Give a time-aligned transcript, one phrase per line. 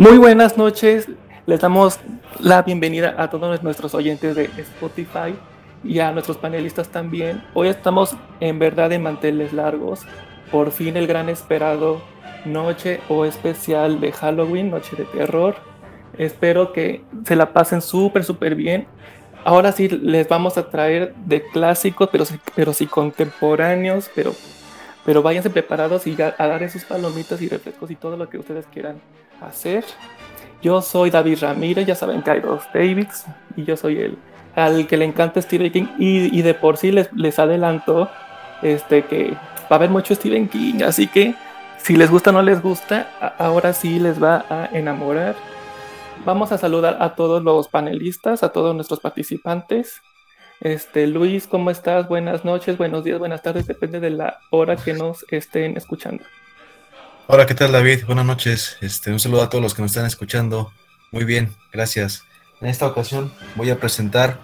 [0.00, 1.08] Muy buenas noches,
[1.44, 2.00] les damos
[2.38, 5.34] la bienvenida a todos nuestros oyentes de Spotify
[5.84, 7.44] y a nuestros panelistas también.
[7.52, 10.06] Hoy estamos en verdad en manteles largos,
[10.50, 12.00] por fin el gran esperado
[12.46, 15.56] noche o especial de Halloween, noche de terror.
[16.16, 18.86] Espero que se la pasen súper, súper bien.
[19.44, 22.24] Ahora sí les vamos a traer de clásicos, pero,
[22.56, 24.32] pero sí contemporáneos, pero,
[25.04, 28.38] pero váyanse preparados y a, a dar esos palomitas y refrescos y todo lo que
[28.38, 29.02] ustedes quieran
[29.40, 29.84] hacer.
[30.62, 33.24] Yo soy David Ramírez, ya saben que hay dos Davids
[33.56, 34.18] y yo soy el
[34.54, 38.10] al que le encanta Stephen King y, de por sí les, les adelanto
[38.62, 41.34] este, que va a haber mucho Stephen King, así que
[41.78, 45.34] si les gusta o no les gusta, ahora sí les va a enamorar.
[46.24, 50.02] Vamos a saludar a todos los panelistas, a todos nuestros participantes.
[50.60, 52.06] Este, Luis, ¿cómo estás?
[52.06, 56.22] Buenas noches, buenos días, buenas tardes, depende de la hora que nos estén escuchando.
[57.32, 58.06] Hola, ¿qué tal David?
[58.06, 58.76] Buenas noches.
[58.80, 60.72] Este, un saludo a todos los que nos están escuchando.
[61.12, 62.24] Muy bien, gracias.
[62.60, 64.38] En esta ocasión voy a presentar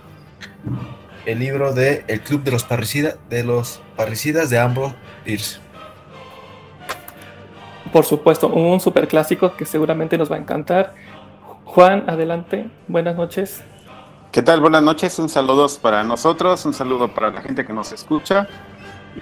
[1.24, 5.58] el libro de El Club de los Parricidas de los Parricidas de Ambrose Bierce.
[7.92, 10.94] Por supuesto, un super clásico que seguramente nos va a encantar.
[11.64, 12.70] Juan, adelante.
[12.86, 13.64] Buenas noches.
[14.30, 14.60] ¿Qué tal?
[14.60, 15.18] Buenas noches.
[15.18, 18.46] Un saludo para nosotros, un saludo para la gente que nos escucha.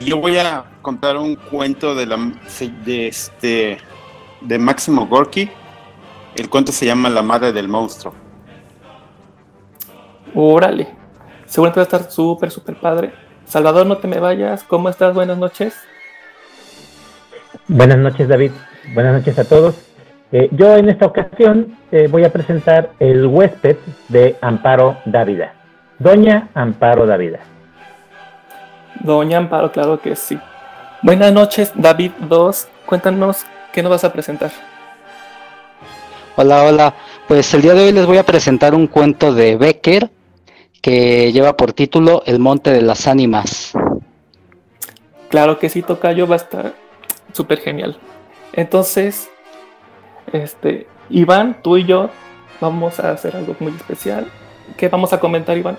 [0.01, 2.17] Yo voy a contar un cuento de, la,
[2.85, 3.79] de, este,
[4.41, 5.49] de Máximo Gorky.
[6.37, 8.13] El cuento se llama La madre del monstruo.
[10.35, 10.89] Órale.
[11.47, 13.13] Seguramente va a estar súper, súper padre.
[13.45, 14.65] Salvador, no te me vayas.
[14.65, 15.15] ¿Cómo estás?
[15.15, 15.75] Buenas noches.
[17.69, 18.51] Buenas noches, David.
[18.95, 19.77] Buenas noches a todos.
[20.33, 23.77] Eh, yo en esta ocasión eh, voy a presentar El huésped
[24.09, 25.55] de Amparo Dávida.
[26.01, 27.54] Doña Amparo Dávida.
[29.01, 30.39] Doña Amparo, claro que sí.
[31.03, 32.69] Buenas noches, David 2.
[32.87, 34.51] Cuéntanos qué nos vas a presentar.
[36.37, 36.95] Hola, hola.
[37.29, 40.11] Pues el día de hoy les voy a presentar un cuento de Becker
[40.81, 43.73] que lleva por título El Monte de las Ánimas.
[45.29, 46.75] Claro que sí, Tocayo va a estar
[47.33, 47.99] súper genial.
[48.53, 49.29] Entonces,
[50.33, 52.11] este, Iván, tú y yo
[52.61, 54.31] vamos a hacer algo muy especial.
[54.77, 55.79] ¿Qué vamos a comentar, Iván?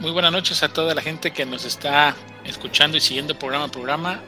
[0.00, 2.16] Muy buenas noches a toda la gente que nos está
[2.46, 4.20] escuchando y siguiendo programa a programa.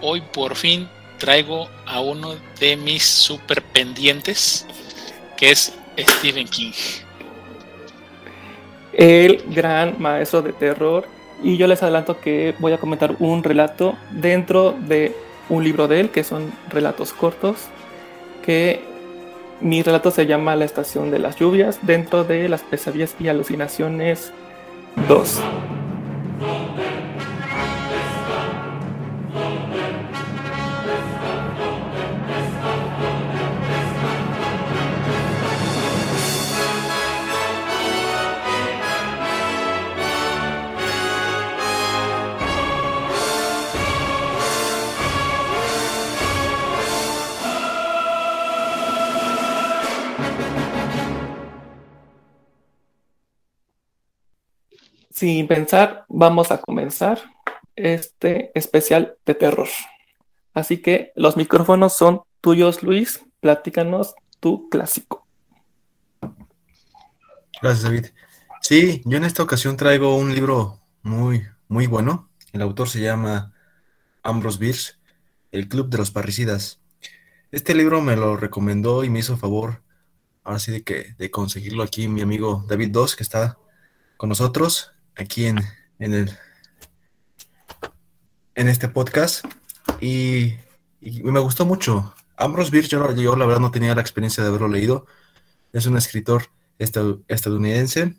[0.00, 4.66] Hoy por fin traigo a uno de mis super pendientes,
[5.36, 6.72] que es Stephen King.
[8.92, 11.06] El gran maestro de terror.
[11.44, 15.14] Y yo les adelanto que voy a comentar un relato dentro de
[15.48, 17.68] un libro de él, que son relatos cortos,
[18.42, 18.82] que
[19.60, 24.32] mi relato se llama La estación de las lluvias, dentro de las pesadillas y alucinaciones
[24.96, 25.40] 2.
[55.20, 57.20] Sin pensar, vamos a comenzar
[57.76, 59.68] este especial de terror.
[60.54, 63.22] Así que los micrófonos son tuyos, Luis.
[63.40, 65.26] Platícanos tu clásico.
[67.60, 68.06] Gracias, David.
[68.62, 72.30] Sí, yo en esta ocasión traigo un libro muy, muy bueno.
[72.54, 73.52] El autor se llama
[74.22, 74.94] Ambrose Bierce,
[75.52, 76.80] El Club de los Parricidas.
[77.52, 79.82] Este libro me lo recomendó y me hizo favor,
[80.44, 83.58] ahora sí, de, que, de conseguirlo aquí mi amigo David Dos, que está
[84.16, 85.58] con nosotros aquí en,
[85.98, 86.38] en, el,
[88.54, 89.44] en este podcast.
[90.00, 90.54] Y,
[91.00, 92.14] me gustó mucho.
[92.36, 95.06] Ambrose Bierce, yo, yo, la verdad no tenía la experiencia de haberlo leído.
[95.72, 96.44] Es un escritor
[96.78, 98.16] estadounidense,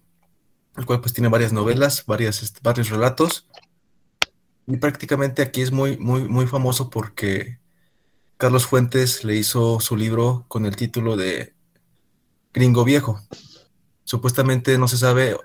[0.77, 3.47] el cual pues tiene varias novelas, varias, varios relatos.
[4.67, 7.59] Y prácticamente aquí es muy, muy, muy famoso porque
[8.37, 11.53] Carlos Fuentes le hizo su libro con el título de
[12.53, 13.21] Gringo Viejo.
[14.03, 15.35] Supuestamente no se sabe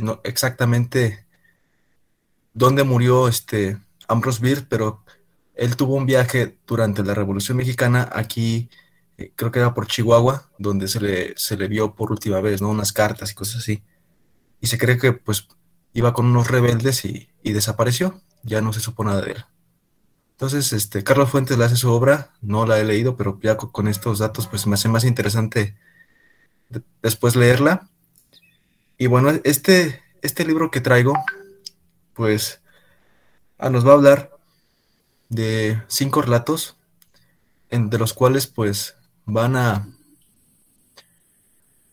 [0.00, 1.26] no, exactamente
[2.52, 3.78] dónde murió este
[4.08, 5.04] Ambrose Bierce, pero
[5.54, 8.70] él tuvo un viaje durante la Revolución Mexicana aquí,
[9.18, 12.60] eh, creo que era por Chihuahua, donde se le, se le vio por última vez,
[12.62, 12.70] ¿no?
[12.70, 13.82] Unas cartas y cosas así.
[14.60, 15.48] Y se cree que pues
[15.92, 19.44] iba con unos rebeldes y, y desapareció, ya no se supo nada de él.
[20.40, 23.88] Entonces, este, Carlos Fuentes le hace su obra, no la he leído, pero ya con,
[23.88, 25.76] estos datos pues me hace más interesante
[26.70, 27.90] de, después leerla.
[29.00, 31.14] Y bueno, este, este libro que traigo,
[32.12, 32.60] pues
[33.56, 34.30] ah, nos va a hablar
[35.30, 36.76] de cinco relatos,
[37.70, 39.88] en, de los cuales pues van a,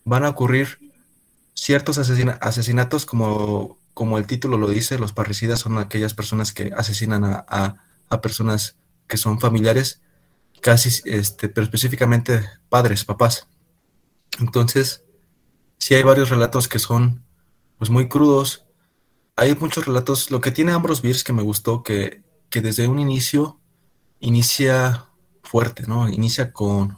[0.04, 0.80] van a ocurrir
[1.54, 7.24] ciertos asesinatos como, como el título lo dice, los parricidas son aquellas personas que asesinan
[7.24, 7.45] a,
[8.10, 8.75] a, personas
[9.07, 10.01] que son familiares,
[10.60, 13.48] casi, este, pero específicamente padres, papás.
[14.42, 15.06] Entonces,
[15.77, 17.24] sí hay varios relatos que son
[17.77, 18.65] pues muy crudos.
[19.35, 20.31] Hay muchos relatos.
[20.31, 23.59] Lo que tiene Ambrose Bierce que me gustó, que, que desde un inicio
[24.19, 25.07] inicia
[25.44, 26.09] fuerte, ¿no?
[26.09, 26.97] Inicia con,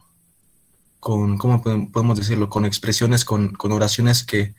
[1.00, 2.50] con ¿cómo podemos decirlo?
[2.50, 4.56] Con expresiones, con, con oraciones que,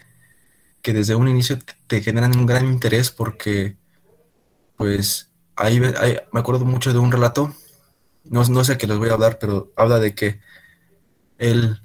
[0.83, 3.77] que, desde un inicio te, generan un gran interés porque,
[4.77, 7.55] pues, ahí, me acuerdo mucho de un relato,
[8.25, 10.41] no, no sé qué les voy a hablar, pero habla de que
[11.39, 11.83] él,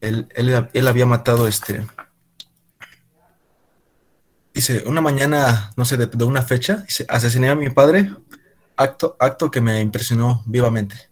[0.00, 1.84] él, él había matado este,
[4.52, 8.10] Dice, una mañana, no sé, de, una fecha, dice, asesiné a mi padre,
[8.76, 11.08] acto, acto que me impresionó vivamente.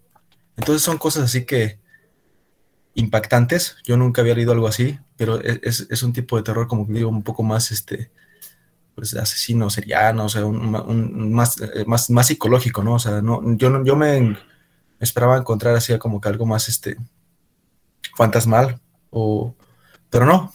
[0.56, 1.78] Entonces son cosas así que
[2.94, 3.76] impactantes.
[3.84, 7.08] Yo nunca había leído algo así, pero e, es, un tipo de terror, como digo,
[7.08, 8.10] un poco más, este,
[8.96, 12.94] pues, asesino, seriano, o sea, un, más, eh, más, más psicológico, ¿no?
[12.94, 14.36] O sea, no, yo, yo me
[14.98, 16.96] esperaba encontrar así como que algo más, este,
[18.16, 19.54] fantasmal, o,
[20.10, 20.52] pero no,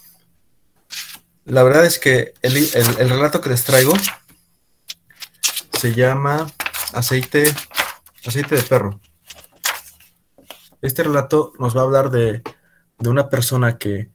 [1.44, 2.54] la verdad es que el,
[3.10, 3.92] relato que les traigo
[5.78, 6.46] se llama
[6.94, 7.54] aceite,
[8.26, 9.00] aceite de perro.
[10.80, 12.42] Este relato nos va a hablar de,
[12.98, 14.10] una persona que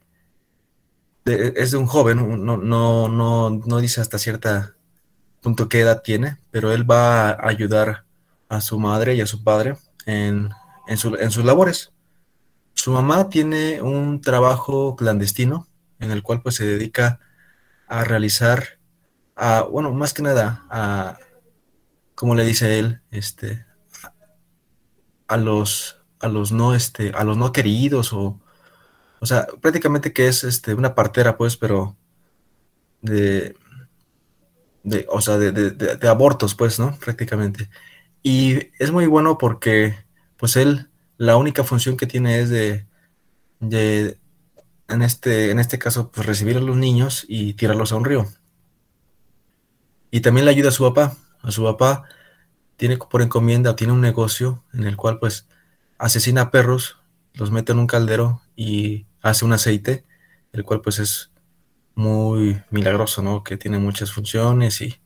[1.24, 4.74] es de un joven, no, no, no, dice hasta cierta
[5.40, 8.04] punto qué edad tiene, pero él va a ayudar
[8.48, 9.76] a su madre y a su padre
[10.06, 10.50] en,
[10.88, 11.92] en sus labores.
[12.80, 15.68] Su mamá tiene un trabajo clandestino
[15.98, 17.20] en el cual pues se dedica
[17.86, 18.78] a realizar,
[19.36, 21.18] a, bueno, más que nada, a,
[22.14, 23.66] como le dice él, este,
[25.28, 28.40] a los, a los no, este, a los no queridos o,
[29.20, 31.98] o sea, prácticamente que es, este, una partera, pues, pero
[33.02, 33.56] de,
[34.84, 36.96] de o sea, de, de, abortos, pues, ¿no?
[36.98, 37.68] Prácticamente.
[38.22, 39.98] Y es muy bueno porque,
[40.38, 40.89] pues, él,
[41.20, 42.86] la única función que tiene es de,
[43.58, 44.18] de,
[44.88, 48.26] en este, en este caso, pues recibir a los niños y tirarlos a un río.
[50.10, 51.18] Y también le ayuda a su papá.
[51.42, 52.04] A su papá
[52.76, 55.46] tiene por encomienda tiene un negocio en el cual pues
[55.98, 56.96] asesina perros,
[57.34, 60.06] los mete en un caldero y hace un aceite,
[60.54, 61.32] el cual pues es
[61.94, 63.44] muy milagroso, ¿no?
[63.44, 64.98] Que tiene muchas funciones y,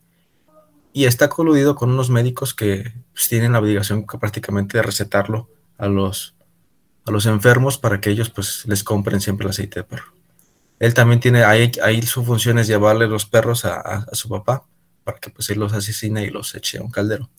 [0.93, 5.49] y está coludido con unos médicos que pues, tienen la obligación prácticamente de recetarlo
[5.79, 6.35] a los,
[7.05, 10.13] a los enfermos para que ellos pues les compren siempre el aceite de perro.
[10.79, 14.67] Él también tiene, ahí, ahí su función es llevarle los perros a, su papá
[15.05, 17.31] para que pues él los asesine y los eche a un caldero.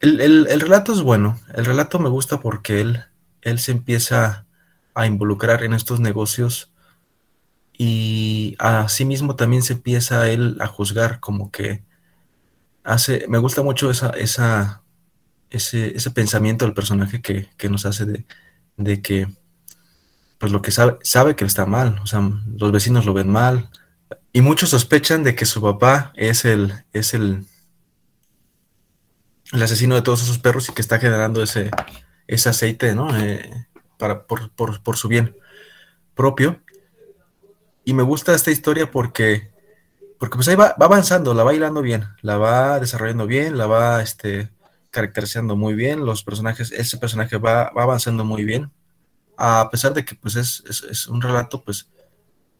[0.00, 3.04] El, relato es bueno, el relato me gusta porque él,
[3.40, 4.46] él se empieza
[4.94, 6.72] a involucrar en estos negocios
[7.72, 11.84] y a sí mismo también se empieza él a juzgar como que
[12.82, 14.81] hace, me gusta mucho esa, esa,
[15.52, 18.24] ese, ese pensamiento del personaje que, nos hace
[18.76, 19.28] de, que,
[20.38, 22.20] pues lo que sabe, sabe que está mal, o sea,
[22.56, 23.70] los vecinos lo ven mal,
[24.32, 27.44] y muchos sospechan de que su papá es el, es el,
[29.52, 31.70] el asesino de todos esos perros y que está generando ese,
[32.26, 33.14] ese aceite, ¿no?
[33.18, 33.50] Eh,
[33.98, 35.36] para, por, por, su bien
[36.14, 36.60] propio.
[37.84, 39.50] Y me gusta esta historia porque,
[40.18, 43.66] porque pues ahí va, va, avanzando, la va hilando bien, la va desarrollando bien, la
[43.66, 44.50] va este,
[44.92, 48.70] caracterizando muy bien, los personajes, ese personaje va, avanzando muy bien,
[49.36, 51.88] a pesar de que pues es, un relato, pues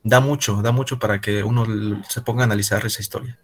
[0.02, 1.66] da mucho, da mucho para que uno
[2.08, 3.38] se ponga a analizar esa historia.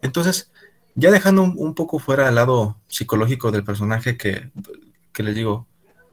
[0.00, 0.50] Entonces,
[0.94, 4.50] ya dejando un, poco fuera el lado psicológico del personaje que,
[5.12, 5.66] que les digo,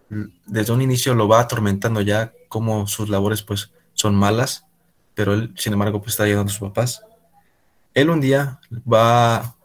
[0.10, 4.66] desde un inicio lo va atormentando ya como sus labores pues son malas,
[5.16, 7.02] pero él sin embargo pues está ayudando a sus papás.
[7.94, 9.56] Él un día va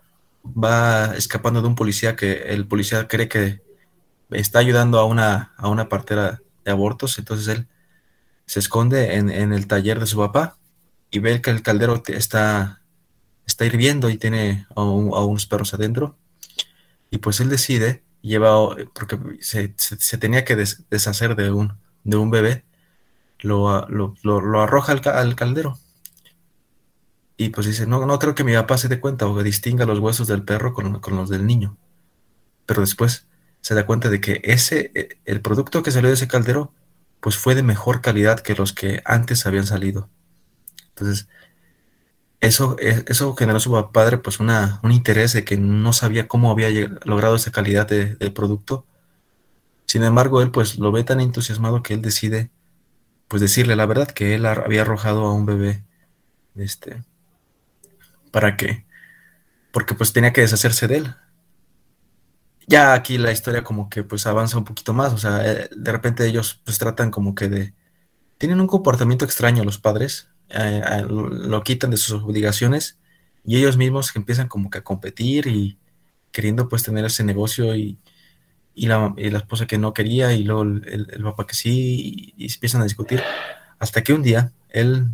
[0.45, 3.63] va escapando de un policía que el policía cree que
[4.31, 7.69] está ayudando a una, a una partera de abortos, entonces él
[8.47, 10.59] se esconde en, el taller de su papá
[11.11, 12.83] y ve que el caldero está,
[13.47, 16.19] está hirviendo y tiene a, unos perros adentro.
[17.11, 19.69] Y pues él decide, lleva, porque se,
[20.19, 20.57] tenía que
[20.91, 22.65] deshacer de un, de un bebé,
[23.41, 25.79] lo, lo, arroja al caldero
[27.37, 29.87] y pues dice, no, no creo que mi papá se dé cuenta o que distinga
[29.87, 31.77] los huesos del perro con, los del niño.
[32.67, 33.27] Pero después
[33.61, 36.73] se da cuenta de que ese, e, el producto que salió de ese caldero,
[37.21, 40.09] pues fue de mejor calidad que los que antes habían salido.
[40.91, 41.29] Entonces,
[42.41, 46.29] eso, e, eso generó a su padre pues una, un interés de que no sabía
[46.29, 46.69] cómo había
[47.05, 48.87] logrado esa calidad de, producto
[49.87, 52.51] Sin embargo, él pues lo ve tan entusiasmado que él decide
[53.29, 55.85] pues decirle la verdad que él había arrojado a un bebé
[56.57, 57.03] este
[58.35, 58.85] para que
[59.71, 61.15] porque pues tenía que deshacerse de él.
[62.67, 65.93] Ya aquí la historia como que pues avanza un poquito más, o sea, eh, de
[65.93, 67.75] repente ellos pues tratan como que de
[68.37, 72.99] tienen un comportamiento extraño los padres, eh, lo quitan de sus obligaciones
[73.45, 75.79] y ellos mismos empiezan como que a competir y
[76.33, 78.01] queriendo pues tener ese negocio y,
[78.75, 83.23] la, esposa que no quería y luego el, papá que sí y, empiezan a discutir
[83.79, 85.07] hasta que un día él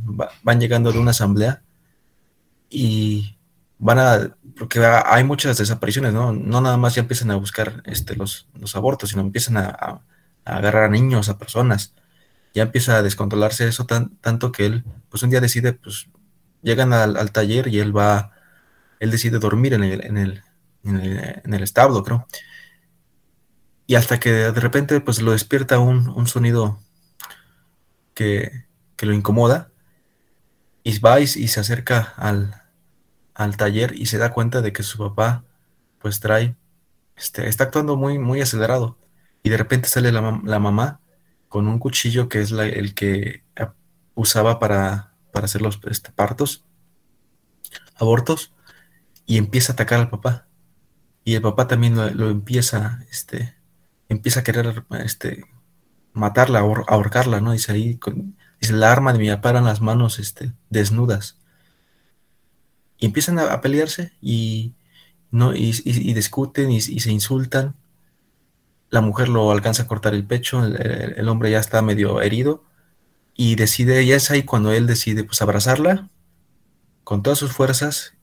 [0.42, 1.62] van llegando de una asamblea
[2.70, 3.36] y
[3.78, 6.32] van a, porque hay muchas desapariciones, ¿no?
[6.32, 10.00] No nada más ya empiezan a buscar este, los, los abortos, sino empiezan a, a,
[10.44, 11.94] agarrar a niños, a personas.
[12.54, 16.08] Ya empieza a descontrolarse eso tan, tanto que él, pues un día decide, pues
[16.62, 18.32] llegan al, taller y él va,
[18.98, 20.42] él decide dormir en el, en el,
[20.84, 22.26] en el, establo, creo.
[23.86, 26.80] Y hasta que de repente pues lo despierta un, sonido
[28.14, 28.66] que,
[29.00, 29.70] lo incomoda
[30.82, 32.59] y va y, se acerca al,
[33.34, 35.44] al, taller y se da cuenta de que su papá
[35.98, 36.56] pues trae,
[37.16, 38.98] este, está actuando muy, muy acelerado
[39.42, 41.00] y de repente sale la, mamá
[41.48, 43.44] con un cuchillo que es el que
[44.14, 46.64] usaba para, para hacer los este, partos,
[47.96, 48.52] abortos,
[49.26, 50.48] y empieza a atacar al papá
[51.24, 53.54] y el papá también lo, empieza, este,
[54.08, 55.44] empieza a querer este,
[56.12, 57.52] matarla, ahorcarla, ¿no?
[57.52, 61.39] Dice ahí, con, dice, la arma de mi papá eran las manos este, desnudas.
[63.00, 64.74] Y empiezan a, pelearse y,
[65.30, 65.72] no, y,
[66.12, 67.74] discuten y, se insultan.
[68.90, 72.64] La mujer lo alcanza a cortar el pecho, el, hombre ya está medio herido
[73.34, 76.10] y decide, ya es ahí cuando él decide pues abrazarla
[77.04, 78.14] con todas sus fuerzas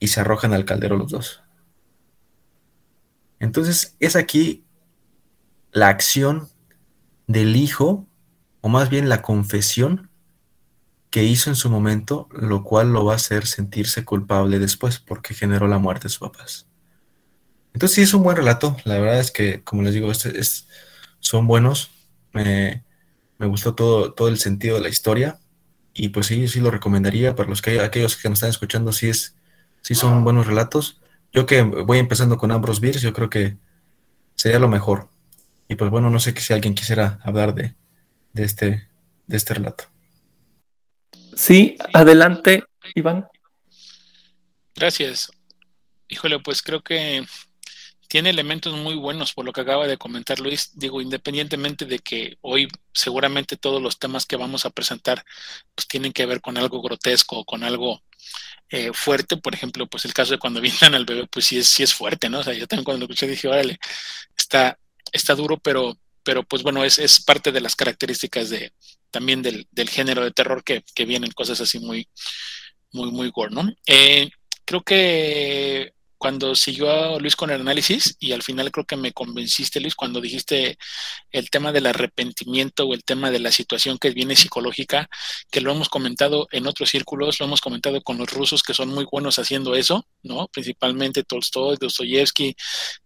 [0.00, 1.42] y se arrojan al caldero los dos.
[3.38, 4.64] Entonces es aquí
[5.70, 6.48] la acción
[7.28, 8.06] del hijo,
[8.62, 10.07] o más bien la confesión
[11.10, 15.34] que hizo en su momento, lo cual lo va a hacer sentirse culpable después porque
[15.34, 16.66] generó la muerte de sus papás.
[17.72, 20.68] Entonces sí es un buen relato, la verdad es que, como les digo, este es,
[21.20, 21.90] son buenos,
[22.32, 22.84] me,
[23.38, 25.38] gustó todo, todo el sentido de la historia
[25.94, 29.08] y pues sí, sí lo recomendaría para los que aquellos que nos están escuchando, sí,
[29.08, 29.36] es,
[29.82, 30.98] sí son buenos relatos
[31.32, 33.56] yo que voy empezando con Ambrose Beers, yo creo que
[34.34, 35.08] sería lo mejor.
[35.68, 37.74] Y pues bueno, no sé si alguien quisiera hablar de,
[38.34, 38.88] este,
[39.26, 39.84] de este relato.
[41.38, 42.64] Sí, adelante,
[42.96, 43.28] Iván.
[44.74, 45.30] Gracias.
[46.08, 47.24] Híjole, pues creo que
[48.08, 50.72] tiene elementos muy buenos por lo que acaba de comentar Luis.
[50.74, 55.24] Digo, independientemente de que hoy seguramente todos los temas que vamos a presentar
[55.76, 58.02] pues tienen que ver con algo grotesco, con algo
[58.70, 61.68] eh, fuerte, por ejemplo, pues el caso de cuando vienen al bebé, pues sí es,
[61.68, 62.40] sí es fuerte, ¿no?
[62.40, 63.78] O sea, yo también cuando lo escuché dije, órale,
[64.36, 64.76] está,
[65.12, 68.72] está duro, pero, pero pues bueno, es, es parte de las características de
[69.10, 72.08] también del, del género de terror que, que, vienen cosas así muy,
[72.92, 73.70] muy, muy gore, ¿no?
[73.86, 74.30] Eh,
[74.64, 79.80] creo que cuando siguió Luis con el análisis y al final creo que me convenciste,
[79.80, 80.76] Luis, cuando dijiste
[81.30, 85.08] el tema del arrepentimiento o el tema de la situación que viene psicológica,
[85.50, 88.88] que lo hemos comentado en otros círculos, lo hemos comentado con los rusos que son
[88.88, 90.48] muy buenos haciendo eso, ¿no?
[90.48, 92.56] Principalmente Tolstoy, Dostoyevsky,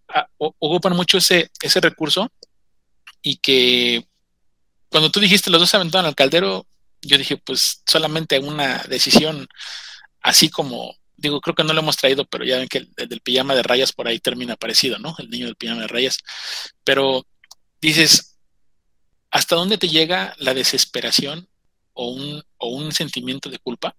[0.09, 2.31] ah, ocupan mucho ese, ese recurso
[3.21, 4.07] y que
[4.93, 6.67] cuando tú dijiste los dos se aventaron al caldero,
[7.01, 9.49] yo dije, pues solamente una decisión
[10.21, 13.21] así como digo, creo que no lo hemos traído, pero ya ven que el, del
[13.21, 15.15] pijama de rayas por ahí termina parecido, ¿no?
[15.19, 16.19] El niño del pijama de rayas.
[16.85, 17.25] Pero
[17.81, 18.37] dices,
[19.31, 21.49] ¿hasta dónde te llega la desesperación
[21.95, 23.97] o un, o un sentimiento de culpa?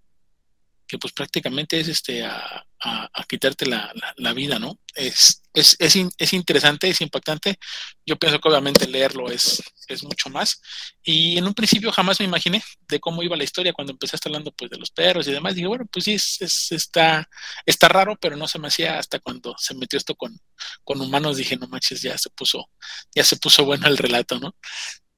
[0.87, 4.77] Que pues prácticamente es este a, a, quitarte la, vida, ¿no?
[4.93, 7.57] Es, es, es, es, interesante, es impactante.
[8.05, 10.61] Yo pienso que obviamente leerlo es, es mucho más.
[11.03, 14.51] Y en un principio jamás me imaginé de cómo iba la historia cuando empezaste hablando
[14.51, 15.55] pues de los perros y demás.
[15.55, 17.27] Dije, bueno, pues sí, es, está,
[17.65, 20.37] está raro, pero no se me hacía hasta cuando se metió esto con,
[20.83, 21.37] con humanos.
[21.37, 22.69] Dije, no manches, ya se puso,
[23.15, 24.55] ya se puso bueno el relato, ¿no?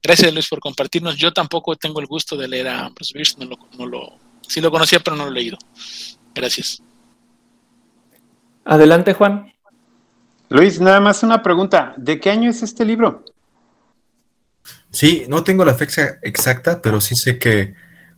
[0.02, 1.16] Gracias Luis por compartirnos.
[1.16, 4.60] Yo tampoco tengo el gusto de leer a Ambrose Bierce, no lo, no lo, sí
[4.60, 5.58] lo conocía, pero no lo he leído.
[6.34, 6.82] Gracias.
[8.64, 9.52] Adelante, Juan.
[10.48, 11.94] Luis, nada más una pregunta.
[11.96, 13.24] ¿De qué año es este libro?
[14.90, 17.74] Sí, no tengo la fecha exacta, pero sí sé que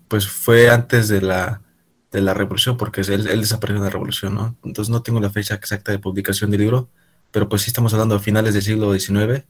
[0.09, 1.63] pues fue antes de la,
[2.11, 4.57] de la revolución, porque él, desapareció en la revolución, ¿no?
[4.65, 6.89] Entonces no tengo la fecha exacta de publicación del libro,
[7.31, 9.45] pero pues sí estamos hablando a finales del siglo XIX,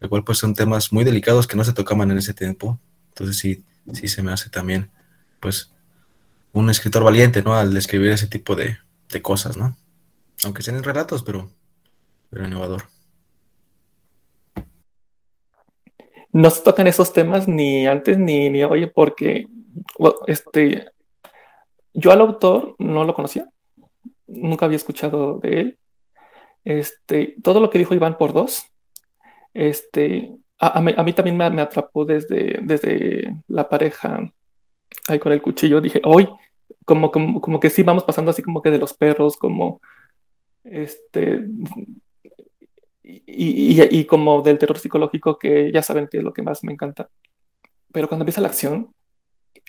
[0.00, 2.78] lo cual pues son temas muy delicados que no se tocaban en ese tiempo.
[3.08, 4.90] Entonces sí, sí se me hace también,
[5.40, 5.72] pues,
[6.52, 7.54] un escritor valiente, ¿no?
[7.54, 8.78] Al escribir ese tipo de,
[9.10, 9.76] de cosas, ¿no?
[10.44, 11.50] Aunque sean relatos, pero,
[12.30, 12.84] pero innovador.
[16.32, 19.48] no se tocan esos temas ni antes ni, ni porque
[20.26, 20.90] este,
[21.94, 23.48] yo al autor no lo conocía,
[24.26, 25.78] nunca había escuchado de él.
[26.64, 28.62] Este, todo lo que dijo Iván por dos,
[29.54, 34.30] este, a, mí, también me, atrapó desde, desde la pareja
[35.08, 35.80] ahí con el cuchillo.
[35.80, 36.28] Dije, hoy,
[36.84, 39.80] como, como, como que sí vamos pasando así como que de los perros, como
[40.64, 41.44] este,
[43.02, 46.72] y, y, como del terror psicológico, que ya saben que es lo que más me
[46.72, 47.08] encanta.
[47.92, 48.94] Pero cuando empieza la acción,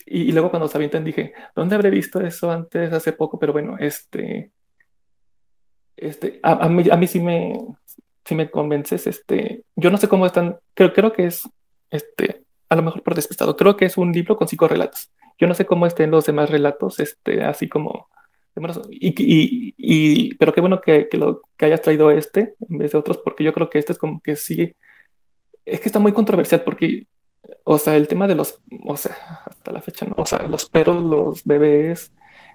[0.06, 3.40] y, luego cuando se avientan dije, ¿dónde habré visto eso antes, hace poco?
[3.40, 4.52] Pero bueno, este,
[5.96, 7.58] este, a, a, mí, a mí sí me,
[8.26, 11.48] sí me convences, este, yo no sé cómo están, creo, creo que es,
[11.90, 15.12] este, a lo mejor por despistado, creo que es un libro con cinco relatos.
[15.38, 18.08] Yo no sé cómo estén los demás relatos, este, así como
[18.90, 23.18] y, pero qué bueno que, que, lo, que hayas traído este en vez de otros,
[23.18, 24.74] porque yo creo que este es como que sí,
[25.66, 27.08] es que está muy controversial porque,
[27.64, 30.16] o sea, el tema de los, o sea, hasta la fecha, ¿no?
[30.18, 32.12] O sea, los perros, los bebés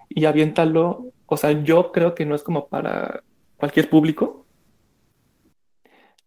[0.09, 3.23] y aviéntalo, o sea, yo creo que no es como para
[3.57, 4.47] cualquier público.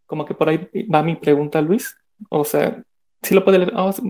[0.05, 1.97] Como que por ahí va mi pregunta, Luis.
[2.29, 2.81] O sea,
[3.21, 4.01] si lo puede leer, vamos,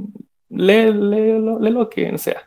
[0.50, 2.46] lee, lee, lo que sea.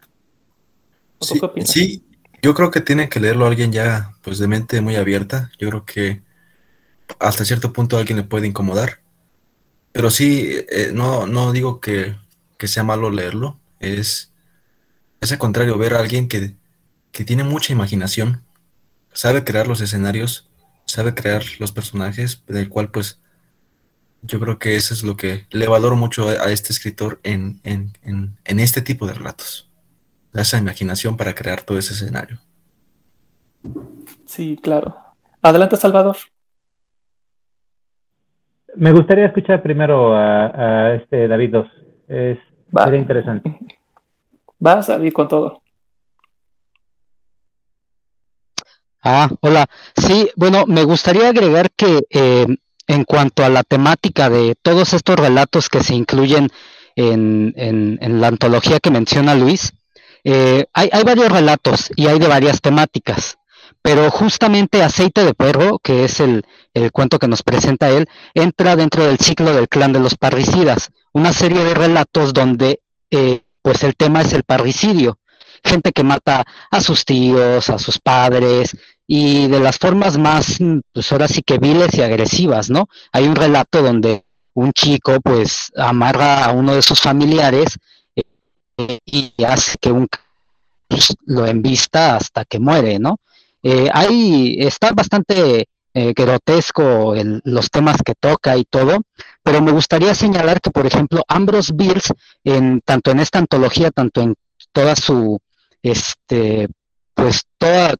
[1.20, 2.04] Sí, sí,
[2.42, 5.50] yo creo que tiene que leerlo alguien ya, pues de mente muy abierta.
[5.58, 6.22] Yo creo que
[7.18, 9.00] hasta cierto punto alguien le puede incomodar.
[9.92, 12.16] Pero sí, eh, no, no digo que,
[12.58, 13.58] sea malo leerlo.
[13.80, 14.32] Es,
[15.20, 16.54] es al contrario, ver a alguien que,
[17.12, 18.44] que tiene mucha imaginación,
[19.12, 20.48] sabe crear los escenarios,
[20.86, 23.20] sabe crear los personajes, del cual pues
[24.22, 27.92] yo creo que eso es lo que le valoro mucho a, este escritor en, en,
[28.02, 29.70] en, en este tipo de relatos
[30.38, 32.38] esa imaginación para crear todo ese escenario.
[34.26, 34.96] Sí, claro.
[35.42, 36.16] Adelante, Salvador.
[38.76, 41.66] Me gustaría escuchar primero a, este David 2.
[42.08, 42.38] Es,
[42.72, 43.58] sería interesante.
[44.58, 45.62] Vas a ir con todo.
[49.02, 49.66] Ah, hola.
[49.96, 52.46] Sí, bueno, me gustaría agregar que eh,
[52.90, 56.48] en cuanto a la temática de todos estos relatos que se incluyen
[56.96, 59.72] en, la antología que menciona Luis,
[60.24, 63.38] eh, hay, varios relatos y hay de varias temáticas,
[63.80, 66.44] pero justamente Aceite de Perro, que es el,
[66.92, 71.32] cuento que nos presenta él, entra dentro del ciclo del clan de los parricidas, una
[71.32, 72.80] serie de relatos donde
[73.12, 75.20] eh, pues el tema es el parricidio,
[75.62, 78.76] gente que mata a sus tíos, a sus padres,
[79.12, 80.58] y de las formas más,
[80.92, 82.88] pues ahora sí que viles y agresivas, ¿no?
[83.10, 87.76] Hay un relato donde un chico pues amarra a uno de sus familiares
[89.04, 90.06] y hace que un
[90.86, 93.16] pues, lo envista hasta que muere, ¿no?
[93.64, 98.98] Eh, ahí está bastante eh, grotesco los temas que toca y todo,
[99.42, 104.20] pero me gustaría señalar que, por ejemplo, Ambrose Bierce, en, tanto en esta antología, tanto
[104.20, 104.36] en
[104.70, 105.40] toda su,
[105.82, 106.68] este,
[107.20, 107.44] pues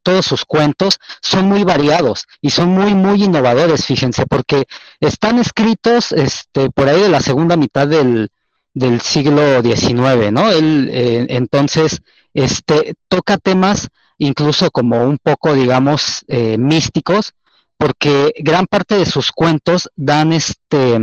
[0.03, 4.65] todos sus cuentos son muy variados y son muy, muy innovadores, fíjense, porque
[4.99, 8.31] están escritos este, por ahí de la segunda mitad del,
[8.73, 10.51] del siglo XIX, ¿no?
[10.51, 12.01] Él, eh, entonces,
[12.33, 17.35] este, toca temas incluso como un poco, digamos, eh, místicos,
[17.77, 20.99] porque gran parte de sus cuentos dan, este,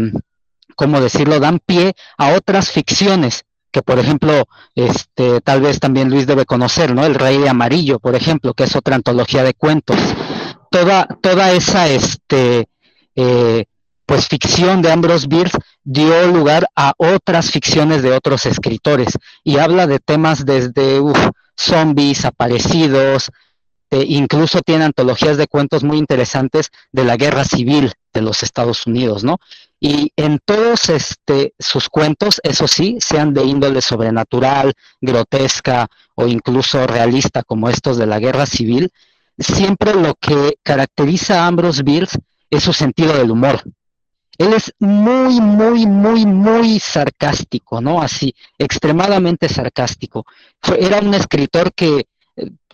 [0.76, 3.46] ¿cómo decirlo?, dan pie a otras ficciones
[3.78, 7.06] que por ejemplo, este, tal vez también Luis debe conocer, ¿no?
[7.06, 9.98] El Rey Amarillo, por ejemplo, que es otra antología de cuentos.
[10.72, 12.70] Toda, toda esa, este,
[13.16, 13.66] eh,
[14.08, 19.10] pues ficción de Ambrose Bierce dio lugar a otras ficciones de otros escritores
[19.44, 21.00] y habla de temas desde
[21.56, 23.30] zombies, aparecidos,
[23.92, 28.88] e incluso tiene antologías de cuentos muy interesantes de la guerra civil de los Estados
[28.88, 29.38] Unidos, ¿no?
[29.80, 36.88] Y en todos este, sus cuentos, eso sí, sean de índole sobrenatural, grotesca o incluso
[36.88, 38.92] realista como estos de la guerra civil,
[39.38, 43.62] siempre lo que caracteriza a Ambrose Bierce es su sentido del humor.
[44.38, 48.02] Él es muy, muy, muy, muy sarcástico, ¿no?
[48.02, 50.26] Así, extremadamente sarcástico.
[50.80, 52.08] era un escritor que,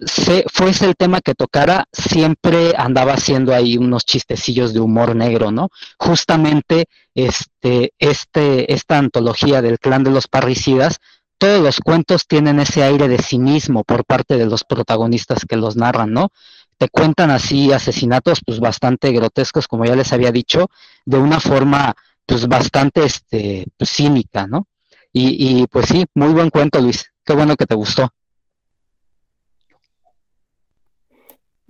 [0.06, 5.52] se, fuese el tema que tocara, siempre andaba haciendo ahí unos chistecillos de humor negro,
[5.52, 5.70] ¿no?
[5.98, 11.00] Justamente este, este, esta antología del clan de los parricidas,
[11.38, 15.76] todos los cuentos tienen ese aire de cinismo por parte de los protagonistas que los
[15.76, 16.32] narran, ¿no?
[16.78, 20.70] te cuentan así asesinatos pues bastante grotescos, como ya les había dicho,
[21.06, 21.96] de una forma
[22.26, 24.68] pues bastante este, pues, cínica, ¿no?
[25.12, 27.12] Y, y pues sí, muy buen cuento, Luis.
[27.24, 28.12] Qué bueno que te gustó.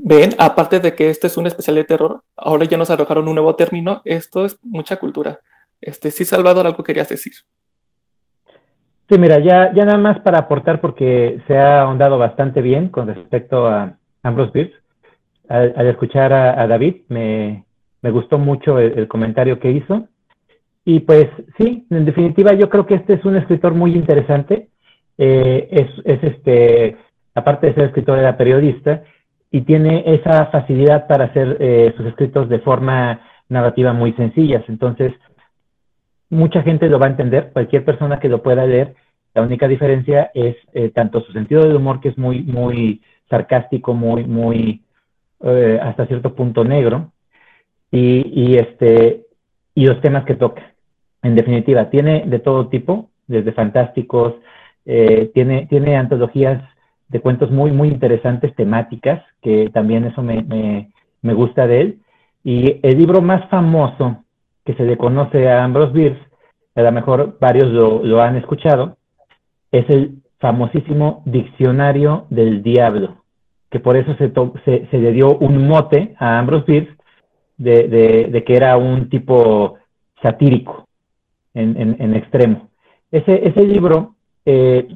[0.05, 3.35] Ven, aparte de que este es un especial de terror, ahora ya nos arrojaron un
[3.35, 5.39] nuevo término, esto es mucha cultura.
[5.79, 7.31] Este, sí, Salvador, algo querías decir.
[9.07, 13.07] Sí, mira, ya, ya nada más para aportar porque se ha ahondado bastante bien con
[13.07, 14.75] respecto a Ambrose Bierce.
[15.47, 17.63] Al, escuchar a, David, me,
[18.01, 20.09] gustó mucho el, comentario que hizo.
[20.83, 24.67] Y pues sí, en definitiva yo creo que este es un escritor muy interesante.
[25.17, 26.97] Eh, es, es, este,
[27.35, 29.03] aparte de ser escritor, era periodista
[29.53, 34.63] y tiene esa facilidad para hacer eh, sus escritos de forma narrativa muy sencillas.
[34.67, 35.13] Entonces,
[36.31, 38.95] mucha gente lo va a entender, cualquier persona que lo pueda leer.
[39.35, 43.93] La única diferencia es eh, tanto su sentido del humor, que es muy, muy sarcástico,
[43.93, 44.81] muy, muy,
[45.43, 47.11] eh, hasta cierto punto negro,
[47.91, 49.27] y, y, este,
[49.75, 50.73] y los temas que toca.
[51.21, 54.33] En definitiva, tiene de todo tipo, desde fantásticos,
[54.83, 56.61] tiene, tiene antologías
[57.09, 60.41] de cuentos muy, muy interesantes, temáticas, que también eso me,
[61.21, 61.99] me, gusta de él.
[62.43, 64.23] Y el libro más famoso
[64.65, 66.21] que se le conoce a Ambrose Bierce,
[66.75, 68.97] a lo mejor varios lo, han escuchado,
[69.71, 73.23] es el famosísimo Diccionario del Diablo,
[73.69, 74.31] que por eso se,
[74.65, 76.97] se, se le dio un mote a Ambrose Bierce
[77.57, 79.75] de, de, que era un tipo
[80.21, 80.87] satírico
[81.53, 82.69] en, en, extremo.
[83.11, 84.87] Ese, ese libro eh,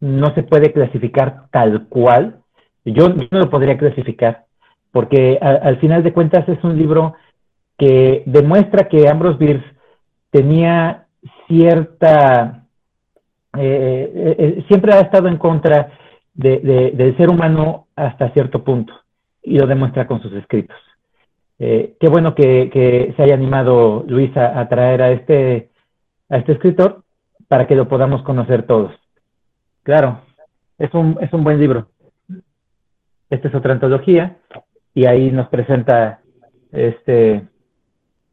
[0.00, 2.40] no se puede clasificar tal cual.
[2.84, 4.44] Yo, no lo podría clasificar,
[4.92, 7.14] porque al final de cuentas es un libro
[7.76, 9.66] que demuestra que Ambrose Bierce
[10.30, 11.06] tenía
[11.48, 12.64] cierta,
[13.56, 15.92] eh, eh, eh, siempre ha estado en contra
[16.32, 18.92] del ser humano hasta cierto punto,
[19.42, 20.76] y lo demuestra con sus escritos.
[21.58, 25.70] qué bueno que, se haya animado Luisa a traer a este,
[26.28, 27.02] a este escritor
[27.48, 28.92] para que lo podamos conocer todos.
[29.86, 30.22] Claro,
[30.78, 31.86] es un, es un buen libro.
[33.30, 34.36] Esta es otra antología
[34.92, 36.22] y ahí nos presenta
[36.72, 37.44] este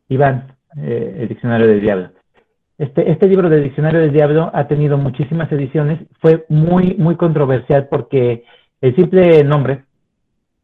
[0.10, 2.10] Iván, eh, el Diccionario del Diablo.
[2.80, 7.88] Este, este libro del Diccionario del Diablo ha tenido muchísimas ediciones, fue muy, muy controversial
[7.88, 8.46] porque
[8.82, 9.84] el simple nombre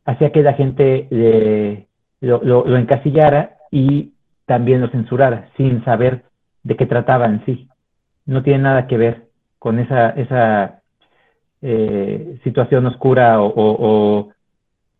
[0.06, 1.88] hacía que la gente
[2.19, 4.13] lo, lo, encasillara y
[4.47, 6.23] también lo censurara sin saber
[6.63, 7.69] de qué trataba en sí.
[8.25, 10.79] No tiene nada que ver con esa, esa
[11.62, 14.32] eh, situación oscura o,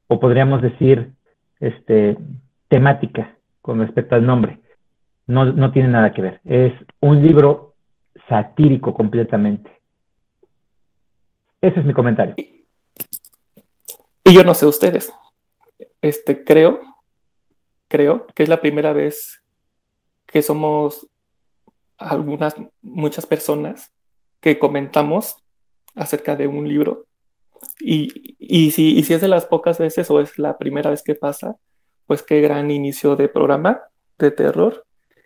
[0.08, 1.12] o, podríamos decir
[1.60, 2.17] este,
[2.67, 4.60] temática con respecto al nombre.
[5.28, 6.41] No, no tiene nada que ver.
[6.43, 7.76] Es un libro
[8.28, 9.72] satírico completamente.
[11.62, 12.36] Ese es mi comentario.
[12.38, 15.13] Y yo no sé ustedes.
[16.02, 16.80] Este, creo,
[17.88, 19.43] creo que es la primera vez
[20.26, 21.08] que somos
[21.98, 23.91] algunas, muchas personas
[24.39, 25.38] que comentamos
[25.95, 27.06] acerca de un libro.
[27.80, 31.04] Y, y, si, y si es de las pocas veces o es la primera vez
[31.04, 31.58] que pasa,
[32.06, 33.82] pues qué gran inicio de programa
[34.17, 34.86] de terror.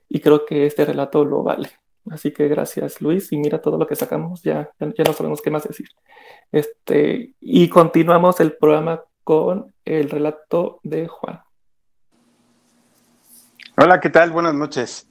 [0.09, 1.69] Y creo que este relato lo vale.
[2.09, 5.49] Así que gracias Luis y mira todo lo que sacamos, ya, ya no sabemos qué
[5.49, 5.87] más decir.
[6.51, 11.41] Este, y continuamos el programa con el relato de Juan.
[13.77, 14.31] Hola, ¿qué tal?
[14.31, 15.09] Buenas noches.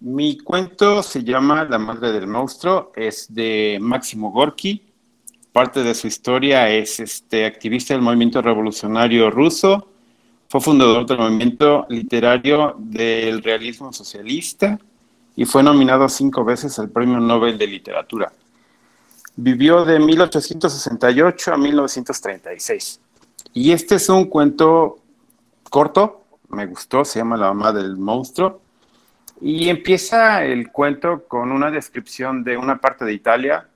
[0.00, 4.82] Mi cuento se llama La madre del monstruo, es de Máximo Gorky.
[5.52, 9.88] Parte de su historia es este activista del movimiento revolucionario ruso.
[10.50, 14.78] Fue fundador del movimiento literario del realismo socialista
[15.34, 18.30] y fue nominado cinco veces al Premio Nobel de Literatura.
[19.34, 23.00] Vivió de 1868 a 1936.
[23.54, 24.98] Y este es un cuento
[25.70, 28.65] corto, me gustó, se llama La mamá del monstruo
[29.40, 33.68] y empieza el cuento con una descripción de una parte de Italia,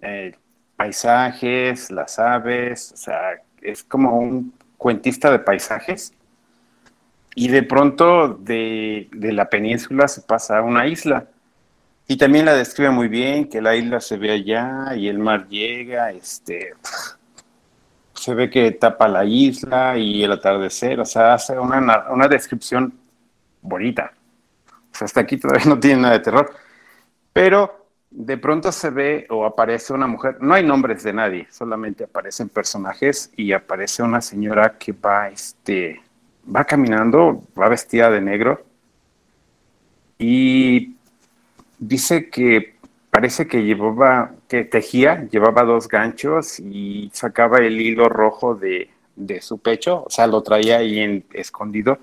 [0.00, 0.34] eh,
[0.76, 6.12] paisajes, las aves, o sea, es como un cuentista de paisajes.
[7.34, 11.26] Y de pronto de, de, la península se pasa a una isla.
[12.06, 15.46] Y también la describe muy bien, que la isla se ve allá y el mar
[15.48, 16.74] llega, este,
[18.14, 22.94] se ve que tapa la isla y el atardecer, o sea, hace una, una descripción
[23.60, 24.12] bonita
[25.02, 26.50] hasta aquí todavía no tiene nada de terror.
[27.32, 27.78] Pero
[28.10, 32.48] de pronto se ve o aparece una mujer, no hay nombres de nadie, solamente aparecen
[32.48, 36.00] personajes y aparece una señora que va, este,
[36.54, 38.64] va caminando, va vestida de negro
[40.18, 40.96] y
[41.78, 42.76] dice que
[43.10, 49.42] parece que llevaba, que tejía, llevaba dos ganchos y sacaba el hilo rojo de, de
[49.42, 51.98] su pecho, o sea, lo traía ahí escondido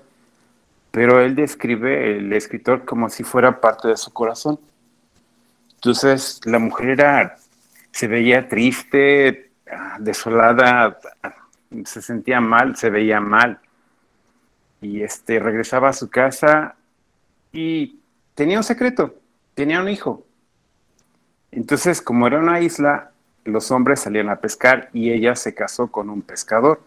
[0.96, 4.58] pero él describe el escritor como si fuera parte de su corazón.
[5.74, 7.36] Entonces la mujer era,
[7.90, 9.50] se veía triste,
[9.98, 10.98] desolada,
[11.84, 13.60] se sentía mal, se veía mal.
[14.80, 16.76] Y este regresaba a su casa
[17.52, 18.00] y
[18.34, 19.16] tenía un secreto,
[19.52, 20.24] tenía un hijo.
[21.50, 23.10] Entonces, como era una isla,
[23.44, 26.80] los hombres salían a pescar y ella se casó con un pescador.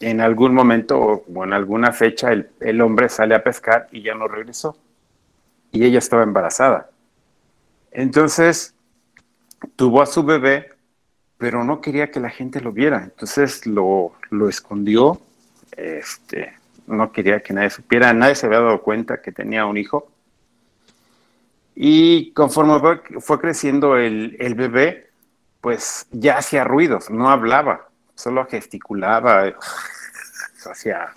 [0.00, 4.14] En algún momento o en alguna fecha el, el hombre sale a pescar y ya
[4.14, 4.76] no regresó.
[5.72, 6.90] Y ella estaba embarazada.
[7.90, 8.74] Entonces,
[9.74, 10.70] tuvo a su bebé,
[11.38, 13.04] pero no quería que la gente lo viera.
[13.04, 15.20] Entonces lo, lo escondió.
[15.76, 16.52] Este,
[16.86, 18.12] no quería que nadie supiera.
[18.12, 20.10] Nadie se había dado cuenta que tenía un hijo.
[21.74, 25.06] Y conforme fue creciendo el, el bebé,
[25.60, 27.85] pues ya hacía ruidos, no hablaba,
[28.16, 29.52] solo gesticulaba,
[30.68, 31.12] hacía,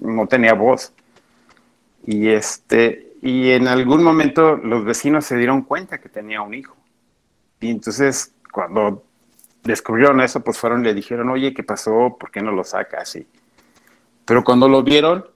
[0.00, 0.92] no tenía voz.
[2.04, 6.76] Y este, y en algún momento los vecinos se dieron cuenta que tenía un hijo.
[7.60, 9.04] Y entonces cuando
[9.62, 12.16] descubrieron eso, pues fueron y le dijeron, oye, ¿qué pasó?
[12.18, 13.16] ¿Por qué no lo sacas?
[13.16, 13.26] Y,
[14.24, 15.26] pero cuando lo vieron,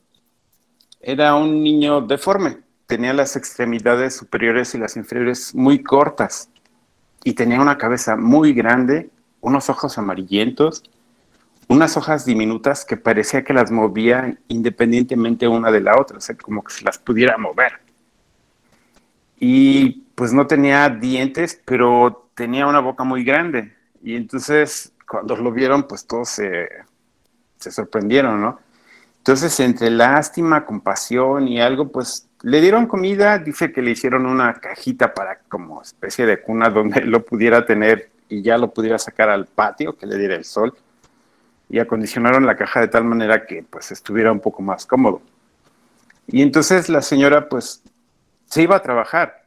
[1.00, 2.58] era un niño deforme.
[2.86, 6.48] Tenía las extremidades superiores y las inferiores muy cortas.
[7.22, 10.82] Y tenía una cabeza muy grande, unos ojos amarillentos,
[11.68, 16.36] unas hojas diminutas que parecía que las movía independientemente una de la otra, o sea,
[16.36, 17.74] como que se las pudiera mover.
[19.38, 23.72] Y pues no tenía dientes, pero tenía una boca muy grande.
[24.02, 26.68] Y entonces, cuando lo vieron, pues todos se,
[27.58, 28.58] se sorprendieron, ¿no?
[29.18, 34.54] Entonces, entre lástima, compasión y algo, pues le dieron comida, dice que le hicieron una
[34.54, 39.28] cajita para como especie de cuna donde lo pudiera tener y ya lo pudiera sacar
[39.28, 40.74] al patio, que le diera el sol,
[41.68, 45.20] y acondicionaron la caja de tal manera que pues estuviera un poco más cómodo.
[46.26, 47.82] Y entonces la señora pues
[48.46, 49.46] se iba a trabajar,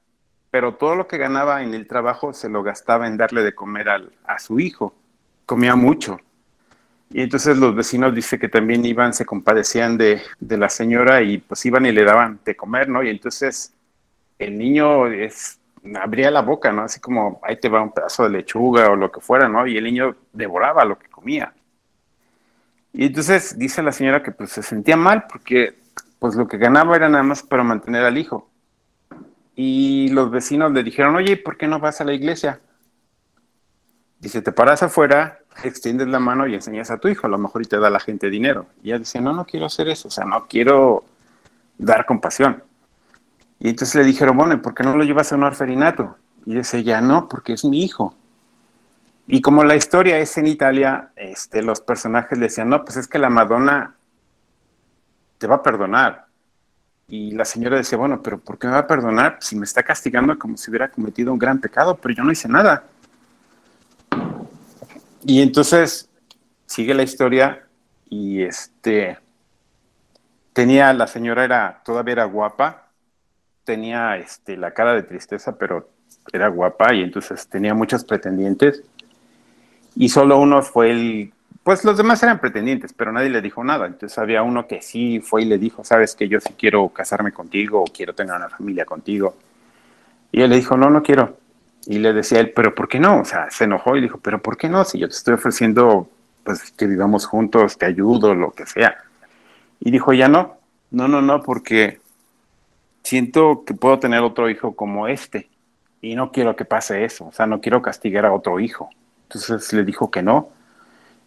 [0.51, 3.89] pero todo lo que ganaba en el trabajo se lo gastaba en darle de comer
[3.89, 4.93] al, a su hijo.
[5.45, 6.19] Comía mucho.
[7.09, 11.37] Y entonces los vecinos dice que también iban, se compadecían de, de, la señora y
[11.37, 13.03] pues iban y le daban de comer, ¿no?
[13.03, 13.73] Y entonces
[14.39, 15.59] el niño es,
[15.99, 16.83] abría la boca, ¿no?
[16.83, 19.67] Así como, ahí te va un pedazo de lechuga o lo que fuera, ¿no?
[19.67, 21.53] Y el niño devoraba lo que comía.
[22.93, 25.79] Y entonces dice la señora que pues se sentía mal porque
[26.19, 28.49] pues lo que ganaba era nada más para mantener al hijo.
[29.55, 32.59] Y los vecinos le dijeron, oye, ¿por qué no vas a la iglesia?
[34.19, 37.61] Dice, te paras afuera, extiendes la mano y enseñas a tu hijo, a lo mejor
[37.61, 38.67] y te da la gente dinero.
[38.81, 41.03] Y ella dice, no, no quiero hacer eso, o sea, no quiero
[41.77, 42.63] dar compasión.
[43.63, 46.17] Y entonces le dijeron, bueno, ¿por qué no lo llevas a un orferinato?
[46.45, 48.13] Y dice, ya no, porque es mi hijo.
[49.25, 53.19] Y como la historia es en Italia, este, los personajes decían, no, pues es que
[53.19, 53.95] la Madonna
[55.37, 56.25] te va a perdonar.
[57.07, 59.81] Y la señora decía, bueno, pero ¿por qué me va a perdonar si me está
[59.81, 61.95] castigando como si hubiera cometido un gran pecado?
[61.95, 62.83] Pero yo no hice nada.
[65.25, 66.09] Y entonces
[66.65, 67.65] sigue la historia
[68.09, 69.17] y este
[70.51, 72.82] tenía la señora era todavía era guapa,
[73.63, 75.89] tenía este la cara de tristeza, pero
[76.31, 78.83] era guapa y entonces tenía muchos pretendientes
[79.95, 83.85] y solo uno fue el, pues los demás eran pretendientes, pero nadie le dijo nada.
[83.85, 87.31] Entonces había uno que sí fue y le dijo, sabes que yo sí quiero casarme
[87.31, 89.35] contigo o quiero tener una familia contigo.
[90.31, 91.37] Y él le dijo, no, no quiero.
[91.85, 93.19] Y le decía él, pero ¿por qué no?
[93.19, 94.83] O sea, se enojó y dijo, pero ¿por qué no?
[94.83, 96.09] Si yo te estoy ofreciendo,
[96.43, 98.97] pues que vivamos juntos, te ayudo, lo que sea.
[99.79, 100.57] Y dijo, ya no,
[100.91, 101.99] no, no, no, porque
[103.03, 105.49] siento que puedo tener otro hijo como este.
[106.01, 108.89] Y no quiero que pase eso, o sea, no quiero castigar a otro hijo.
[109.23, 110.49] Entonces le dijo que no.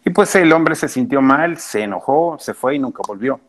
[0.05, 3.39] Y pues el hombre se sintió mal, se enojó, se fue y nunca volvió.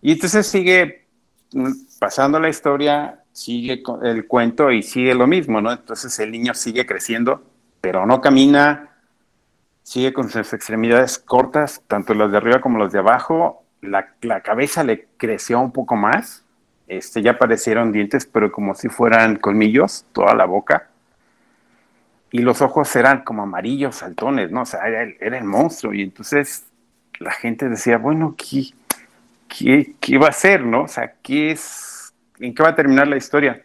[0.00, 1.06] Y entonces sigue
[1.52, 5.72] mm, pasando la historia, sigue el cuento y sigue lo mismo, ¿no?
[5.72, 7.42] Entonces el niño sigue creciendo,
[7.80, 8.90] pero no camina,
[9.82, 13.64] sigue con sus extremidades cortas, tanto las de arriba como las de abajo.
[13.80, 16.43] La, la cabeza le creció un poco más,
[16.88, 20.88] este, ya aparecieron dientes, pero como si fueran colmillos, toda la boca
[22.34, 24.62] y los ojos eran como amarillos, saltones, ¿no?
[24.62, 25.94] O sea, era el, monstruo.
[25.94, 26.64] Y entonces
[27.20, 28.70] la gente decía, bueno, ¿qué,
[29.46, 30.82] qué, qué va a ser, no?
[30.82, 33.62] O sea, ¿qué es, ¿en qué va a terminar la historia?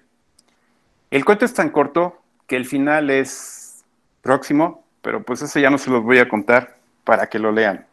[1.10, 3.84] El cuento es tan corto que el final es
[4.22, 7.88] próximo, pero pues eso ya no se los voy a contar para que lo lean.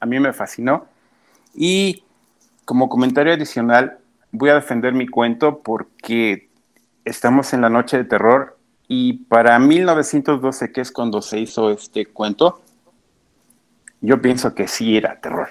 [0.00, 0.86] A mí me fascinó.
[1.52, 2.02] Y
[2.64, 3.98] como comentario adicional,
[4.34, 6.50] voy a defender mi cuento porque
[7.04, 12.06] estamos en la noche de terror y para 1912, que es cuando se hizo este
[12.06, 12.60] cuento,
[14.00, 15.50] yo pienso que sí era terror.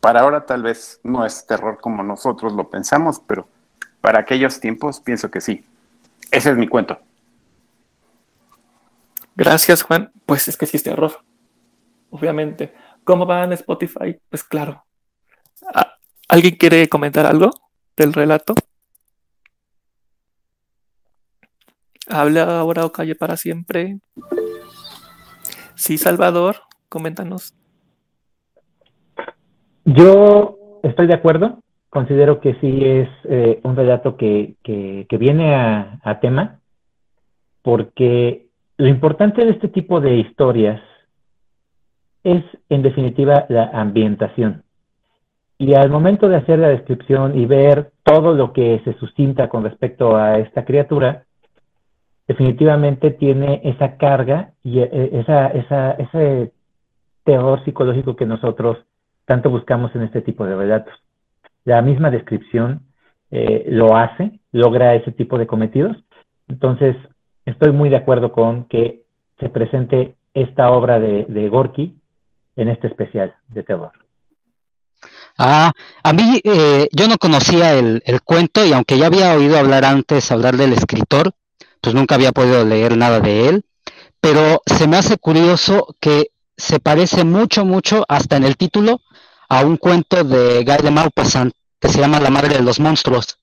[0.00, 3.48] Para ahora tal vez no es terror como nosotros lo pensamos, pero
[4.00, 5.64] para aquellos tiempos pienso que sí.
[6.30, 7.00] Ese es mi cuento.
[9.34, 10.12] Gracias, Juan.
[10.24, 11.20] Pues es que sí es terror.
[12.10, 12.72] Obviamente.
[13.02, 14.18] ¿Cómo va en Spotify?
[14.30, 14.84] Pues claro.
[15.74, 15.93] Ah,
[16.28, 17.50] ¿Alguien quiere comentar algo
[17.96, 18.54] del relato?
[22.08, 23.98] Habla ahora o calle para siempre.
[25.74, 26.56] Sí, Salvador,
[26.88, 27.54] coméntanos.
[29.84, 31.60] Yo estoy de acuerdo.
[31.88, 36.60] Considero que sí es eh, un relato que, que, viene a, a tema,
[37.62, 40.82] porque lo importante de este tipo de historias
[42.24, 44.63] es, en definitiva, la ambientación.
[45.64, 49.64] Y al momento de hacer la descripción y ver todo lo que se suscita con
[49.64, 51.24] respecto a esta criatura,
[52.28, 56.52] definitivamente tiene esa carga y eh, esa, esa, ese
[57.24, 58.76] terror psicológico que nosotros
[59.24, 60.92] tanto buscamos en este tipo de relatos.
[61.64, 62.82] La misma descripción
[63.30, 65.96] eh, lo hace, logra ese tipo de cometidos.
[66.46, 66.94] Entonces,
[67.46, 69.04] estoy muy de acuerdo con que
[69.40, 71.96] se presente esta obra de, de Gorky
[72.54, 74.03] en este especial de terror.
[75.36, 79.58] Ah, a mí eh, yo no conocía el, el, cuento y aunque ya había oído
[79.58, 81.34] hablar antes, hablar del escritor,
[81.80, 83.64] pues nunca había podido leer nada de él,
[84.20, 89.00] pero se me hace curioso que se parece mucho, mucho, hasta en el título,
[89.48, 93.38] a un cuento de Guy de Maupassant que se llama La Madre de los Monstruos.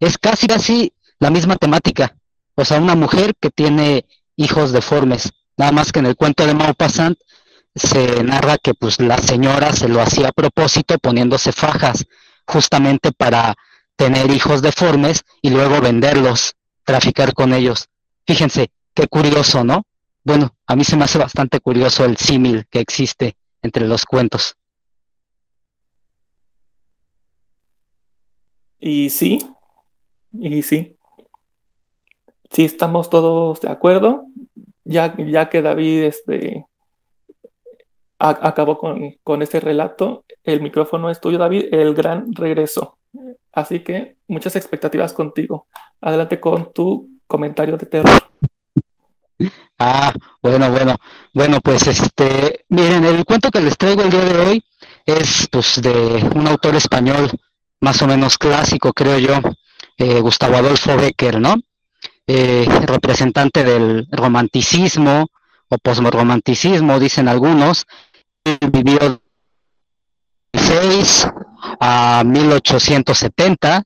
[0.00, 2.16] Es casi, casi la misma temática.
[2.54, 5.32] O sea, una mujer que tiene hijos deformes.
[5.56, 7.18] Nada más que en el cuento de Maupassant
[7.74, 12.06] se narra que pues la señora se lo hacía a propósito poniéndose fajas
[12.46, 13.54] justamente para
[13.96, 17.88] tener hijos deformes y luego venderlos, traficar con ellos.
[18.26, 19.84] Fíjense, qué curioso, ¿no?
[20.22, 24.56] Bueno, a mí se me hace bastante curioso el símil que existe entre los cuentos.
[28.78, 29.38] Y sí,
[30.32, 30.96] y sí.
[32.50, 34.26] Sí, estamos todos de acuerdo.
[34.84, 36.66] Ya, ya que David este,
[38.18, 40.24] acabó con, con este relato.
[40.42, 42.98] El micrófono es tuyo, David, el gran regreso.
[43.52, 45.66] Así que muchas expectativas contigo.
[46.00, 48.22] Adelante con tu comentario de terror.
[49.78, 50.96] Ah, bueno, bueno,
[51.32, 54.64] bueno, pues este, miren, el cuento que les traigo el día de hoy
[55.04, 57.30] es pues de un autor español
[57.80, 59.34] más o menos clásico, creo yo,
[59.98, 61.56] eh, Gustavo Adolfo Becker, ¿no?
[62.26, 65.26] Eh, representante del romanticismo
[66.90, 67.86] o dicen algunos,
[68.72, 69.20] vivió
[70.52, 71.28] 6
[71.80, 73.84] a 1870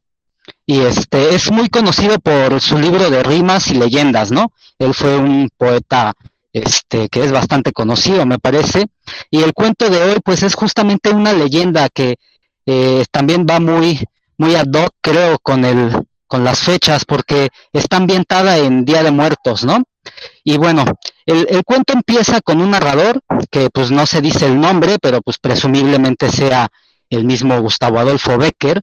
[0.66, 4.52] y este es muy conocido por su libro de rimas y leyendas, ¿no?
[4.78, 6.14] Él fue un poeta
[6.52, 8.86] este que es bastante conocido, me parece,
[9.30, 12.16] y el cuento de hoy pues es justamente una leyenda que
[12.66, 14.04] eh, también va muy
[14.36, 15.92] muy ad hoc, creo, con el
[16.26, 19.82] con las fechas porque está ambientada en Día de Muertos, ¿no?
[20.44, 20.84] Y bueno,
[21.26, 25.38] el, cuento empieza con un narrador que pues no se dice el nombre, pero pues
[25.38, 26.68] presumiblemente sea
[27.10, 28.82] el mismo Gustavo Adolfo Becker,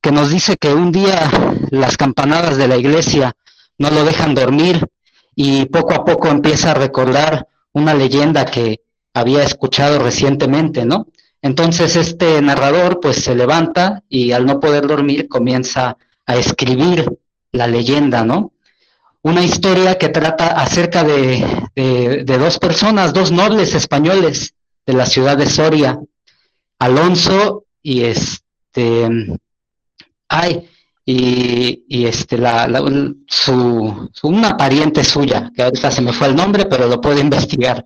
[0.00, 1.30] que nos dice que un día
[1.70, 3.34] las campanadas de la iglesia
[3.78, 4.88] no lo dejan dormir
[5.34, 8.80] y poco a poco empieza a recordar una leyenda que
[9.14, 11.06] había escuchado recientemente, ¿no?
[11.42, 17.10] Entonces este narrador pues se levanta y al no poder dormir comienza a escribir
[17.52, 18.52] la leyenda, ¿no?
[19.22, 24.54] Una historia que trata acerca de, dos personas, dos nobles españoles
[24.86, 25.98] de la ciudad de Soria,
[26.78, 29.08] Alonso y este,
[30.28, 30.68] ay,
[31.04, 32.68] y, este, la,
[33.26, 37.84] su, una pariente suya, que ahorita se me fue el nombre, pero lo puedo investigar.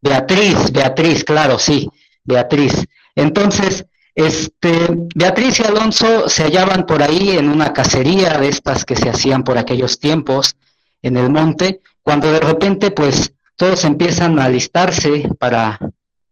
[0.00, 1.88] Beatriz, Beatriz, claro, sí,
[2.24, 2.86] Beatriz.
[3.14, 3.84] Entonces,
[4.26, 9.08] este, Beatriz y Alonso se hallaban por ahí en una cacería de estas que se
[9.08, 10.56] hacían por aquellos tiempos
[11.02, 15.78] en el monte, cuando de repente pues todos empiezan a alistarse para,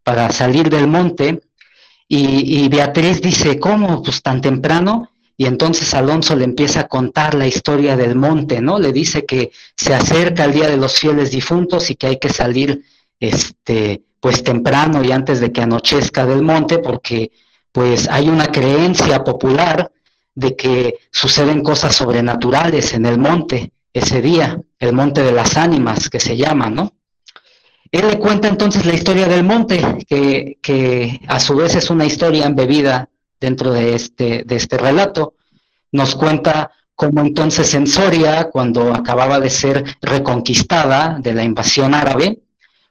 [0.03, 1.41] para salir del monte
[2.09, 4.03] y, y Beatriz dice, ¿cómo?
[4.03, 5.11] Pues tan temprano.
[5.37, 8.79] Y entonces Alonso le empieza a contar la historia del monte, ¿no?
[8.79, 12.31] Le dice que se acerca el día de los fieles difuntos y que hay que
[12.31, 12.83] salir,
[13.21, 17.31] este, pues temprano y antes de que anochezca del monte porque
[17.73, 19.91] pues hay una creencia popular
[20.35, 26.09] de que suceden cosas sobrenaturales en el monte ese día, el monte de las ánimas
[26.09, 26.93] que se llama, ¿no?
[27.91, 32.47] Él le cuenta entonces la historia del monte, que, a su vez es una historia
[32.47, 33.09] embebida
[33.41, 35.35] dentro de este, de este relato.
[35.91, 42.41] Nos cuenta cómo entonces en Soria, cuando acababa de ser reconquistada de la invasión árabe,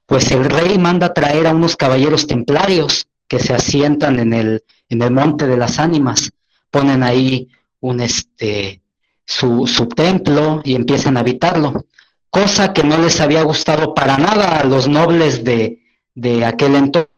[0.05, 5.01] pues el rey manda traer a unos caballeros templarios que se asientan en el, en
[5.01, 6.31] el monte de las ánimas,
[6.71, 7.49] ponen ahí
[7.79, 8.81] un este
[9.25, 11.85] su, su templo y empiezan a habitarlo,
[12.29, 15.81] cosa que no les había gustado para nada a los nobles de,
[16.15, 17.11] de aquel entonces.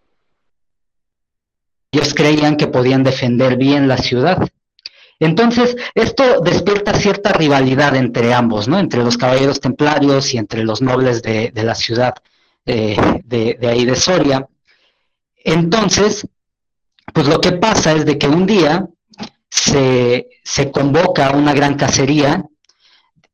[1.92, 4.48] Ellos creían que podían defender bien la ciudad.
[5.20, 8.80] Entonces, esto despierta cierta rivalidad entre ambos, ¿no?
[8.80, 12.14] Entre los caballeros templarios y entre los nobles de, la ciudad
[12.66, 12.96] eh,
[13.26, 14.48] de, de, ahí de Soria.
[15.44, 16.28] Entonces,
[17.14, 18.88] pues lo que pasa es de que un día
[19.50, 22.46] se, se convoca una gran cacería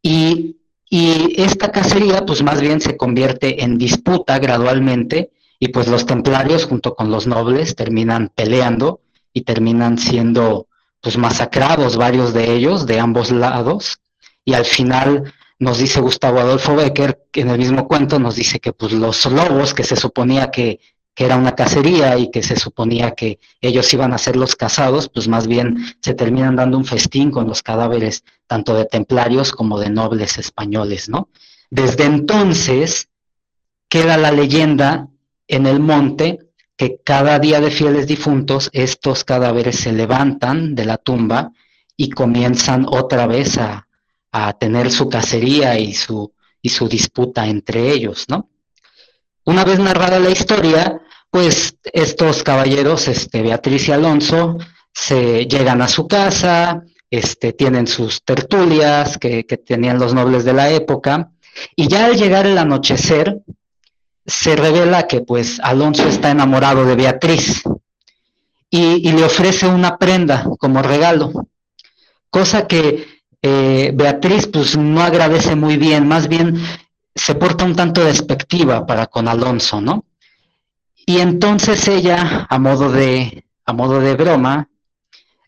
[0.01, 0.58] y,
[0.89, 6.66] y, esta cacería pues más bien se convierte en disputa gradualmente y pues los templarios
[6.66, 9.01] junto con los nobles terminan peleando
[9.34, 10.68] y terminan siendo
[11.01, 13.99] pues masacrados varios de ellos de ambos lados.
[14.43, 18.74] Y al final nos dice Gustavo Adolfo Becker en el mismo cuento nos dice que
[18.74, 20.80] pues los lobos que se suponía que
[21.16, 25.09] que era una cacería y que se suponía que ellos iban a ser los cazados,
[25.09, 29.80] pues más bien se terminan dando un festín con los cadáveres tanto de templarios como
[29.80, 31.30] de nobles españoles, ¿no?
[31.70, 33.07] Desde entonces
[33.88, 35.07] queda la leyenda
[35.47, 36.39] en el monte
[36.76, 41.51] que cada día de fieles difuntos estos cadáveres se levantan de la tumba
[41.95, 43.88] y comienzan otra vez a,
[44.34, 48.49] a tener su cacería y su, y su disputa entre ellos, ¿no?
[49.45, 51.01] Una vez narrada la historia,
[51.36, 54.57] pues estos caballeros, este, Beatriz y Alonso,
[54.93, 56.81] se llegan a su casa,
[57.11, 61.31] este, tienen sus tertulias que, tenían los nobles de la época,
[61.75, 63.41] y ya al llegar el anochecer,
[64.25, 67.63] se revela que pues Alonso está enamorado de Beatriz
[68.69, 71.33] y, le ofrece una prenda como regalo,
[72.29, 73.07] cosa que
[73.41, 76.63] eh, Beatriz pues no agradece muy bien, más bien
[77.13, 80.05] se porta un tanto despectiva para con Alonso, ¿no?
[81.06, 84.70] Y entonces ella, a modo de, a modo de broma,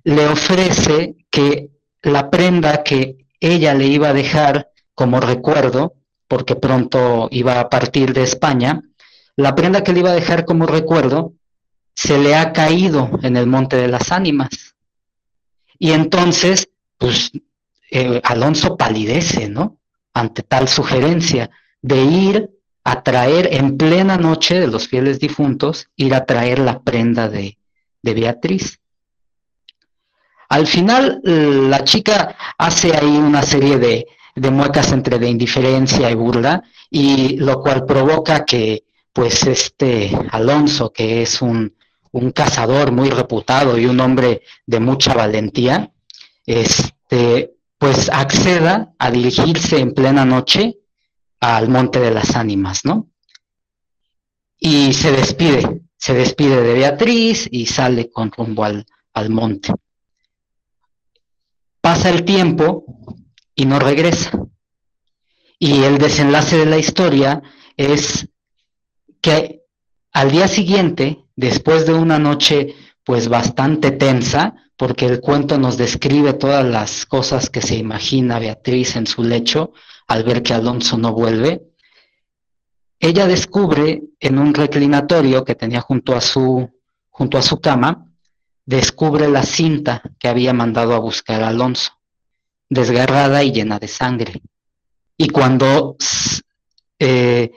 [0.03, 5.95] le ofrece que la prenda que ella le iba a dejar como recuerdo,
[6.27, 8.81] porque pronto iba a partir de España,
[9.35, 11.33] la prenda que le iba a dejar como recuerdo
[11.93, 14.75] se le ha caído en el Monte de las Ánimas.
[15.79, 17.31] Y entonces, pues,
[17.89, 19.79] eh, Alonso palidece, ¿no?
[20.13, 21.49] Ante tal sugerencia
[21.81, 22.49] de ir
[22.89, 27.57] a traer en plena noche de los fieles difuntos, ir a traer la prenda de,
[28.01, 28.79] Beatriz.
[30.47, 34.07] Al final, la chica hace ahí una serie de,
[34.51, 41.23] muecas entre de indiferencia y burla, y lo cual provoca que, pues, este Alonso, que
[41.23, 41.75] es un,
[42.13, 45.91] un cazador muy reputado y un hombre de mucha valentía,
[46.45, 50.77] este, pues acceda a dirigirse en plena noche
[51.39, 53.09] al monte de las ánimas, ¿no?
[54.59, 59.73] Y se despide, se despide de Beatriz y sale con rumbo al, al monte.
[61.81, 62.85] Pasa el tiempo
[63.55, 64.31] y no regresa.
[65.59, 67.41] Y el desenlace de la historia
[67.75, 68.27] es
[69.21, 69.61] que
[70.11, 76.33] al día siguiente, después de una noche pues bastante tensa, porque el cuento nos describe
[76.33, 79.71] todas las cosas que se imagina Beatriz en su lecho,
[80.07, 81.61] al ver que Alonso no vuelve,
[82.99, 86.69] ella descubre en un reclinatorio que tenía junto a su,
[87.09, 88.07] junto a su cama,
[88.65, 91.91] descubre la cinta que había mandado a buscar a Alonso,
[92.69, 94.41] desgarrada y llena de sangre.
[95.15, 95.95] Y cuando
[96.99, 97.51] eh,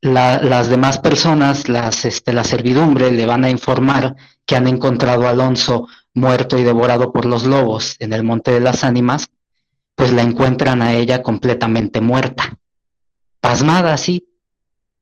[0.00, 5.30] las demás personas, las, este, la servidumbre, le van a informar que han encontrado a
[5.30, 9.28] Alonso muerto y devorado por los lobos en el Monte de las Ánimas,
[9.96, 12.58] pues la encuentran a ella completamente muerta,
[13.40, 14.28] pasmada así,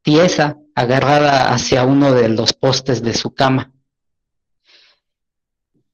[0.03, 3.73] tiesa, agarrada hacia uno de los postes de su cama.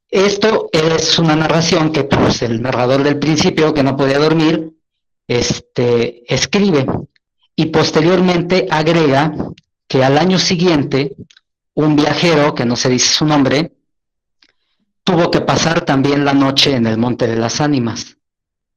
[0.08, 4.70] Esto es una narración que pues, el narrador del principio, que no podía dormir,
[5.26, 6.84] este, escribe
[7.56, 9.32] y posteriormente agrega
[9.88, 11.16] que al año siguiente
[11.74, 13.72] un viajero, que no se dice su nombre,
[15.04, 18.18] tuvo que pasar también la noche en el Monte de las Ánimas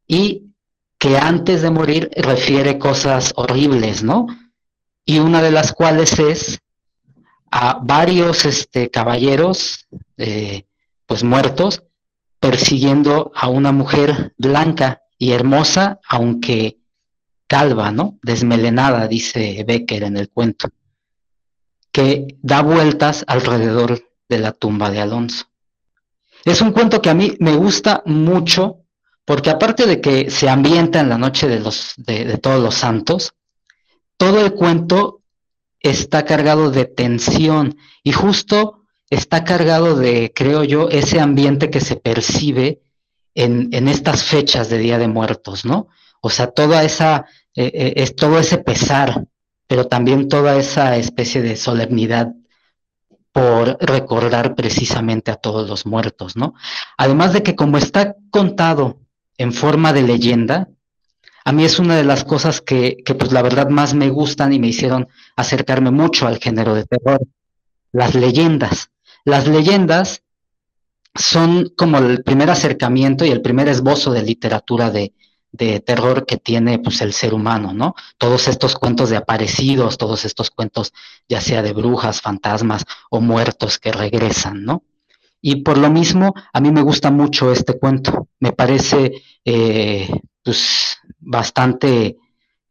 [0.07, 0.53] y
[0.97, 4.27] que antes de morir refiere cosas horribles, ¿no?
[5.05, 6.59] Y una de las cuales es
[7.51, 9.85] a varios este, caballeros,
[10.17, 10.65] eh,
[11.05, 11.83] pues muertos,
[12.39, 16.79] persiguiendo a una mujer blanca y hermosa, aunque
[17.47, 18.17] calva, ¿no?
[18.23, 20.69] Desmelenada, dice Becker en el cuento,
[21.91, 25.45] que da vueltas alrededor de la tumba de Alonso.
[26.45, 28.82] Es un cuento que a mí me gusta mucho
[29.25, 33.33] porque aparte de que se ambienta en la noche de, los, de, todos los santos,
[34.17, 35.21] todo el cuento
[35.79, 41.95] está cargado de tensión y justo está cargado de, creo yo, ese ambiente que se
[41.95, 42.81] percibe
[43.35, 45.87] en, en estas fechas de Día de Muertos, ¿no?
[46.21, 49.25] O sea, toda esa, eh, eh, es todo ese pesar,
[49.67, 52.33] pero también toda esa especie de solemnidad
[53.33, 56.53] por recordar precisamente a todos los muertos, ¿no?
[56.97, 59.02] Además de que como está contado
[59.37, 60.69] en forma de leyenda,
[61.45, 64.53] a mí es una de las cosas que, que, pues la verdad más me gustan
[64.53, 67.21] y me hicieron acercarme mucho al género de terror,
[67.91, 68.89] las leyendas.
[69.25, 70.23] Las leyendas
[71.15, 75.13] son como el primer acercamiento y el primer esbozo de literatura de,
[75.53, 77.95] de terror que tiene pues el ser humano, ¿no?
[78.17, 80.93] Todos estos cuentos de aparecidos, todos estos cuentos
[81.29, 84.83] ya sea de brujas, fantasmas o muertos que regresan, ¿no?
[85.45, 88.29] Y por lo mismo, a mí me gusta mucho este cuento.
[88.39, 89.11] Me parece
[89.43, 90.07] eh,
[90.41, 92.15] pues, bastante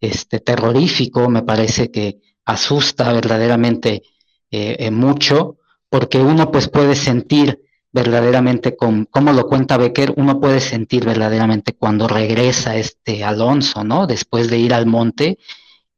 [0.01, 4.03] este, terrorífico, me parece que asusta verdaderamente
[4.51, 5.59] eh, mucho,
[5.91, 7.61] porque uno pues puede sentir
[7.93, 14.07] verdaderamente como lo cuenta Becker, uno puede sentir verdaderamente cuando regresa este Alonso, ¿no?
[14.07, 15.39] Después de ir al monte,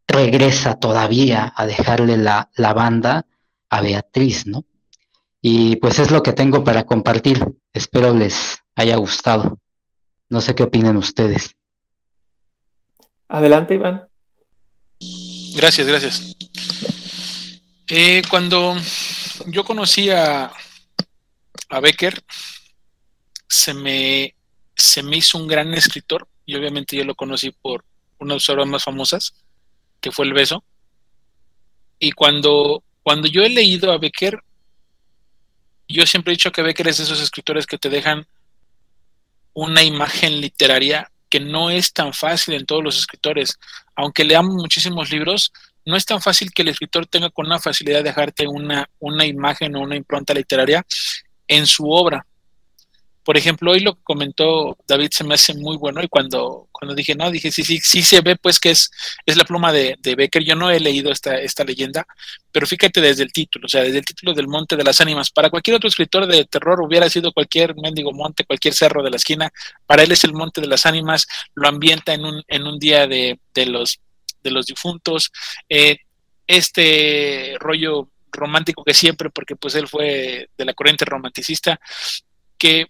[0.08, 3.26] regresa todavía a dejarle la, la banda
[3.70, 4.64] a Beatriz, ¿no?
[5.46, 7.44] Y pues es lo que tengo para compartir.
[7.74, 9.58] Espero les haya gustado.
[10.30, 11.54] No sé qué opinan ustedes.
[13.28, 14.08] Adelante, Iván.
[15.54, 16.34] Gracias, gracias.
[17.88, 18.74] Eh, cuando
[19.48, 20.50] yo conocí a,
[21.68, 22.24] a Becker,
[23.46, 24.34] se me,
[24.74, 27.84] se me hizo un gran escritor y obviamente yo lo conocí por
[28.18, 29.34] una de sus obras más famosas,
[30.00, 30.64] que fue El Beso.
[31.98, 34.40] Y cuando, cuando yo he leído a Becker,
[35.88, 38.26] yo siempre he dicho que Becker es de esos escritores que te dejan
[39.52, 43.58] una imagen literaria que no es tan fácil en todos los escritores.
[43.96, 45.52] Aunque leamos muchísimos libros,
[45.84, 49.26] no es tan fácil que el escritor tenga con una facilidad de dejarte una, una
[49.26, 50.84] imagen o una impronta literaria
[51.48, 52.26] en su obra.
[53.24, 56.94] Por ejemplo, hoy lo que comentó David se me hace muy bueno y cuando, cuando
[56.94, 58.90] dije, no, dije, sí, sí, sí se ve pues que es,
[59.24, 60.44] es la pluma de, de Becker.
[60.44, 62.06] Yo no he leído esta, esta leyenda,
[62.52, 65.30] pero fíjate desde el título, o sea, desde el título del Monte de las Ánimas.
[65.30, 69.16] Para cualquier otro escritor de terror hubiera sido cualquier mendigo monte, cualquier cerro de la
[69.16, 69.50] esquina.
[69.86, 73.06] Para él es el Monte de las Ánimas, lo ambienta en un, en un día
[73.06, 74.00] de, de los,
[74.42, 75.32] de los difuntos.
[75.68, 75.96] Eh,
[76.46, 81.80] este rollo romántico que siempre, porque pues él fue de la corriente romanticista,
[82.58, 82.88] que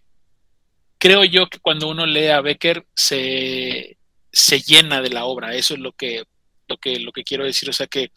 [1.05, 3.99] creo yo que cuando uno lee a Becker se,
[4.33, 6.25] se llena de la obra, eso es lo que,
[6.67, 8.11] lo que, lo que quiero decir, o sea que,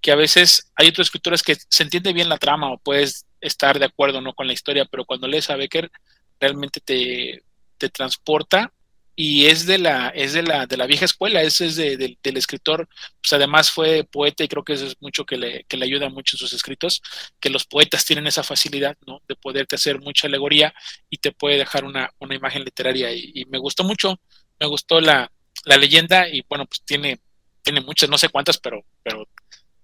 [0.00, 3.80] que a veces hay otros escritores que se entiende bien la trama o puedes estar
[3.80, 5.90] de acuerdo no con la historia, pero cuando lees a Becker
[6.38, 7.42] realmente te,
[7.76, 8.72] te transporta
[9.20, 12.36] y es de la, es de la, de la vieja escuela, ese es de, del
[12.36, 12.88] escritor,
[13.20, 16.08] pues además fue poeta y creo que eso es mucho que le, que le ayuda
[16.08, 17.02] mucho en sus escritos,
[17.40, 19.20] que los poetas tienen esa facilidad, ¿no?
[19.26, 20.72] De poderte hacer mucha alegoría
[21.10, 24.20] y te puede dejar una, una imagen literaria y, me gustó mucho,
[24.60, 25.32] me gustó la,
[25.64, 27.18] la leyenda y bueno, pues tiene,
[27.62, 29.28] tiene muchas, no sé cuántas, pero, pero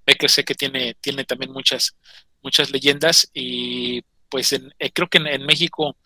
[0.06, 1.96] ve que sé que tiene, tiene también muchas,
[2.40, 5.96] muchas leyendas y pues en, eh, creo que en México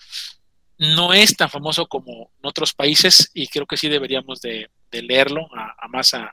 [0.78, 5.48] no es tan famoso como en otros países y creo que sí deberíamos de, leerlo,
[5.54, 6.32] a, más a,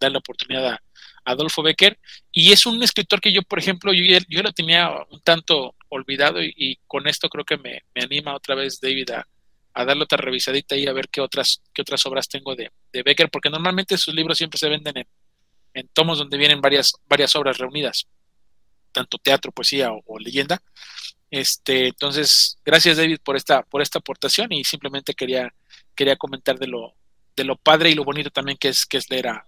[0.00, 0.82] dar la oportunidad a,
[1.26, 1.98] Adolfo Becker.
[2.32, 6.42] Y es un escritor que yo, por ejemplo, yo, yo lo tenía un tanto olvidado
[6.42, 9.26] y, con esto creo que me, anima otra vez David a,
[9.84, 13.50] darle otra revisadita y a ver qué otras, qué otras obras tengo de, Becker, porque
[13.50, 15.08] normalmente sus libros siempre se venden en,
[15.74, 18.06] en tomos donde vienen varias, varias obras reunidas,
[18.94, 20.62] tanto teatro, poesía o leyenda.
[21.30, 25.52] Este, entonces, gracias David por esta, por esta aportación y simplemente quería,
[25.96, 26.94] quería comentar de lo,
[27.34, 29.44] de lo padre y lo bonito también que es, que es leer a,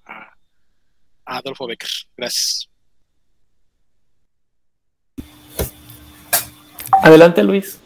[1.24, 1.88] Adolfo Becker.
[2.16, 2.68] Gracias.
[7.02, 7.80] Adelante Luis.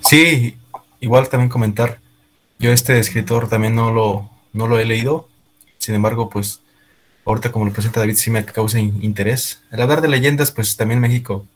[0.00, 0.56] Sí,
[1.00, 2.00] igual también comentar.
[2.58, 5.28] Yo este escritor también no lo, no lo he leído.
[5.78, 6.60] Sin embargo, pues
[7.24, 9.62] ahorita como lo presenta David sí me causa interés.
[9.70, 11.46] El hablar de leyendas, pues también México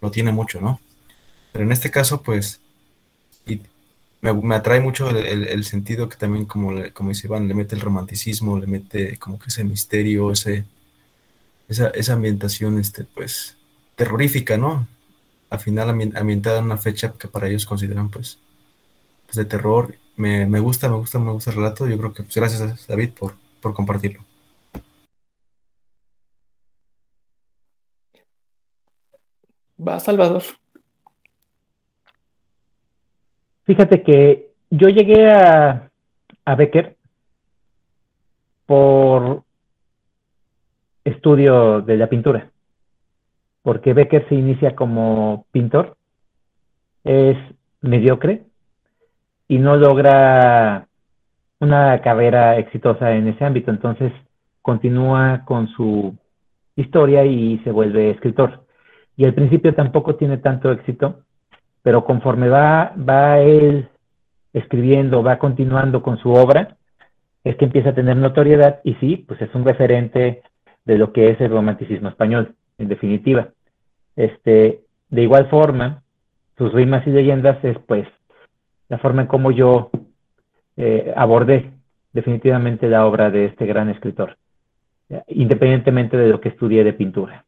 [0.00, 0.80] lo tiene mucho, ¿no?
[1.52, 2.60] Pero en este caso, pues,
[3.46, 3.60] y
[4.20, 8.58] me, atrae mucho el, sentido que también, como, como dice Iván, le mete el romanticismo,
[8.58, 10.64] le mete como que ese misterio, ese,
[11.68, 13.56] esa, esa ambientación, este, pues,
[13.96, 14.88] terrorífica, ¿no?
[15.50, 18.38] Al final ambientada en una fecha que para ellos consideran, pues,
[19.26, 19.96] pues de terror.
[20.16, 21.88] Me, me, gusta, me gusta, me gusta el relato.
[21.88, 24.24] Yo creo que, pues, gracias David por, por compartirlo.
[29.76, 30.42] Va, Salvador.
[33.64, 35.90] Fíjate que yo llegué a,
[36.44, 36.96] a Becker
[38.66, 39.42] por
[41.04, 42.50] estudio de la pintura,
[43.62, 45.96] porque Becker se inicia como pintor,
[47.04, 47.36] es
[47.80, 48.44] mediocre
[49.48, 50.86] y no logra
[51.60, 54.12] una carrera exitosa en ese ámbito, entonces
[54.62, 56.16] continúa con su
[56.76, 58.63] historia y se vuelve escritor
[59.16, 61.20] y al principio tampoco tiene tanto éxito,
[61.82, 63.88] pero conforme va, va él
[64.52, 66.76] escribiendo, va continuando con su obra,
[67.44, 70.42] es que empieza a tener notoriedad y sí, pues es un referente
[70.84, 73.48] de lo que es el romanticismo español, en definitiva.
[74.16, 76.02] Este, de igual forma,
[76.56, 78.06] sus rimas y leyendas es pues
[78.88, 79.90] la forma en cómo yo
[80.76, 81.70] eh, abordé
[82.12, 84.36] definitivamente la obra de este gran escritor,
[85.28, 87.44] independientemente de lo que estudié de pintura.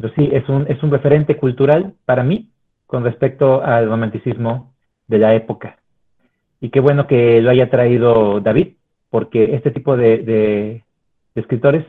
[0.00, 2.50] Pero sí, es un, es un referente cultural para mí
[2.86, 4.72] con respecto al romanticismo
[5.06, 5.78] de la época.
[6.60, 8.76] Y qué bueno que lo haya traído David,
[9.10, 10.84] porque este tipo de,
[11.34, 11.84] escritores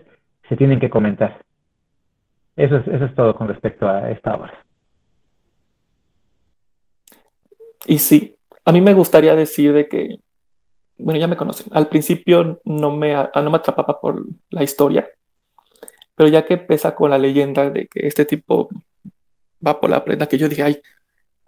[0.49, 1.43] se tienen que comentar.
[2.55, 4.53] Eso es, eso es todo con respecto a esta obra.
[7.85, 8.35] Y sí,
[8.65, 10.19] a mí me gustaría decir de que,
[10.97, 15.07] bueno, ya me conocen, al principio no me, no me atrapaba por la historia,
[16.21, 18.69] pero ya que pesa con la leyenda de que este tipo
[19.65, 20.79] va por la prenda, que yo dije, ay,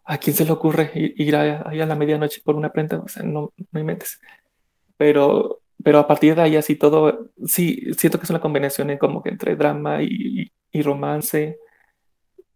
[0.03, 2.97] ¿a quién se le ocurre ir, ahí a, la medianoche por una prenda?
[2.97, 4.19] O sea, no, no inventes.
[4.97, 8.97] Pero, pero a partir de ahí así todo, sí, siento que es una combinación en
[8.97, 10.51] como que entre drama y,
[10.81, 11.59] romance.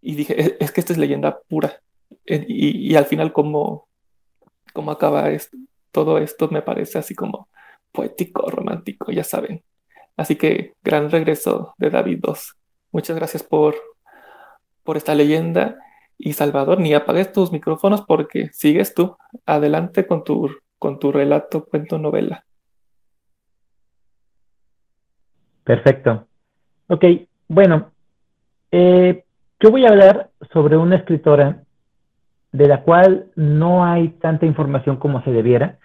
[0.01, 1.83] Y dije, es, que esta es leyenda pura.
[2.25, 3.89] Y, al final como,
[4.73, 5.29] como acaba
[5.91, 7.47] todo esto me parece así como
[7.91, 9.63] poético, romántico, ya saben.
[10.17, 12.55] Así que gran regreso de David 2.
[12.91, 13.75] Muchas gracias por,
[14.83, 15.77] por esta leyenda.
[16.17, 19.15] Y Salvador, ni apagues tus micrófonos porque sigues tú.
[19.45, 20.49] Adelante con tu,
[20.79, 22.43] con tu relato, cuento, novela.
[25.63, 26.27] Perfecto.
[26.87, 27.05] Ok,
[27.47, 27.91] bueno,
[28.71, 29.23] eh,
[29.59, 31.61] yo voy a hablar sobre una escritora
[32.51, 35.77] de la cual no hay tanta información como se debiera.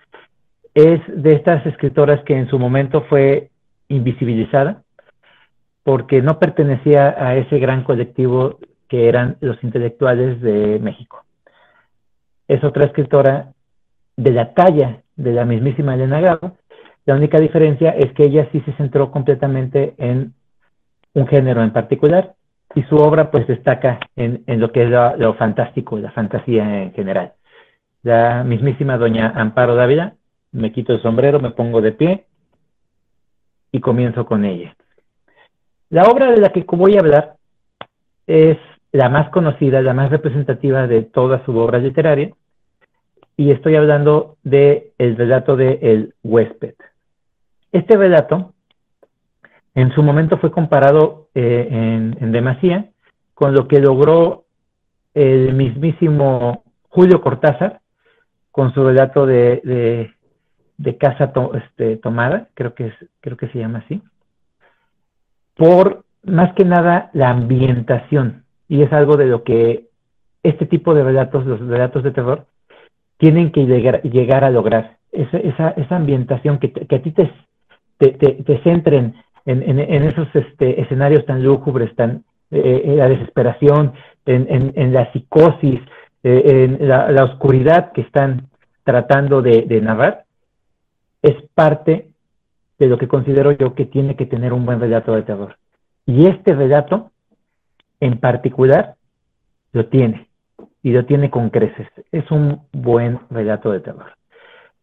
[0.73, 3.52] Es de estas escritoras que en su momento fue
[3.93, 4.83] invisibilizada
[5.85, 11.25] porque no pertenecía a ese gran colectivo que eran los intelectuales de México.
[12.47, 13.53] Es otra escritora
[14.17, 16.57] de la talla de la mismísima Elena Garro.
[17.05, 20.35] La única diferencia es que ella sí se centró completamente en
[21.15, 22.35] un género en particular
[22.75, 26.93] y su obra pues destaca en, en lo que es lo, fantástico, la fantasía en
[26.93, 27.33] general.
[28.03, 30.15] La mismísima doña Amparo Dávila,
[30.53, 32.25] me quito el sombrero, me pongo de pie
[33.73, 34.77] y comienzo con ella.
[35.91, 37.35] La obra de la que voy a hablar
[38.27, 38.59] es
[38.93, 42.31] la más conocida, la más representativa de toda su obra literaria,
[43.37, 46.75] y estoy hablando de el relato de El huésped.
[47.73, 48.53] Este relato
[49.75, 52.91] en su momento fue comparado eh, en, demasía
[53.35, 54.45] con lo que logró
[55.15, 57.81] el mismísimo Julio Cortázar
[58.51, 60.13] con su relato de, de,
[60.99, 64.03] Casa este, Tomada, creo que, es, creo que se llama así,
[65.57, 68.45] por más que nada la ambientación.
[68.69, 69.87] Y es algo de lo que
[70.43, 72.47] este tipo de relatos, los relatos de terror,
[73.19, 74.97] tienen que llegar, llegar a lograr.
[75.13, 77.31] Esa, esa, esa ambientación que, que, a ti te,
[77.99, 79.15] te, te centren
[79.45, 83.93] en, en, esos este, escenarios tan lúgubres, tan, eh, en la desesperación,
[84.25, 85.81] en, en la psicosis,
[86.25, 88.47] eh, en la, oscuridad que están
[88.85, 90.25] tratando de, de, narrar,
[91.23, 92.11] es parte
[92.79, 95.57] de lo que considero yo que tiene que tener un buen relato de terror.
[96.05, 97.13] Y este relato,
[98.01, 98.97] en particular,
[99.73, 100.29] lo tiene,
[100.83, 101.89] y lo tiene con creces.
[102.11, 104.17] Es un buen relato de terror.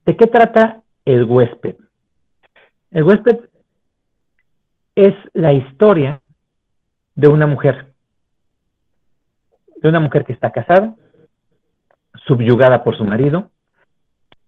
[0.05, 1.75] ¿De qué trata el huésped?
[2.91, 3.39] El huésped
[4.95, 6.21] es la historia
[7.15, 7.93] de una mujer,
[9.75, 10.95] de una mujer que está casada,
[12.25, 13.51] subyugada por su marido,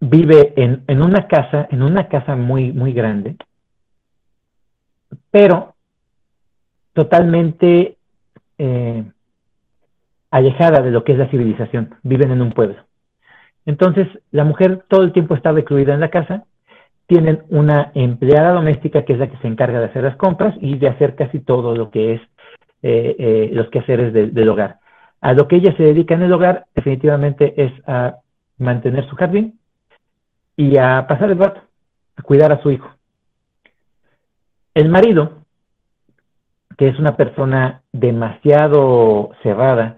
[0.02, 3.38] vive en, una casa, en una casa muy, muy grande,
[5.30, 5.76] pero
[6.94, 7.98] totalmente
[8.58, 9.04] eh,
[10.32, 12.84] alejada de lo que es la civilización, viven en un pueblo.
[13.66, 16.46] Entonces, la mujer todo el tiempo está recluida en la casa
[17.12, 20.78] tienen una empleada doméstica que es la que se encarga de hacer las compras y
[20.78, 22.22] de hacer casi todo lo que es
[22.84, 24.78] eh, eh, los quehaceres del hogar.
[25.20, 28.20] A lo que ella se dedica en el hogar definitivamente es a
[28.58, 29.60] mantener su jardín
[30.56, 31.62] y a pasar el rato,
[32.16, 32.90] a cuidar a su hijo.
[34.74, 35.44] El marido,
[36.78, 39.98] que es una persona demasiado cerrada,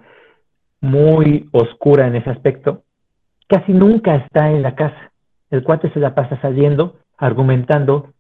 [0.82, 2.84] muy oscura en ese aspecto,
[3.47, 5.12] casi nunca está en la casa.
[5.49, 8.12] El cuate se la pasa saliendo argumentando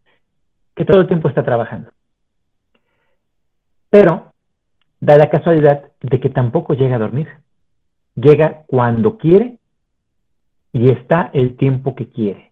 [0.75, 1.91] que todo el tiempo está trabajando.
[3.89, 4.33] Pero
[4.99, 7.27] da la casualidad de que tampoco llega a dormir.
[8.15, 9.57] Llega cuando quiere
[10.73, 12.51] y está el tiempo que quiere.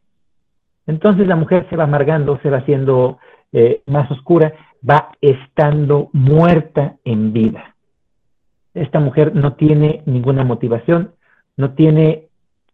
[0.88, 3.18] Entonces la mujer se va amargando, se va haciendo
[3.52, 4.54] eh, más oscura,
[4.88, 7.76] va estando muerta en vida.
[8.74, 11.12] esta mujer no tiene ninguna motivación,
[11.58, 12.28] no tiene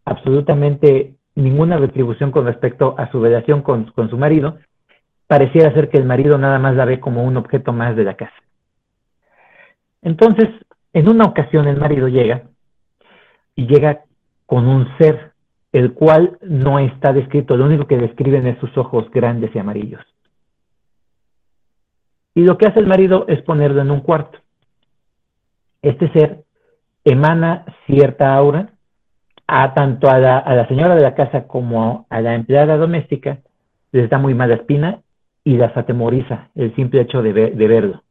[0.04, 4.58] absolutamente ninguna retribución con respecto a su relación con, con su marido,
[5.26, 8.14] pareciera ser que el marido nada más la ve como un objeto más de la
[8.14, 8.34] casa.
[10.02, 10.48] Entonces,
[10.92, 12.44] en una ocasión el marido llega
[13.54, 14.04] y llega
[14.46, 15.27] con un ser,
[15.72, 20.02] el cual no está descrito, lo único que describen es sus ojos grandes y amarillos.
[22.34, 24.38] Y lo que hace el marido es ponerlo en un cuarto.
[25.82, 26.44] Este ser
[27.04, 28.70] emana cierta aura
[29.46, 33.38] a tanto a la, señora de la casa como a la empleada doméstica,
[33.92, 35.00] les da muy mala espina
[35.42, 38.02] y las atemoriza el simple hecho de, de verlo.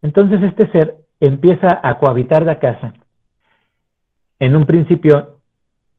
[0.00, 2.94] Entonces este ser empieza a cohabitar la casa.
[4.38, 5.33] En un principio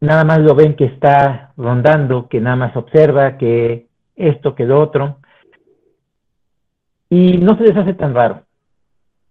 [0.05, 4.79] nada más lo ven que está rondando, que nada más observa, que esto, que lo
[4.79, 5.17] otro,
[7.09, 8.43] y no se les hace tan raro.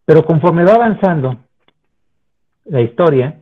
[0.04, 1.36] Pero conforme va avanzando
[2.66, 3.40] la historia,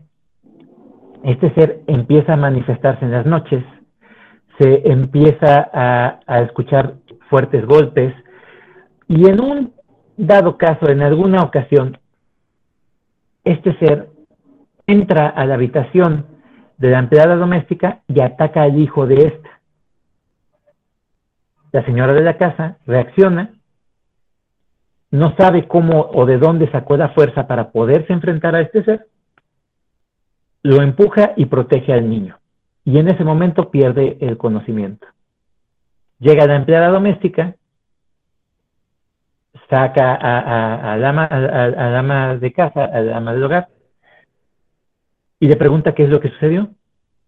[1.25, 3.65] este ser empieza a manifestarse en las noches,
[4.59, 6.95] se empieza a, a escuchar
[7.29, 8.15] fuertes golpes,
[9.09, 9.75] y en un
[10.17, 11.99] dado caso, en alguna ocasión,
[13.45, 14.09] este ser
[14.87, 16.27] entra a la habitación
[16.83, 19.61] de la empleada doméstica y ataca al hijo de esta.
[21.71, 23.53] La señora de la casa reacciona,
[25.13, 29.07] no sabe cómo o de dónde sacó la fuerza para poderse enfrentar a este ser,
[30.65, 32.41] lo empuja y protege al niño.
[32.85, 35.07] Y en ese momento pierde el conocimiento.
[36.19, 37.55] Llega la empleada doméstica,
[39.71, 41.09] saca a, la
[42.01, 43.69] ama, de casa, a la ama del hogar,
[45.43, 46.69] y le pregunta qué es lo que sucedió.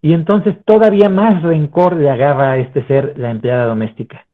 [0.01, 4.25] Y entonces todavía más rencor le agarra a este ser la empleada doméstica.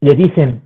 [0.00, 0.62] Le dicen,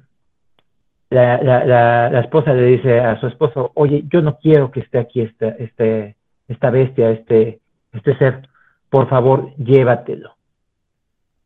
[1.11, 5.23] la, la, esposa le dice a su esposo, oye, yo no quiero que esté aquí
[5.23, 6.15] esta, este,
[6.47, 7.59] esta bestia, este,
[7.93, 8.49] este ser,
[8.91, 10.37] por favor, llévatelo.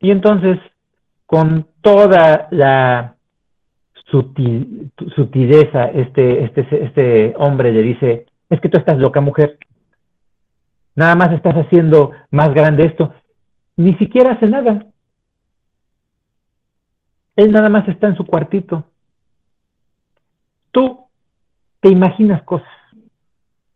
[0.00, 0.58] Y entonces,
[1.24, 3.14] con toda la
[4.10, 9.58] sutil, sutileza, este, este, este hombre le dice, es que tú estás loca, mujer.
[10.94, 13.12] Nada más estás haciendo más grande esto.
[13.76, 14.86] Ni siquiera hace nada.
[17.36, 18.84] Él nada más está en su cuartito.
[20.70, 21.06] Tú
[21.80, 22.68] te imaginas cosas.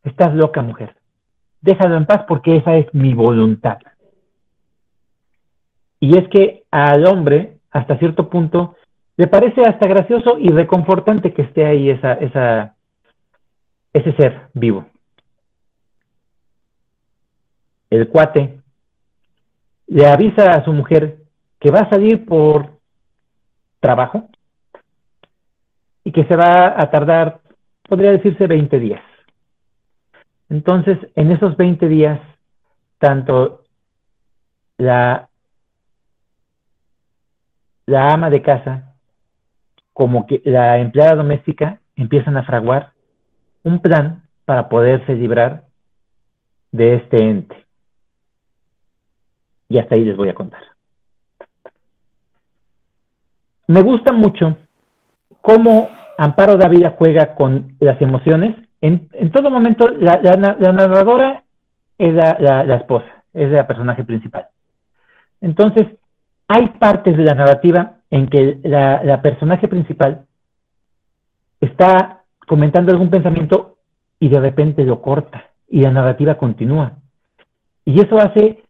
[0.03, 0.97] Estás loca, mujer.
[1.61, 3.79] Déjalo en paz porque esa es mi voluntad.
[6.01, 8.77] Y es que al hombre, hasta cierto punto,
[9.18, 12.77] le parece hasta gracioso y reconfortante que esté ahí esa, esa,
[13.93, 14.86] ese ser vivo.
[17.91, 18.61] El cuate
[19.88, 21.18] le avisa a su mujer
[21.59, 22.78] que va a salir por
[23.80, 24.28] trabajo
[26.05, 27.41] y que se va a tardar,
[27.88, 29.03] podría decirse, 20 días.
[30.49, 32.20] Entonces, en esos 20 días,
[32.99, 33.64] tanto
[34.78, 35.28] la,
[37.86, 38.95] la ama de casa
[39.93, 42.93] como que la empleada doméstica empiezan a fraguar
[43.63, 45.65] un plan para poderse librar
[46.73, 47.67] de este ente.
[49.69, 50.63] Y hasta ahí les voy a contar.
[53.67, 54.57] Me gusta mucho
[55.41, 55.89] cómo
[56.19, 58.57] Amparo Dávila juega con las emociones.
[58.81, 61.45] En, todo momento, la, narradora
[61.99, 64.49] es la, esposa, es la personaje principal.
[65.41, 65.87] Entonces,
[66.49, 70.27] hay partes de la narrativa en que la personaje principal
[71.61, 72.20] está
[72.51, 73.77] comentando algún pensamiento
[74.19, 76.95] y de repente lo corta y la narrativa continúa.
[77.85, 78.65] Y eso hace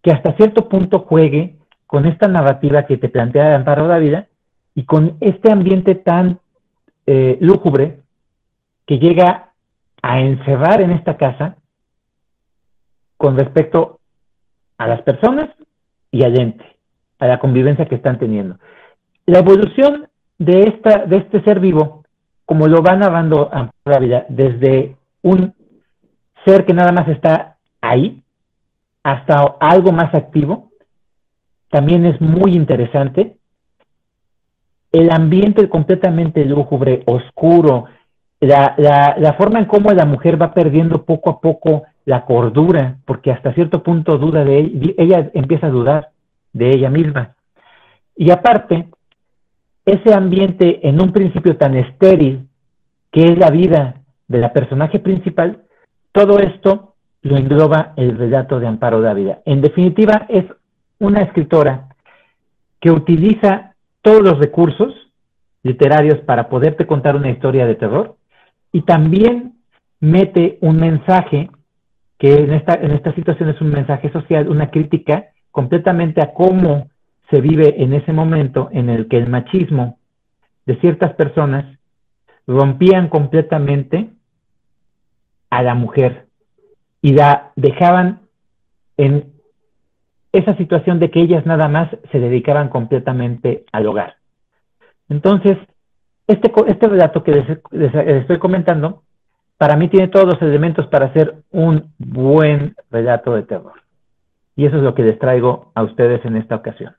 [0.00, 4.28] que hasta cierto punto juegue con esta narrativa que te plantea Amparo la vida
[4.74, 6.40] y con este ambiente tan
[7.04, 8.00] eh, lúgubre
[8.86, 9.50] que llega
[10.00, 11.56] a encerrar en esta casa
[13.18, 14.00] con respecto
[14.78, 15.50] a las personas
[16.10, 16.64] y al ente,
[17.18, 18.58] a la convivencia que están teniendo.
[19.26, 20.08] La evolución
[20.38, 21.99] de, esta, de este ser vivo
[22.50, 23.48] como lo va narrando
[23.84, 25.54] la vida, desde un
[26.44, 28.24] ser que nada más está ahí
[29.04, 30.72] hasta algo más activo,
[31.68, 33.36] también es muy interesante.
[34.90, 37.84] El ambiente completamente lúgubre, oscuro,
[38.40, 43.30] la, la, forma en cómo la mujer va perdiendo poco a poco la cordura, porque
[43.30, 46.08] hasta cierto punto duda de ella, ella empieza a dudar
[46.52, 47.36] de ella misma.
[48.16, 48.88] Y aparte,
[49.84, 52.48] ese ambiente en un principio tan estéril
[53.10, 55.62] que es la vida de la personaje principal,
[56.12, 59.40] todo esto lo engloba el relato de Amparo Dávila.
[59.44, 60.44] En definitiva, es
[60.98, 61.88] una escritora
[62.80, 64.94] que utiliza todos los recursos
[65.62, 68.16] literarios para poderte contar una historia de terror,
[68.72, 69.54] y también
[69.98, 71.50] mete un mensaje
[72.18, 76.89] que en esta, en esta situación es un mensaje social, una crítica completamente a cómo
[77.30, 79.98] se vive en ese momento en el que el machismo
[80.66, 81.64] de ciertas personas
[82.46, 84.10] rompían completamente
[85.50, 86.26] a la mujer
[87.02, 88.20] y la dejaban
[88.96, 89.32] en
[90.32, 94.16] esa situación de que ellas nada más se dedicaban completamente al hogar.
[95.08, 95.56] Entonces,
[96.26, 99.02] este, este relato que les, estoy comentando,
[99.58, 103.82] para mí tiene todos los elementos para ser un buen relato de terror.
[104.54, 106.94] Y eso es lo que les traigo a ustedes en esta ocasión.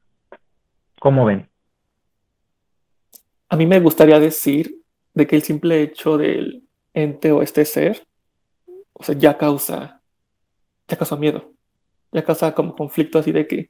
[1.02, 1.49] ¿Cómo ven?
[3.49, 4.84] A mí me gustaría decir
[5.16, 8.06] de que el simple hecho del ente o este ser,
[8.93, 9.99] o sea, ya causa,
[10.88, 11.54] ya causa miedo,
[12.12, 13.70] ya causa como conflicto así de que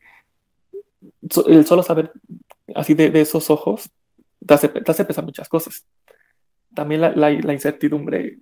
[1.47, 2.11] el solo saber
[2.75, 3.89] así de, esos ojos
[4.45, 4.67] te hace,
[5.05, 5.85] pensar muchas cosas.
[6.75, 8.39] También la, incertidumbre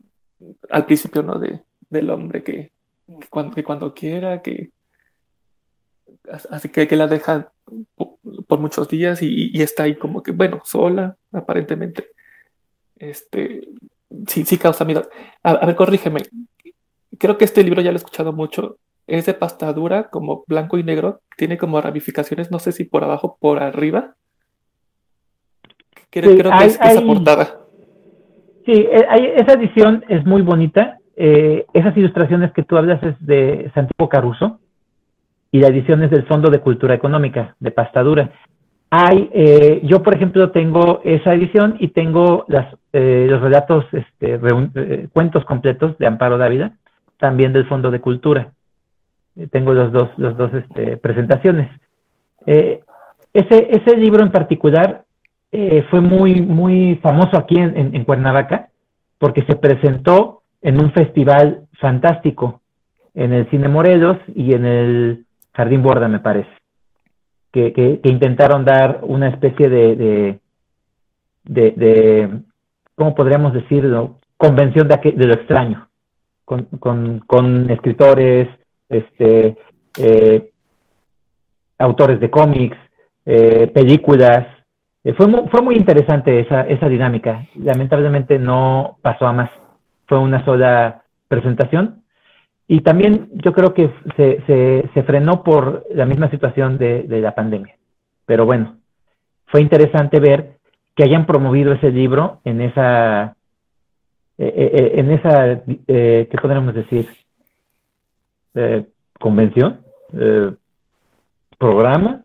[0.67, 1.37] al principio, ¿no?
[1.37, 1.61] De,
[1.91, 2.71] del hombre que,
[3.29, 4.71] cuando, que cuando quiera, que
[6.49, 7.53] así que, que la deja
[7.95, 12.07] por, muchos días y, está ahí como que, bueno, sola, aparentemente.
[12.95, 13.67] Este,
[14.28, 15.09] sí, sí causa miedo.
[15.43, 16.22] A, ver, corrígeme.
[17.17, 18.78] Creo que este libro ya lo he escuchado mucho.
[19.07, 21.22] Es de pasta dura, como blanco y negro.
[21.38, 24.15] Tiene como ramificaciones, no sé si por abajo, por arriba.
[26.11, 27.59] Creo, que es esa portada.
[28.65, 30.97] Sí, eh, esa edición es muy bonita.
[31.15, 34.59] Eh, esas ilustraciones que tú hablas es de Santiago Caruso
[35.51, 38.31] y la edición es del Fondo de Cultura Económica, de Pastadura.
[38.91, 44.39] Hay, eh, yo por ejemplo tengo esa edición y tengo las, eh, los relatos, este,
[44.75, 46.73] eh, cuentos completos de Amparo Dávila,
[47.17, 48.51] también del Fondo de Cultura.
[49.51, 51.69] tengo los dos, los dos este, presentaciones.
[52.45, 52.87] ese,
[53.33, 55.03] ese libro en particular
[55.89, 58.69] fue muy, muy famoso aquí en, en Cuernavaca
[59.17, 62.61] porque se presentó en un festival fantástico
[63.13, 65.25] en el Cine Morelos y en el
[65.60, 66.49] Jardín Borda, me parece,
[67.51, 70.39] que, intentaron dar una especie de,
[71.43, 72.39] de, de,
[72.95, 74.20] ¿cómo podríamos decirlo?
[74.38, 75.89] Convención de, de lo extraño,
[76.45, 78.47] con, con, escritores,
[78.88, 79.57] este,
[79.97, 80.49] eh,
[81.78, 82.78] autores de cómics,
[83.26, 84.47] eh, películas.
[85.03, 87.45] Eh, fue, muy, fue muy interesante esa, esa dinámica.
[87.55, 89.51] Lamentablemente no pasó a más.
[90.07, 92.03] Fue una sola presentación,
[92.72, 94.43] y también yo creo que se,
[94.93, 97.76] se, frenó por la misma situación de, la pandemia.
[98.28, 98.78] Pero bueno,
[99.47, 100.59] fue interesante ver
[100.95, 103.36] que hayan promovido ese libro en esa,
[104.38, 107.07] eh, eh, eh, en esa, ¿qué podríamos decir?
[109.20, 109.80] convención,
[111.57, 112.22] programa,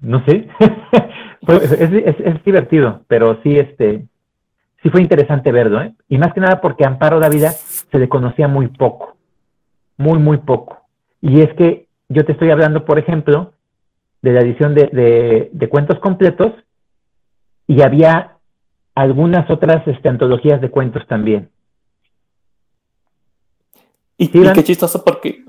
[0.00, 0.48] no sé.
[1.46, 4.04] es, es, divertido, pero sí, este,
[4.82, 5.94] sí fue interesante verlo, ¿eh?
[6.08, 7.52] Y más que nada porque Amparo Dávila
[7.92, 9.16] se le conocía muy poco,
[9.98, 10.80] muy, muy poco.
[11.20, 13.52] Y es que yo te estoy hablando, por ejemplo,
[14.22, 16.52] de la edición de, de, cuentos completos
[17.66, 18.38] y había
[18.94, 21.50] algunas otras este, antologías de cuentos también.
[24.16, 25.44] Y, qué chistoso porque...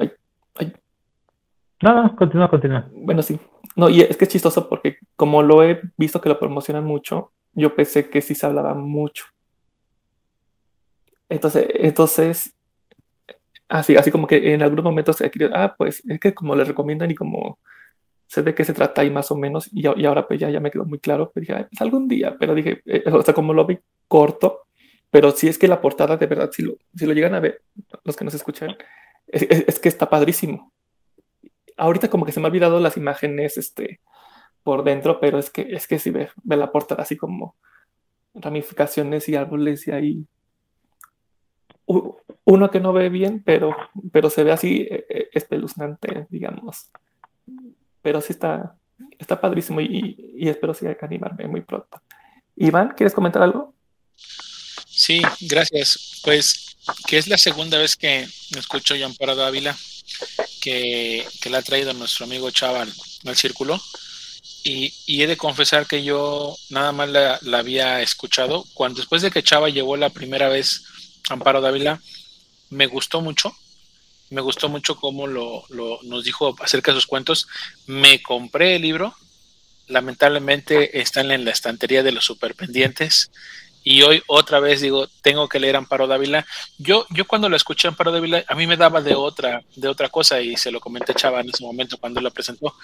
[1.81, 2.87] No, no, continúa, continúa.
[2.93, 3.39] Bueno, sí.
[3.75, 7.31] No, y es que es chistoso porque como lo he visto que lo promocionan mucho,
[7.53, 9.25] yo pensé que sí se hablaba mucho.
[11.29, 12.55] Entonces, entonces
[13.69, 17.11] así, así como que en algunos momentos se ah, pues es que como le recomiendan
[17.11, 17.59] y como
[18.27, 20.59] sé de qué se trata ahí más o menos, y, y ahora pues ya, ya
[20.59, 23.53] me quedó muy claro, pues dije, pues algún día, pero dije, eh, o sea, como
[23.53, 24.61] lo vi corto,
[25.11, 27.61] pero si es que la portada de verdad, si lo, si lo llegan a ver,
[28.03, 28.75] los que nos escuchan,
[29.27, 30.71] es, es, que está padrísimo.
[31.77, 33.99] Ahorita como que se me ha olvidado las imágenes, este,
[34.63, 37.55] por dentro, pero es que, es que si ve, ve la portada así como
[38.33, 40.27] ramificaciones y árboles y ahí
[41.85, 43.75] uno que no ve bien, pero,
[44.11, 46.89] pero se ve así eh, eh, espeluznante, digamos.
[48.01, 48.75] Pero sí está,
[49.17, 52.01] está padrísimo y, y espero sí animarme muy pronto.
[52.55, 53.73] Iván, ¿quieres comentar algo?
[54.15, 56.21] Sí, gracias.
[56.23, 56.77] Pues
[57.07, 58.27] que es la segunda vez que
[58.57, 59.75] escucho Jean Parado Ávila,
[60.61, 62.91] que, que la ha traído nuestro amigo Chaval
[63.25, 63.81] al círculo.
[64.65, 69.43] Y, he de confesar que yo nada más la, había escuchado cuando después de que
[69.43, 70.85] Chava llevó la primera vez
[71.29, 72.01] Amparo Dávila,
[72.69, 73.55] me gustó mucho.
[74.29, 75.65] Me gustó mucho cómo lo,
[76.03, 77.47] nos dijo acerca de sus cuentos.
[77.85, 79.15] Me compré el libro.
[79.87, 83.31] Lamentablemente están en la estantería de los superpendientes
[83.83, 86.45] y hoy otra vez digo, tengo que leer Amparo Dávila.
[86.77, 90.09] Yo, yo cuando lo escuché Amparo Dávila, a mí me daba de otra, de otra
[90.09, 92.75] cosa y se lo comenté Chava en ese momento cuando lo presentó.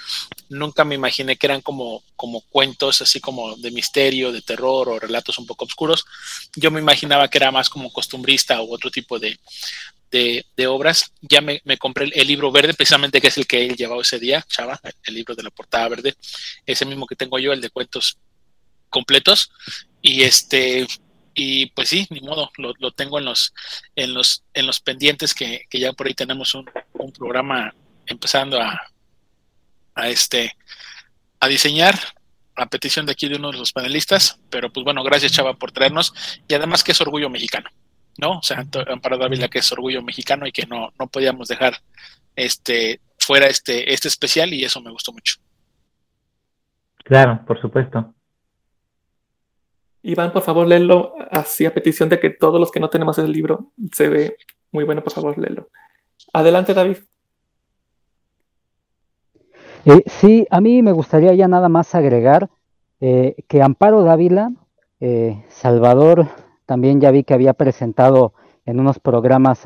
[0.49, 4.99] Nunca me imaginé que eran como, como cuentos así como de misterio, de terror o
[4.99, 6.05] relatos un poco oscuros.
[6.55, 9.39] Yo me imaginaba que era más como costumbrista o otro tipo de,
[10.11, 11.11] de, obras.
[11.21, 14.45] Ya me, compré el, libro verde, precisamente que es el que él llevaba ese día,
[14.47, 16.15] Chava, el libro de la portada verde,
[16.65, 18.17] ese mismo que tengo yo, el de cuentos
[18.89, 19.51] completos.
[20.01, 20.87] Y este,
[21.33, 23.53] y pues sí, ni modo, lo, tengo en los,
[23.95, 26.65] en los, en los pendientes que, ya por ahí tenemos un,
[27.17, 27.73] programa
[28.05, 28.81] empezando a,
[29.95, 30.55] a este
[31.39, 31.95] a diseñar
[32.55, 35.71] a petición de aquí de uno de los panelistas, pero pues bueno, gracias Chava por
[35.71, 36.13] traernos
[36.47, 37.69] y además que es orgullo mexicano.
[38.19, 38.39] ¿no?
[38.39, 41.77] O sea, Amparo Dávila, que es orgullo mexicano y que no, no podíamos dejar
[42.35, 45.35] este fuera este, este especial y eso me gustó mucho.
[47.05, 48.13] Claro, por supuesto.
[50.01, 53.31] Iván, por favor, léelo así a petición de que todos los que no tenemos el
[53.31, 54.37] libro se ve
[54.71, 55.69] muy bueno, por favor, léelo.
[56.33, 56.97] Adelante, David.
[59.85, 62.49] Eh, sí, a mí me gustaría ya nada más agregar
[62.99, 64.51] eh, que Amparo Dávila,
[64.99, 66.27] eh, Salvador
[66.65, 68.33] también ya vi que había presentado
[68.65, 69.63] en unos programas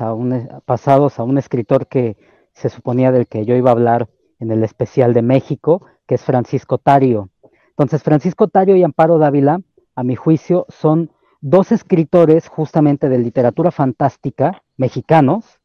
[0.64, 2.16] pasados a un escritor que
[2.52, 4.08] se suponía del que yo iba a hablar
[4.38, 7.28] en el especial de México, que es Francisco Tario.
[7.70, 9.60] Entonces, Francisco Tario y Amparo Dávila,
[9.94, 15.60] a mi juicio, son dos escritores justamente de literatura fantástica mexicanos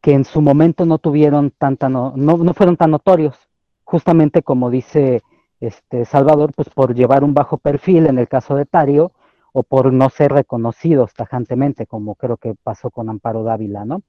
[0.00, 3.36] que en su momento no tuvieron tanta, no, no, fueron tan notorios,
[3.84, 5.22] justamente como dice
[5.60, 9.12] este Salvador, pues por llevar un bajo perfil en el caso de Tario
[9.52, 14.02] o por no ser reconocidos tajantemente, como creo que pasó con Amparo Dávila, ¿no?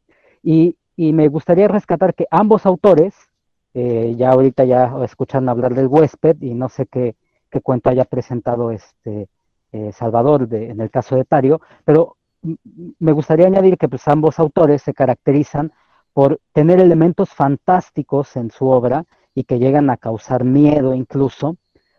[0.44, 3.16] Y, me gustaría rescatar que ambos autores,
[3.74, 7.16] eh, ya ahorita ya escuchan hablar del huésped y no sé qué,
[7.64, 9.28] cuento haya presentado este
[9.72, 12.18] eh, Salvador en el caso de Tario, pero
[13.00, 15.72] me gustaría añadir que pues, ambos autores se caracterizan
[16.14, 21.58] por tener elementos fantásticos en su obra y que llegan a causar miedo incluso,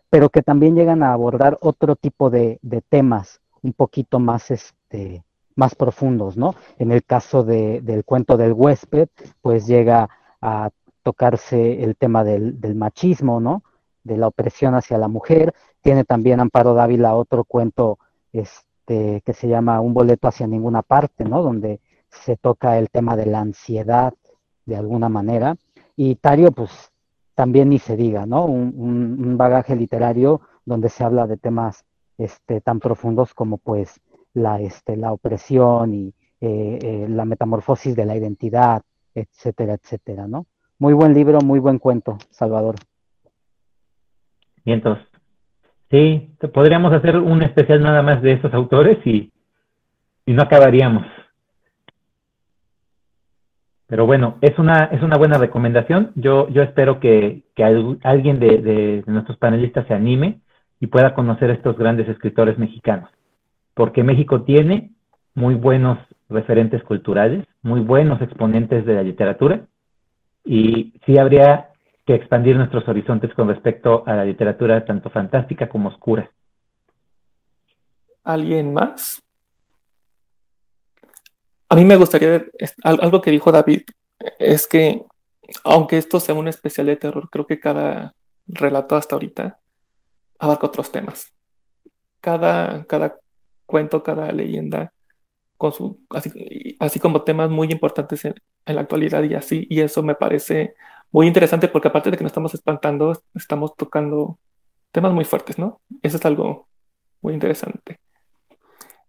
[0.09, 2.59] pero que también llegan a abordar otro tipo de,
[2.89, 5.23] temas un poquito más, este,
[5.55, 6.53] más profundos, ¿no?
[6.77, 9.07] En el caso del cuento del huésped,
[9.41, 10.09] pues llega
[10.41, 10.69] a
[11.01, 13.63] tocarse el tema del, machismo, ¿no?
[14.03, 15.53] De la opresión hacia la mujer.
[15.81, 17.99] Tiene también Amparo Dávila otro cuento
[18.31, 21.41] este, que se llama Un boleto hacia ninguna parte, ¿no?
[21.41, 21.79] Donde
[22.09, 24.13] se toca el tema de la ansiedad
[24.65, 25.55] de alguna manera.
[25.95, 26.91] Y Tario, pues
[27.35, 28.45] también ni se diga, ¿no?
[28.45, 31.83] Un, bagaje literario donde se habla de temas
[32.17, 33.99] este, tan profundos como pues
[34.33, 38.83] la, este, la opresión y eh, eh, la metamorfosis de la identidad,
[39.15, 40.45] etcétera, etcétera, ¿no?
[40.79, 42.75] Muy buen libro, muy buen cuento, Salvador.
[44.65, 45.05] Bien, entonces,
[45.91, 49.31] sí, podríamos hacer un especial nada más de esos autores y,
[50.25, 51.05] y no acabaríamos.
[53.93, 56.13] Pero bueno, es una, es una buena recomendación.
[56.15, 57.43] Yo, yo espero que,
[58.03, 60.39] alguien de, nuestros panelistas se anime
[60.79, 63.11] y pueda conocer a estos grandes escritores mexicanos.
[63.75, 64.93] Porque México tiene
[65.35, 69.67] muy buenos referentes culturales, muy buenos exponentes de la literatura,
[70.43, 71.69] y sí habría
[72.05, 76.29] que expandir nuestros horizontes con respecto a la literatura tanto fantástica como oscura.
[78.23, 79.21] ¿Alguien más?
[81.69, 82.45] A mí me gustaría,
[82.83, 83.81] algo que dijo David,
[84.37, 85.03] es que
[85.63, 88.15] aunque esto sea un especial de terror, creo que cada
[88.47, 89.59] relato hasta ahorita
[90.39, 91.33] abarca otros temas.
[92.21, 93.17] Cada, cada
[93.65, 94.93] cuento, cada leyenda,
[95.57, 98.35] con su, así, como temas muy importantes en,
[98.65, 100.75] la actualidad y así, y eso me parece
[101.13, 104.39] muy interesante porque aparte de que nos estamos espantando, estamos tocando
[104.91, 105.79] temas muy fuertes, ¿no?
[106.01, 106.67] Eso es algo
[107.21, 107.99] muy interesante.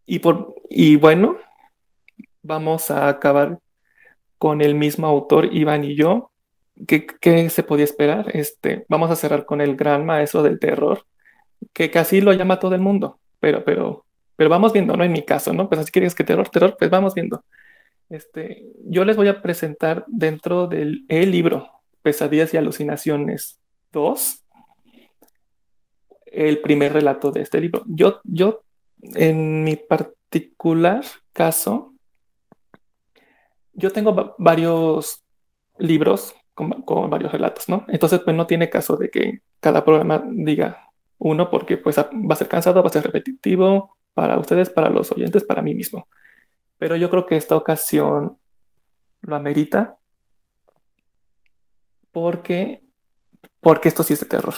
[0.05, 1.39] Y, por, y bueno,
[2.43, 3.59] vamos a acabar
[4.37, 6.31] con el mismo autor, Iván y yo.
[6.87, 8.37] ¿Qué, se podía esperar?
[8.37, 11.07] Este, vamos a cerrar con el gran maestro del terror,
[11.73, 14.05] que casi lo llama todo el mundo, pero, pero,
[14.37, 15.05] pero vamos viendo, ¿no?
[15.05, 15.71] En mi caso, ¿no?
[15.71, 17.43] Pues así quieres que terror, terror, pues vamos viendo.
[18.11, 21.74] Este, yo les voy a presentar dentro del libro
[22.05, 23.59] Pesadillas y Alucinaciones
[23.91, 24.45] 2,
[26.27, 27.83] el primer relato de este libro.
[27.87, 28.63] Yo, yo,
[29.01, 31.03] en mi particular
[31.33, 31.95] caso,
[33.73, 35.25] yo tengo varios
[35.79, 37.87] libros con, varios relatos, ¿no?
[37.89, 42.37] Entonces, pues no tiene caso de que cada programa diga uno porque pues va a
[42.37, 46.07] ser cansado, va a ser repetitivo para ustedes, para los oyentes, para mí mismo.
[46.77, 48.37] Pero yo creo que esta ocasión
[49.23, 49.97] lo amerita
[52.15, 52.83] porque,
[53.61, 54.55] porque esto sí es de terror.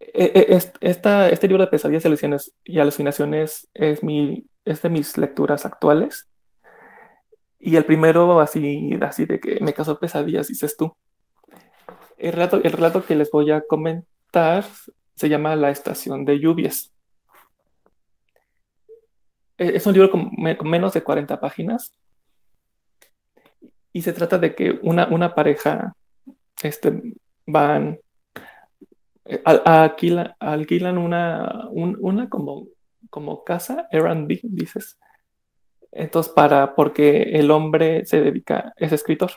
[0.00, 2.04] e, esta, este libro de pesadillas
[2.64, 6.28] y alucinaciones es, mi, es de mis lecturas actuales.
[7.60, 10.96] Y el primero, así, así de que me causó pesadillas, dices tú.
[12.16, 14.64] El relato, el relato que les voy a comentar
[15.14, 16.92] se llama La estación de lluvias.
[19.58, 20.30] E, es un libro con,
[20.64, 21.92] menos de 40 páginas.
[23.92, 25.94] Y se trata de que una, una pareja
[26.62, 27.14] este,
[27.46, 27.98] van,
[29.24, 32.68] eh, alquilan, alquilan una, una como,
[33.10, 34.98] como casa, Airbnb, dices.
[35.92, 39.30] Entonces, para, porque el hombre se dedica, es escritor.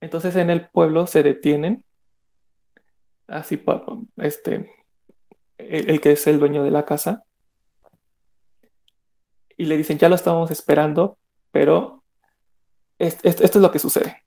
[0.00, 1.84] Entonces en el pueblo se detienen,
[3.26, 3.62] así,
[4.18, 4.70] este,
[5.58, 7.24] el, que es el dueño de la casa,
[9.56, 11.18] y le dicen, ya lo estábamos esperando,
[11.50, 12.04] pero
[12.98, 14.22] esto es lo que sucede.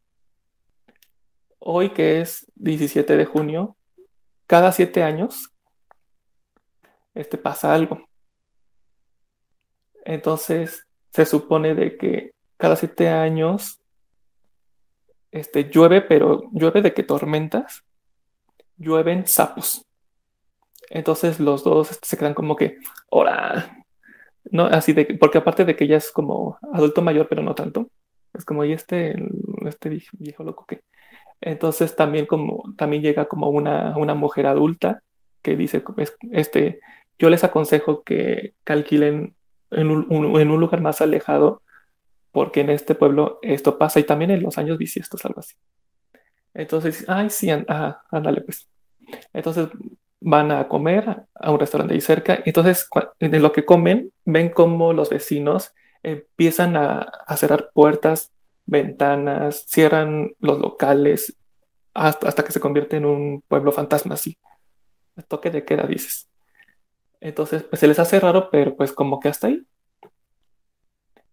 [1.63, 3.77] Hoy que es 17 de junio,
[4.47, 5.53] cada siete años,
[7.13, 8.09] este, pasa algo.
[10.03, 13.79] Entonces, se supone de que cada siete años
[15.29, 17.83] este, llueve, pero llueve de que tormentas,
[18.77, 19.85] llueven sapos.
[20.89, 22.79] Entonces los dos este, se quedan como que,
[23.11, 23.85] ¡hora!
[24.45, 27.91] No, así de porque aparte de que ella es como adulto mayor, pero no tanto,
[28.33, 29.15] es como, ¿y este,
[29.67, 30.81] este viejo loco que?
[31.41, 35.01] Entonces también como también llega como una, una mujer adulta
[35.41, 35.83] que dice,
[36.31, 36.79] este,
[37.17, 39.35] yo les aconsejo que calculen
[39.71, 41.63] en un, en un lugar más alejado
[42.31, 45.55] porque en este pueblo esto pasa y también en los años bisiestos, algo así.
[46.53, 48.69] Entonces, ay, sí, ándale pues.
[49.33, 49.67] Entonces
[50.19, 52.39] van a comer a un restaurante ahí cerca.
[52.45, 52.87] Entonces,
[53.19, 55.73] de lo que comen, ven como los vecinos
[56.03, 58.31] empiezan a cerrar puertas,
[58.65, 61.37] ventanas, cierran los locales,
[61.93, 64.37] hasta, hasta que se convierte en un pueblo fantasma, así.
[65.27, 66.29] toque de queda, dices.
[67.19, 69.65] Entonces, pues se les hace raro, pero pues como que hasta ahí.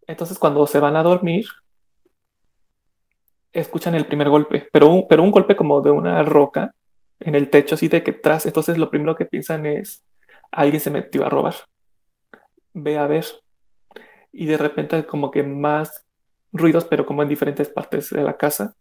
[0.08, 1.46] Entonces cuando se van a dormir,
[3.52, 6.74] escuchan el primer golpe, pero un, pero un golpe como de una roca
[7.20, 8.46] en el techo, así de que tras.
[8.46, 10.02] Entonces lo primero que piensan es,
[10.50, 11.54] alguien se metió a robar.
[12.72, 13.26] Ve a ver.
[14.32, 16.06] Y de repente como que más
[16.52, 18.74] ruidos, pero como en diferentes partes de la casa.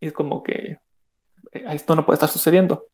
[0.00, 0.78] Y es como que
[1.52, 2.86] eh, esto no puede estar sucediendo.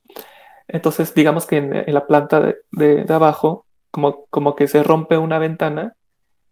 [0.66, 5.38] Entonces digamos que en, la planta de, de, abajo, como, como que se rompe una
[5.38, 5.94] ventana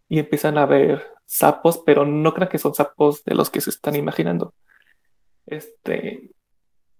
[0.09, 3.69] y empiezan a ver sapos, pero no crean que son sapos de los que se
[3.69, 4.53] están imaginando.
[5.45, 6.31] Este,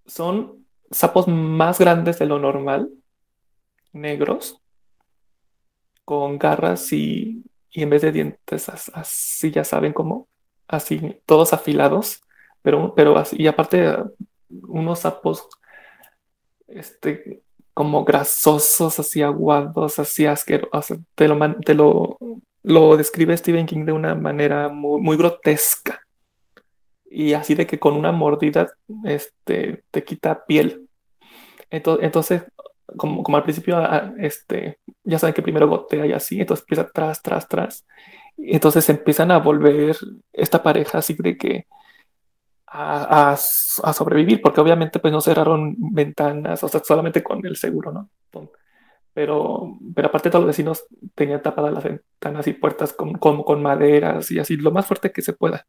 [0.06, 2.90] son sapos más grandes de lo normal,
[3.92, 4.60] negros,
[6.04, 10.28] con garras y, y en vez de dientes, así ya saben cómo,
[10.66, 12.22] así, todos afilados,
[12.62, 13.96] pero, pero así, y aparte
[14.48, 15.48] unos sapos,
[16.66, 17.42] este,
[17.74, 22.18] como grasosos, así aguados, así asquerosos, te lo, te lo
[22.68, 26.02] lo describe Stephen King de una manera muy, grotesca.
[27.10, 28.70] Y así de que con una mordida
[29.04, 30.86] este, te quita piel.
[31.70, 32.44] Entonces,
[32.96, 33.78] como, al principio,
[34.18, 37.86] este, ya saben que primero gotea y así, entonces empieza tras, tras, tras.
[38.36, 39.96] Entonces empiezan a volver
[40.32, 41.66] esta pareja así de que
[42.66, 48.10] a, sobrevivir, porque obviamente pues no cerraron ventanas, o sea, solamente con el seguro, ¿no?
[49.14, 50.86] pero, pero aparte todos los vecinos
[51.16, 55.22] tenían tapadas las ventanas y puertas con, con, maderas y así, lo más fuerte que
[55.22, 55.66] se pueda.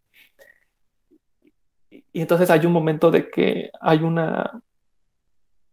[2.11, 4.61] Y entonces hay un momento de que hay una,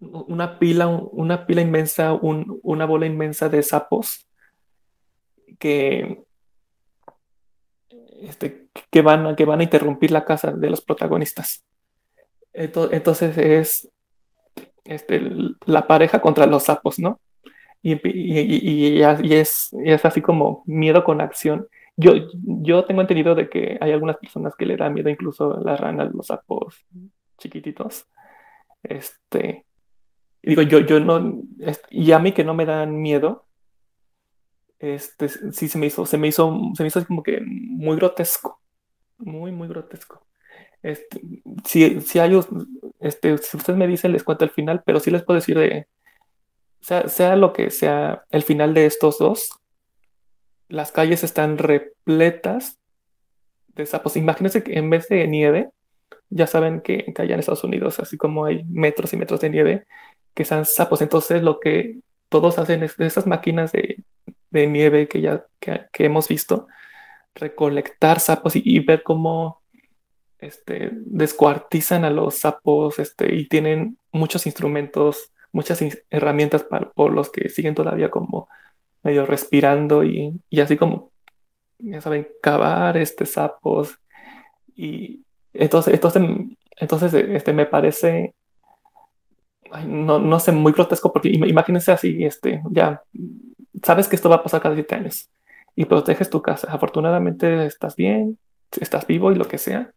[0.00, 4.28] una pila, una pila inmensa, una bola inmensa de sapos
[5.58, 6.22] que,
[8.22, 11.64] este, que, van, que van a interrumpir la casa de los protagonistas.
[12.52, 13.90] Entonces es
[14.84, 15.20] este,
[15.66, 17.20] la pareja contra los sapos, ¿no?
[17.82, 19.02] y,
[19.32, 21.68] es, es, así como miedo con acción.
[21.96, 25.78] Yo, yo tengo entendido de que hay algunas personas que le da miedo incluso las
[25.78, 26.84] ranas, los sapos
[27.38, 28.06] chiquititos.
[28.82, 29.65] Este,
[30.50, 31.42] digo, yo, yo no,
[31.90, 33.46] y a mí que no me dan miedo,
[34.78, 38.60] este, sí se me hizo, se me hizo, se me hizo como que muy grotesco,
[39.18, 40.26] muy, muy grotesco.
[40.82, 41.20] Este,
[41.64, 42.38] si, si hay,
[43.00, 45.88] este, si ustedes me dicen, les cuento el final, pero sí les puedo decir de,
[46.80, 49.50] sea, lo que sea el final de estos dos,
[50.68, 52.78] las calles están repletas
[53.68, 54.16] de sapos.
[54.16, 55.70] Imagínense que en vez de nieve,
[56.30, 59.86] ya saben que, allá en Estados Unidos, así como hay metros y metros de nieve,
[60.34, 61.02] que sean sapos.
[61.02, 64.04] Entonces lo que todos hacen es de esas máquinas de,
[64.50, 66.66] nieve que ya que, hemos visto,
[67.34, 69.62] recolectar sapos y, ver cómo
[70.38, 77.30] este, descuartizan a los sapos este, y tienen muchos instrumentos muchas herramientas para, por los
[77.30, 78.46] que siguen todavía como
[79.02, 81.12] medio respirando y, y así como,
[81.78, 83.98] ya saben, cavar este sapos
[84.74, 85.24] y
[85.58, 86.22] entonces, entonces,
[86.76, 88.34] entonces este, me parece,
[89.86, 93.02] no, no sé, muy grotesco porque imagínense así, este, ya
[93.82, 95.30] sabes que esto va a pasar cada 7 años
[95.74, 96.68] y proteges tu casa.
[96.70, 98.38] Afortunadamente estás bien,
[98.80, 99.92] estás vivo y lo que sea,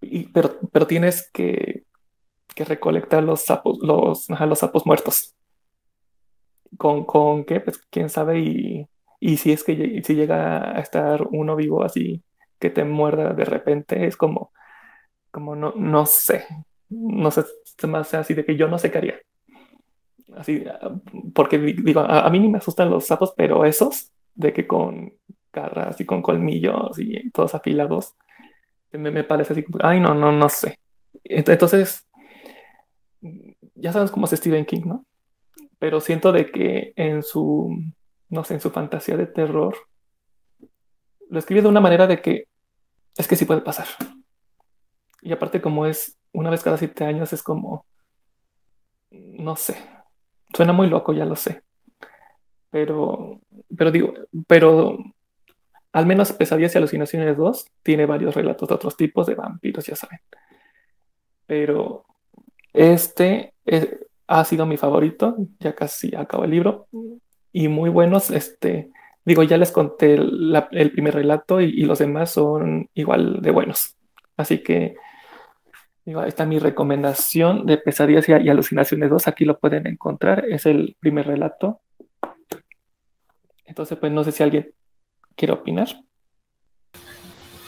[0.00, 1.84] y, pero, pero tienes que,
[2.54, 5.34] que recolectar los sapos, los, los sapos muertos.
[6.76, 7.60] ¿Con, ¿Con qué?
[7.60, 8.86] Pues quién sabe y,
[9.20, 12.22] y si es que si llega a estar uno vivo así
[12.62, 14.52] que te muerda de repente, es como,
[15.32, 16.46] como no, no sé,
[16.88, 19.20] no sé, se me así de que yo no sé qué haría.
[20.36, 20.64] Así,
[21.34, 25.12] porque digo, a, a mí ni me asustan los sapos, pero esos, de que con
[25.52, 28.14] garras y con colmillos y todos afilados,
[28.92, 30.78] me, me parece así, ay, no, no, no sé.
[31.24, 32.06] Entonces,
[33.74, 35.04] ya sabes cómo es Stephen King, ¿no?
[35.80, 37.76] Pero siento de que en su,
[38.28, 39.74] no sé, en su fantasía de terror,
[41.28, 42.44] lo escribe de una manera de que
[43.16, 43.86] es que sí puede pasar.
[45.20, 47.86] Y aparte como es una vez cada siete años, es como,
[49.10, 49.76] no sé,
[50.54, 51.62] suena muy loco, ya lo sé.
[52.70, 53.40] Pero,
[53.76, 54.14] pero digo,
[54.46, 54.98] pero
[55.92, 59.94] al menos Pesadillas y Alucinaciones 2 tiene varios relatos de otros tipos de vampiros, ya
[59.94, 60.20] saben.
[61.46, 62.06] Pero
[62.72, 63.54] este
[64.26, 66.88] ha sido mi favorito, ya casi acabo el libro,
[67.52, 68.90] y muy buenos, este,
[69.24, 73.96] digo, ya les conté el, primer relato y, los demás son igual de buenos.
[74.36, 74.96] Así que
[76.04, 80.66] digo, está mi recomendación de Pesadillas y, y Alucinaciones 2, aquí lo pueden encontrar, es
[80.66, 81.80] el primer relato.
[83.64, 84.72] Entonces, pues no sé si alguien
[85.36, 85.88] quiere opinar.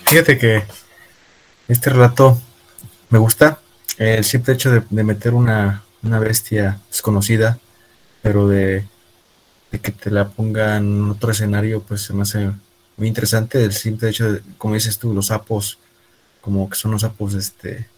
[0.04, 0.62] Fíjate que
[1.68, 2.38] este relato
[3.10, 3.60] me gusta.
[3.96, 7.58] El simple hecho de, meter una, bestia desconocida,
[8.22, 8.84] pero de,
[9.80, 12.50] que te la pongan en otro escenario, pues se me hace
[12.96, 13.62] muy interesante.
[13.64, 15.78] El simple hecho de, como dices tú, los sapos,
[16.40, 17.88] como que son los sapos, este,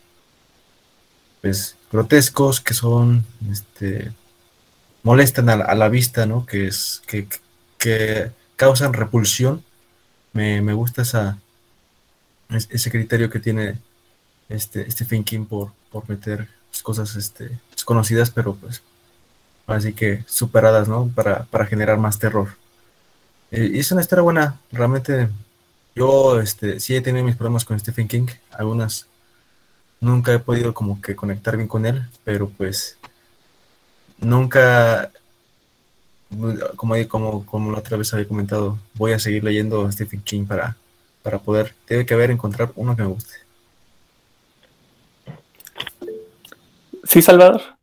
[1.40, 4.12] pues grotescos, que son, este,
[5.03, 6.47] molestan a, la vista, ¿no?
[6.47, 7.28] Que es, que,
[7.78, 9.65] que causan repulsión.
[10.32, 11.39] Me, me gusta esa,
[12.51, 13.78] ese criterio que tiene
[14.48, 16.48] este Stephen King por, por meter
[16.82, 18.82] cosas este, desconocidas, pero pues
[19.67, 21.11] así que superadas, ¿no?
[21.15, 22.49] Para, para generar más terror.
[23.51, 25.29] Eh, y es una historia buena, realmente
[25.95, 29.07] yo este, sí he tenido mis problemas con Stephen King, algunas
[30.01, 32.99] nunca he podido como que conectar bien con él, pero pues
[34.19, 35.11] nunca,
[36.77, 40.77] como, como, como la otra vez había comentado, voy a seguir leyendo Stephen King para
[41.27, 43.35] para poder, tiene que haber encontrar uno que me guste.
[47.03, 47.76] Sí, Salvador.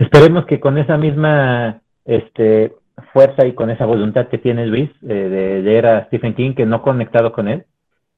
[0.00, 2.72] Esperemos que con esa misma este,
[3.12, 6.64] fuerza y con esa voluntad que tiene Luis eh, de leer a Stephen King, que
[6.64, 7.66] no conectado con él,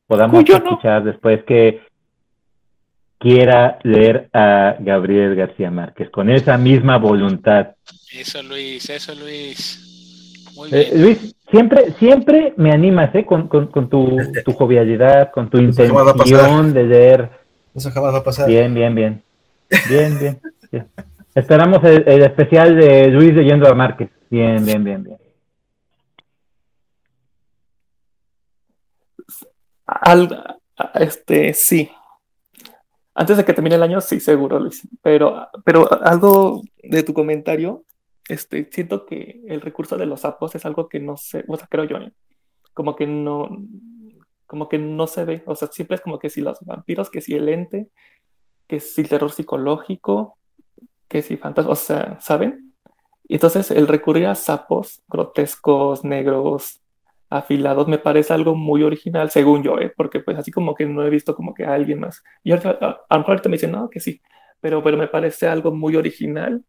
[0.07, 1.81] podamos escuchar después que
[3.19, 7.75] quiera leer a Gabriel García Márquez, con esa misma voluntad.
[8.17, 10.49] Eso, Luis, eso, Luis.
[10.71, 13.27] Eh, Luis, siempre, siempre me animas ¿eh?
[13.27, 17.31] con, con, tu, tu, jovialidad, con tu intención de leer.
[17.75, 18.47] Eso jamás va a pasar.
[18.47, 19.23] Bien, bien, bien.
[19.89, 20.41] Bien, bien.
[21.35, 24.11] Esperamos el, especial de Luis leyendo a Márquez.
[24.31, 25.19] Bien, bien, bien, bien.
[29.87, 30.59] Al,
[30.95, 31.91] este, sí.
[33.15, 34.87] Antes de que termine el año, sí, seguro, Luis.
[35.03, 37.85] Pero, pero algo de tu comentario
[38.29, 41.67] este, siento que el recurso de los sapos es algo que no se, o sea,
[41.69, 42.13] creo yo, ¿eh?
[42.73, 43.49] como que no,
[44.47, 47.21] como que no se ve, o sea, siempre es como que si los vampiros, que
[47.21, 47.89] si el ente,
[48.67, 50.39] que si el terror psicológico,
[51.13, 52.73] que si fantasmas, o sea, ¿saben?
[53.29, 56.81] Entonces el recurrir a sapos grotescos, negros,
[57.31, 59.93] afilados, me parece algo muy original, según yo, ¿eh?
[59.97, 62.23] porque pues así como que no he visto como que alguien más.
[62.43, 64.21] Y ahorita, a, a, lo mejor ahorita me dicen, no, que sí,
[64.61, 66.65] pero, pero me parece algo muy original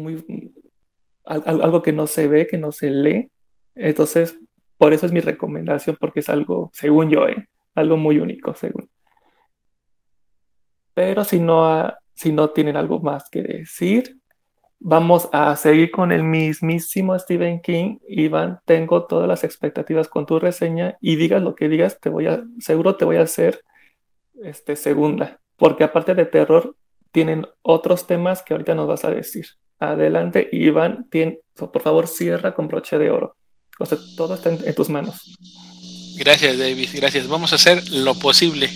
[0.00, 0.52] muy,
[1.24, 3.30] algo que no se ve, que no se lee.
[3.74, 4.38] Entonces,
[4.76, 7.48] por eso es mi recomendación, porque es algo, según yo, ¿eh?
[7.74, 8.88] algo muy único, según.
[10.94, 14.18] Pero si no, si no tienen algo más que decir,
[14.78, 17.98] vamos a seguir con el mismísimo Stephen King.
[18.08, 22.26] Iván, tengo todas las expectativas con tu reseña y digas lo que digas, te voy
[22.26, 23.62] a, seguro te voy a hacer
[24.42, 26.76] este, segunda, porque aparte de terror,
[27.12, 29.46] tienen otros temas que ahorita nos vas a decir.
[29.78, 31.08] Adelante, Iván,
[31.54, 33.36] por favor, cierra con broche de oro.
[33.78, 35.36] O sea, todo está en, tus manos.
[36.18, 37.28] Gracias, David, gracias.
[37.28, 38.68] Vamos a hacer lo posible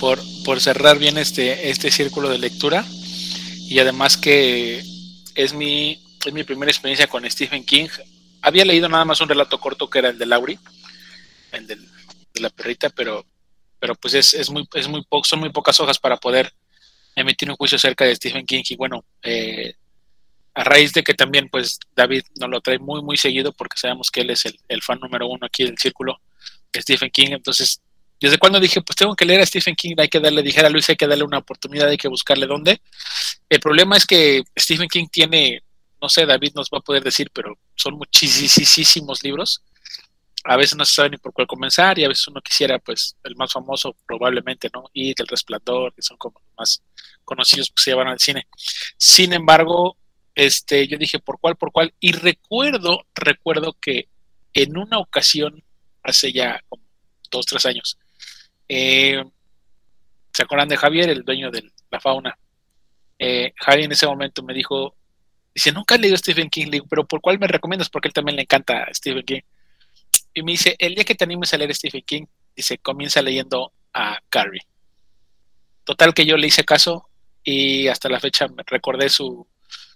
[0.00, 2.84] por, por cerrar bien este, este círculo de lectura.
[3.68, 4.82] y además que
[5.34, 7.88] es mi, es mi primera experiencia con Stephen King.
[8.42, 10.58] Había leído nada más un relato corto que era el de Laurie,
[11.52, 11.78] el de
[12.40, 13.24] la perrita, pero,
[13.78, 16.52] pero pues es, es muy, es muy son muy pocas hojas para poder
[17.14, 19.74] emitir un juicio acerca de Stephen King y bueno, eh,
[20.54, 24.10] a raíz de que también pues David nos lo trae muy muy seguido porque sabemos
[24.10, 26.20] que él es el, fan número uno aquí del círculo
[26.72, 27.80] de Stephen King, entonces
[28.20, 30.88] desde cuando dije pues tengo que leer a Stephen King, hay que darle, dijera Luis,
[30.90, 32.80] hay que darle una oportunidad, hay que buscarle dónde.
[33.48, 35.62] El problema es que Stephen King tiene,
[36.00, 39.62] no sé, David nos va a poder decir, pero son muchísimos libros.
[40.44, 43.14] A veces no se sabe ni por cuál comenzar y a veces uno quisiera, pues,
[43.24, 44.84] el más famoso probablemente, ¿no?
[44.94, 46.82] Y El Resplandor, que son como los más
[47.24, 48.46] conocidos que se llevan al cine.
[48.96, 49.98] Sin embargo,
[50.34, 51.92] este, yo dije, ¿por cuál, por cuál?
[52.00, 54.08] Y recuerdo, recuerdo que
[54.54, 55.62] en una ocasión,
[56.02, 56.82] hace ya como
[57.30, 57.98] dos, tres años,
[58.72, 59.24] eh,
[60.32, 62.38] ¿se acuerdan de Javier, el dueño de la fauna?
[63.18, 64.94] Eh, Javier en ese momento me dijo,
[65.52, 67.90] dice, nunca he leído Stephen King, pero ¿por cuál me recomiendas?
[67.90, 69.40] Porque él también le encanta Stephen King.
[70.32, 73.72] Y me dice, el día que te animes a leer Stephen King, dice, comienza leyendo
[73.92, 74.62] a Carrie.
[75.82, 77.08] Total que yo le hice caso
[77.42, 79.48] y hasta la fecha me recordé su,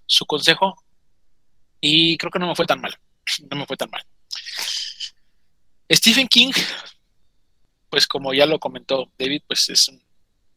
[0.07, 0.75] su consejo
[1.81, 2.97] y creo que no me fue tan mal.
[3.51, 4.05] No me fue tan mal.
[5.91, 6.53] Stephen King,
[7.95, 10.03] pues como ya lo comentó David, pues es un,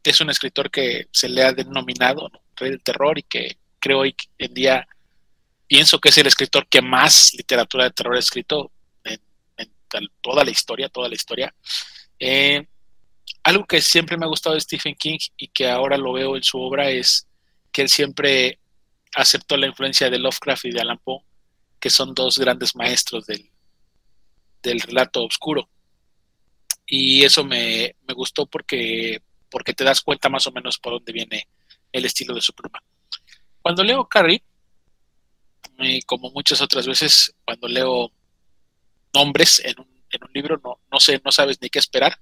[0.03, 4.15] es un escritor que se le ha denominado rey del terror y que creo hoy
[4.39, 4.87] en día
[5.67, 8.71] pienso que es el escritor que más literatura de terror ha escrito
[9.03, 9.19] en,
[10.19, 11.53] toda la historia, toda la historia.
[12.19, 12.65] Eh,
[13.43, 16.43] algo que siempre me ha gustado de Stephen King y que ahora lo veo en
[16.43, 17.27] su obra es
[17.71, 18.57] que él siempre
[19.13, 21.21] aceptó la influencia de Lovecraft y de Alan Poe,
[21.79, 23.47] que son dos grandes maestros del,
[24.63, 25.69] del relato oscuro.
[26.87, 31.47] Y eso me, gustó porque, porque te das cuenta más o menos por dónde viene
[31.91, 32.81] el estilo de su pluma.
[33.61, 34.41] Cuando leo Carrie,
[35.79, 38.11] y como muchas otras veces, cuando leo
[39.13, 42.17] nombres en un, en un libro, no, no sé, no sabes ni qué esperar.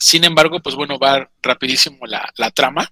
[0.00, 2.90] Sin embargo, pues bueno, va rapidísimo la, la trama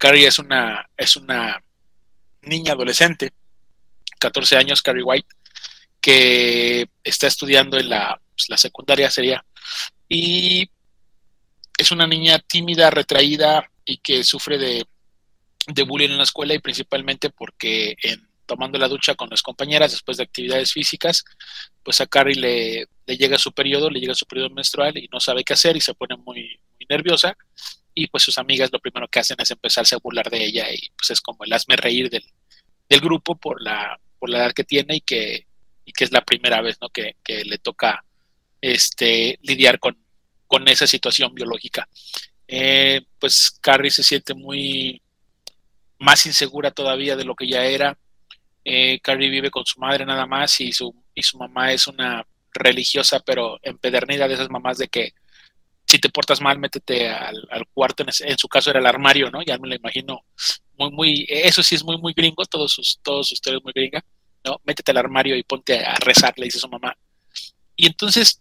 [0.00, 1.62] Carrie es una, es una
[2.40, 3.34] niña adolescente,
[4.18, 5.28] 14 años, Carrie White,
[6.00, 9.44] que está estudiando en la, pues, la secundaria sería,
[10.08, 10.68] y
[11.78, 14.86] es una niña tímida, retraída y que sufre de,
[15.66, 19.92] de bullying en la escuela y principalmente porque en tomando la ducha con las compañeras
[19.92, 21.24] después de actividades físicas,
[21.84, 25.20] pues a Carrie le, le, llega su periodo, le llega su periodo menstrual y no
[25.20, 27.36] sabe qué hacer y se pone muy, muy nerviosa
[27.94, 30.90] y pues sus amigas lo primero que hacen es empezarse a burlar de ella y
[30.98, 32.24] pues es como el hazme reír del,
[32.88, 35.46] del grupo por la, por la edad que tiene y que,
[35.84, 36.88] y que es la primera vez ¿no?
[36.88, 38.04] que, que le toca
[38.60, 39.96] este, lidiar con,
[40.46, 41.88] con esa situación biológica.
[42.48, 45.00] Eh, pues Carrie se siente muy
[45.98, 47.96] más insegura todavía de lo que ya era.
[48.64, 52.26] Eh, Carrie vive con su madre nada más y su, y su mamá es una
[52.52, 55.12] religiosa pero empedernida de esas mamás de que
[55.90, 59.42] si te portas mal, métete al, cuarto, en, su caso era el armario, ¿no?
[59.42, 60.24] Ya me lo imagino
[60.76, 64.04] muy, muy, eso sí es muy, muy gringo, todos sus, todos sus muy gringa,
[64.44, 64.60] ¿no?
[64.62, 66.96] Métete al armario y ponte a rezar, le dice su mamá.
[67.74, 68.40] Y entonces,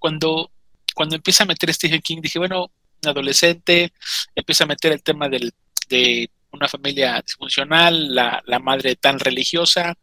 [0.00, 0.50] cuando,
[0.92, 2.72] cuando empieza a meter Stephen King, dije, bueno,
[3.02, 3.92] un adolescente,
[4.34, 5.54] empieza a meter el tema del,
[5.88, 9.96] de una familia disfuncional, la, la madre tan religiosa,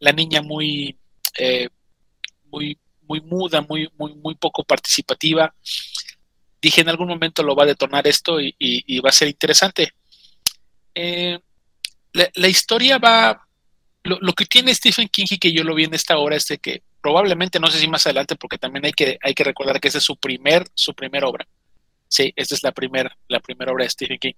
[0.00, 0.98] la niña muy,
[1.38, 1.68] eh,
[2.50, 5.54] muy, muy muda, muy, muy, muy poco participativa
[6.62, 9.92] dije en algún momento lo va a detonar esto y, va a ser interesante.
[10.94, 11.38] Eh,
[12.12, 13.48] la, historia va,
[14.04, 16.58] lo, que tiene Stephen King y que yo lo vi en esta hora es de
[16.58, 19.88] que probablemente, no sé si más adelante, porque también hay que, hay que recordar que
[19.88, 21.46] esa es su primer, su primera obra.
[22.08, 24.34] Sí, esta es la primera la primera obra de Stephen King.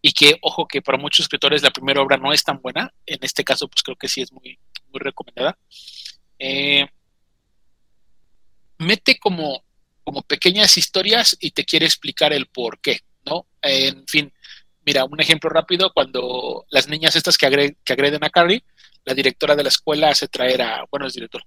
[0.00, 2.92] Y que, ojo, que para muchos escritores la primera obra no es tan buena.
[3.06, 4.58] En este caso, pues creo que sí es muy,
[4.90, 5.56] muy recomendada.
[6.38, 6.86] Eh,
[8.78, 9.62] mete como
[10.04, 13.46] como pequeñas historias y te quiere explicar el por qué, ¿no?
[13.62, 14.32] En fin,
[14.84, 18.62] mira, un ejemplo rápido, cuando las niñas estas que, agreden a Carrie,
[19.04, 21.42] la directora de la escuela hace traer a, bueno, es director,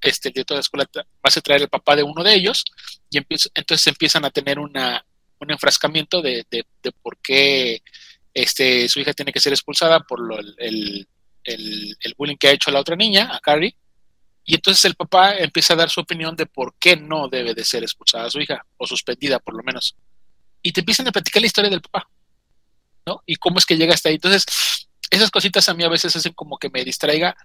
[0.00, 0.88] este, el director de la escuela
[1.22, 2.64] hace traer el papá de uno de ellos
[3.10, 5.04] y entonces empiezan a tener una,
[5.40, 6.64] un enfrascamiento de, de,
[7.02, 7.82] por qué
[8.34, 10.20] este, su hija tiene que ser expulsada por
[10.58, 11.08] el,
[11.44, 13.76] el, el bullying que ha hecho la otra niña, a Carrie,
[14.48, 17.66] y entonces el papá empieza a dar su opinión de por qué no debe de
[17.66, 19.94] ser expulsada su hija, o suspendida por lo menos.
[20.62, 22.08] Y te empiezan a platicar la historia del papá,
[23.06, 23.22] ¿no?
[23.26, 24.14] Y cómo es que llega hasta ahí.
[24.14, 24.46] Entonces,
[25.10, 27.36] esas cositas a mí a veces hacen como que me distraiga.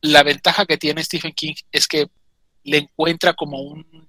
[0.00, 2.08] La ventaja que tiene Stephen King es que
[2.64, 4.08] le encuentra como un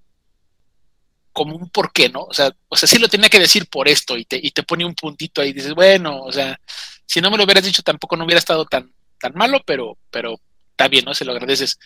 [1.31, 2.23] como un por qué, ¿no?
[2.23, 4.63] O sea, o sea, sí lo tenía que decir por esto y te, y te
[4.63, 6.59] pone un puntito ahí y dices, bueno, o sea,
[7.05, 10.39] si no me lo hubieras dicho tampoco no hubiera estado tan, tan malo, pero, pero
[10.71, 11.13] está bien, ¿no?
[11.13, 11.79] Se lo agradeces.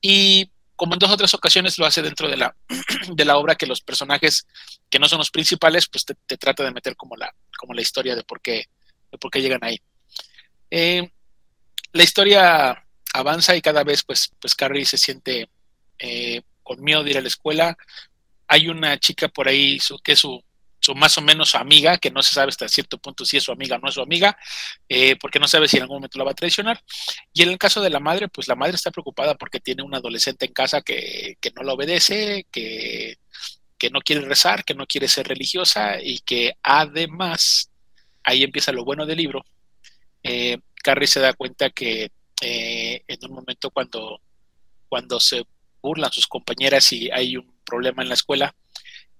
[0.00, 2.54] Y como en dos o tres ocasiones lo hace dentro de la,
[3.12, 4.46] de la obra que los personajes
[4.90, 8.14] que no son los principales, pues te, trata de meter como la, como la historia
[8.14, 8.66] de por qué,
[9.10, 9.80] de por qué llegan ahí.
[10.70, 11.10] Eh,
[11.92, 12.84] la historia
[13.18, 15.48] avanza y cada vez pues, pues Carrie se siente
[15.98, 17.76] eh, con miedo de ir a la escuela.
[18.46, 20.42] Hay una chica por ahí que es su,
[20.94, 23.52] más o menos su amiga, que no se sabe hasta cierto punto si es su
[23.52, 24.38] amiga o no es su amiga,
[24.88, 26.82] eh, porque no sabe si en algún momento la va a traicionar.
[27.32, 29.94] Y en el caso de la madre, pues la madre está preocupada porque tiene un
[29.94, 33.18] adolescente en casa que, no la obedece, que,
[33.76, 37.70] que no quiere rezar, que no quiere ser religiosa y que además,
[38.24, 39.44] ahí empieza lo bueno del libro,
[40.22, 44.20] eh, Carrie se da cuenta que eh, en un momento cuando,
[44.88, 45.44] cuando se
[45.82, 48.54] burlan sus compañeras y hay un problema en la escuela,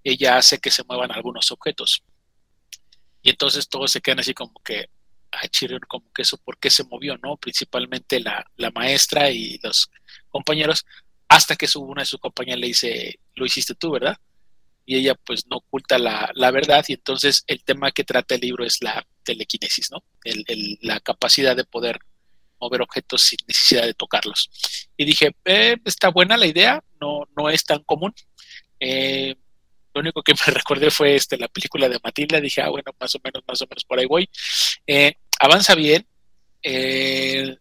[0.04, 2.02] ella hace que se muevan algunos objetos.
[3.22, 4.88] Y entonces todos se quedan así como que,
[5.32, 5.48] ay,
[5.86, 7.18] como que eso, ¿por qué se movió?
[7.18, 7.36] ¿No?
[7.36, 9.90] Principalmente la, maestra y los
[10.30, 10.84] compañeros,
[11.28, 14.16] hasta que una de sus compañeras le dice, lo hiciste tú, ¿verdad?
[14.86, 18.64] Y ella pues no oculta la, verdad y entonces el tema que trata el libro
[18.64, 20.02] es la telequinesis, ¿no?
[20.80, 22.00] la capacidad de poder
[22.60, 24.50] mover objetos sin necesidad de tocarlos.
[24.96, 28.14] Y dije, eh, está buena la idea, no, no es tan común.
[28.80, 29.34] Eh,
[29.94, 32.40] lo único que me recordé fue este, la película de Matilda.
[32.40, 34.28] Dije, ah, bueno, más o menos, más o menos por ahí voy.
[34.86, 36.06] Eh, avanza bien.
[36.62, 37.56] Eh,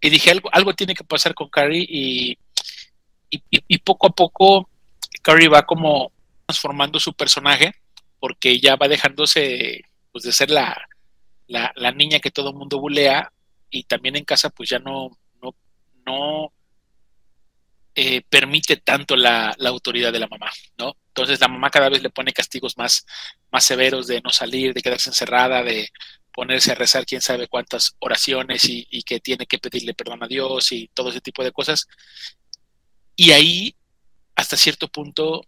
[0.00, 2.38] y dije, algo, algo tiene que pasar con Carrie y,
[3.30, 4.68] y, poco a poco
[5.22, 6.12] Carrie va como
[6.46, 7.74] transformando su personaje
[8.20, 9.82] porque ya va dejándose
[10.12, 10.76] pues, de ser la,
[11.46, 13.32] la, la niña que todo el mundo bulea
[13.76, 15.10] y también en casa pues ya no,
[15.42, 15.54] no,
[16.06, 16.52] no
[17.94, 20.96] eh, permite tanto la, la, autoridad de la mamá, ¿no?
[21.08, 23.06] Entonces la mamá cada vez le pone castigos más,
[23.50, 25.90] más severos de no salir, de quedarse encerrada, de
[26.32, 30.72] ponerse a rezar quién sabe cuántas oraciones y, que tiene que pedirle perdón a Dios
[30.72, 31.86] y todo ese tipo de cosas.
[33.14, 33.74] Y ahí,
[34.34, 35.42] hasta cierto punto,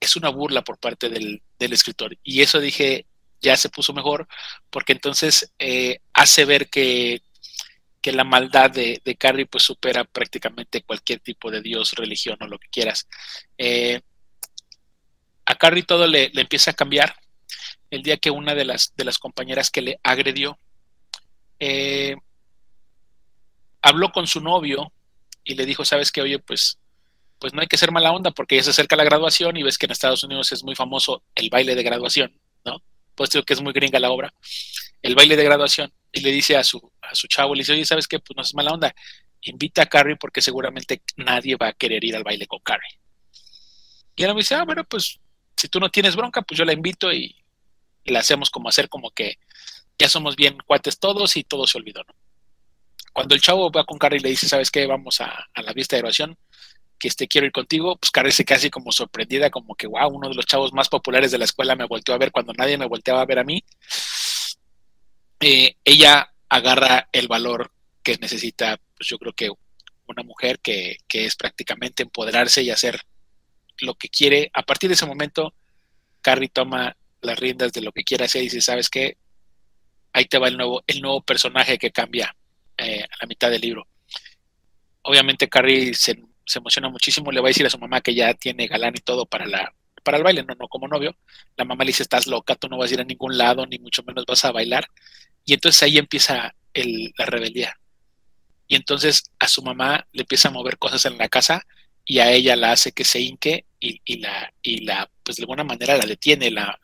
[0.00, 2.16] es una burla por parte del, del escritor.
[2.22, 3.06] Y eso dije,
[3.42, 4.26] ya se puso mejor,
[4.70, 7.20] porque entonces eh, hace ver que
[8.02, 12.48] que la maldad de, de, Carrie pues supera prácticamente cualquier tipo de dios, religión o
[12.48, 13.08] lo que quieras.
[13.56, 14.00] Eh,
[15.46, 17.14] a Carrie todo le, empieza a cambiar
[17.90, 20.58] el día que una de las, de las compañeras que le agredió
[21.60, 22.16] eh,
[23.80, 24.92] habló con su novio
[25.44, 26.78] y le dijo, sabes que, oye, pues,
[27.38, 29.78] pues no hay que ser mala onda porque ya se acerca la graduación y ves
[29.78, 32.82] que en Estados Unidos es muy famoso el baile de graduación, ¿no?
[33.14, 34.34] Pues digo que es muy gringa la obra,
[35.02, 37.84] el baile de graduación y le dice a su, a su chavo, le dice, oye,
[37.84, 38.18] ¿sabes qué?
[38.18, 38.94] Pues no es mala onda,
[39.42, 42.98] invita a Carrie porque seguramente nadie va a querer ir al baile con Carrie.
[44.14, 45.18] Y él me dice, ah, bueno, pues
[45.56, 47.36] si tú no tienes bronca, pues yo la invito y,
[48.04, 49.38] la hacemos como hacer como que
[49.96, 52.14] ya somos bien cuates todos y todo se olvidó, ¿no?
[53.12, 54.86] Cuando el chavo va con Carrie y le dice, ¿sabes qué?
[54.86, 56.36] Vamos a, la fiesta de graduación,
[56.98, 60.30] que este quiero ir contigo, pues Carrie se así como sorprendida, como que, wow, uno
[60.30, 62.86] de los chavos más populares de la escuela me volteó a ver cuando nadie me
[62.86, 63.62] volteaba a ver a mí.
[65.44, 67.72] Eh, ella agarra el valor
[68.04, 69.50] que necesita, pues yo creo que
[70.06, 73.00] una mujer que, es prácticamente empoderarse y hacer
[73.80, 74.50] lo que quiere.
[74.54, 75.52] A partir de ese momento,
[76.20, 79.16] Carrie toma las riendas de lo que quiere hacer y dice, ¿sabes qué?
[80.12, 82.36] Ahí te va el nuevo, el nuevo personaje que cambia
[82.76, 83.88] eh, a la mitad del libro.
[85.02, 88.32] Obviamente Carrie se, se, emociona muchísimo, le va a decir a su mamá que ya
[88.34, 91.16] tiene galán y todo para la para el baile, no, no como novio.
[91.56, 93.78] La mamá le dice, estás loca, tú no vas a ir a ningún lado, ni
[93.78, 94.86] mucho menos vas a bailar.
[95.44, 97.78] Y entonces ahí empieza la rebeldía.
[98.68, 101.66] Y entonces a su mamá le empieza a mover cosas en la casa
[102.04, 105.64] y a ella la hace que se hinque y, la, y la, pues de alguna
[105.64, 106.78] manera la detiene, la,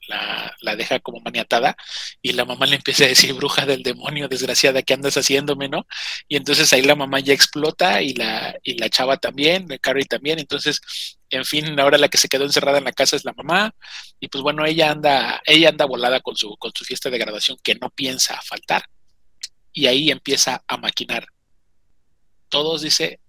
[0.60, 1.77] la, deja como maniatada
[2.23, 5.86] y la mamá le empieza a decir, bruja del demonio, desgraciada, ¿qué andas haciéndome, no?
[6.28, 10.39] Y entonces ahí la mamá ya explota y la, y la chava también, Carrie también,
[10.39, 10.81] entonces,
[11.31, 13.74] en fin, ahora la que se quedó encerrada en la casa es la mamá
[14.20, 17.59] y pues bueno, ella anda, ella anda volada con su, con su fiesta de graduación
[17.62, 18.85] que no piensa faltar
[19.73, 21.27] y ahí empieza a maquinar.
[22.48, 23.20] Todos, dice,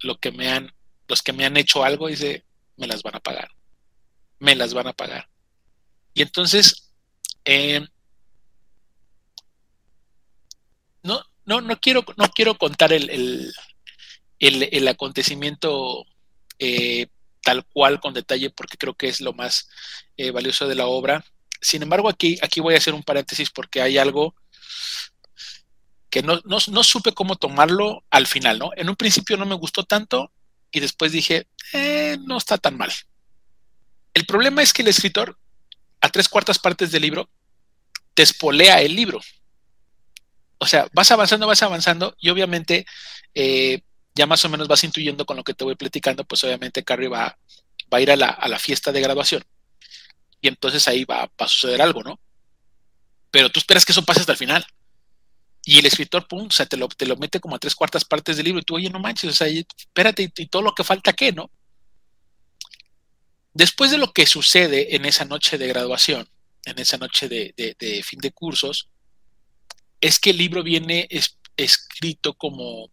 [0.00, 0.72] lo que me han
[1.10, 2.44] los que me han hecho algo, dice,
[2.76, 3.50] me las van a pagar.
[4.40, 5.28] Me las van a pagar.
[6.12, 6.90] Y entonces,
[7.44, 7.86] eh,
[11.02, 13.52] no, no, no, quiero, no quiero contar el,
[14.38, 16.04] el, acontecimiento
[16.58, 17.06] eh,
[17.42, 19.68] tal cual con detalle porque creo que es lo más
[20.16, 21.24] eh, valioso de la obra.
[21.60, 24.34] Sin embargo, aquí, aquí voy a hacer un paréntesis porque hay algo
[26.08, 28.70] que no, no, no, supe cómo tomarlo al final, ¿no?
[28.76, 30.32] En un principio no me gustó tanto
[30.72, 32.90] y después dije, eh, no está tan mal.
[34.14, 35.38] El problema es que el escritor,
[36.00, 37.30] a tres cuartas partes del libro,
[38.14, 39.20] te espolea el libro.
[40.58, 42.86] O sea, vas avanzando, vas avanzando y obviamente
[43.34, 43.82] eh,
[44.14, 47.08] ya más o menos vas intuyendo con lo que te voy platicando, pues obviamente Carrie
[47.08, 47.38] va,
[47.92, 49.42] va a ir a la, a la, fiesta de graduación
[50.40, 52.20] y entonces ahí va, a suceder algo, ¿no?
[53.30, 54.66] Pero tú esperas que eso pase hasta el final.
[55.64, 58.04] Y el escritor, pum, o sea, te lo, te lo mete como a tres cuartas
[58.04, 60.74] partes del libro y tú, oye, no manches, o sea, espérate, y, y todo lo
[60.74, 61.50] que falta, ¿qué, no?
[63.52, 66.28] Después de lo que sucede en esa noche de graduación,
[66.64, 68.88] en esa noche de, fin de cursos,
[70.00, 72.90] es que el libro viene es, escrito como,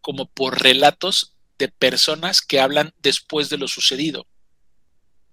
[0.00, 4.26] como por relatos de personas que hablan después de lo sucedido.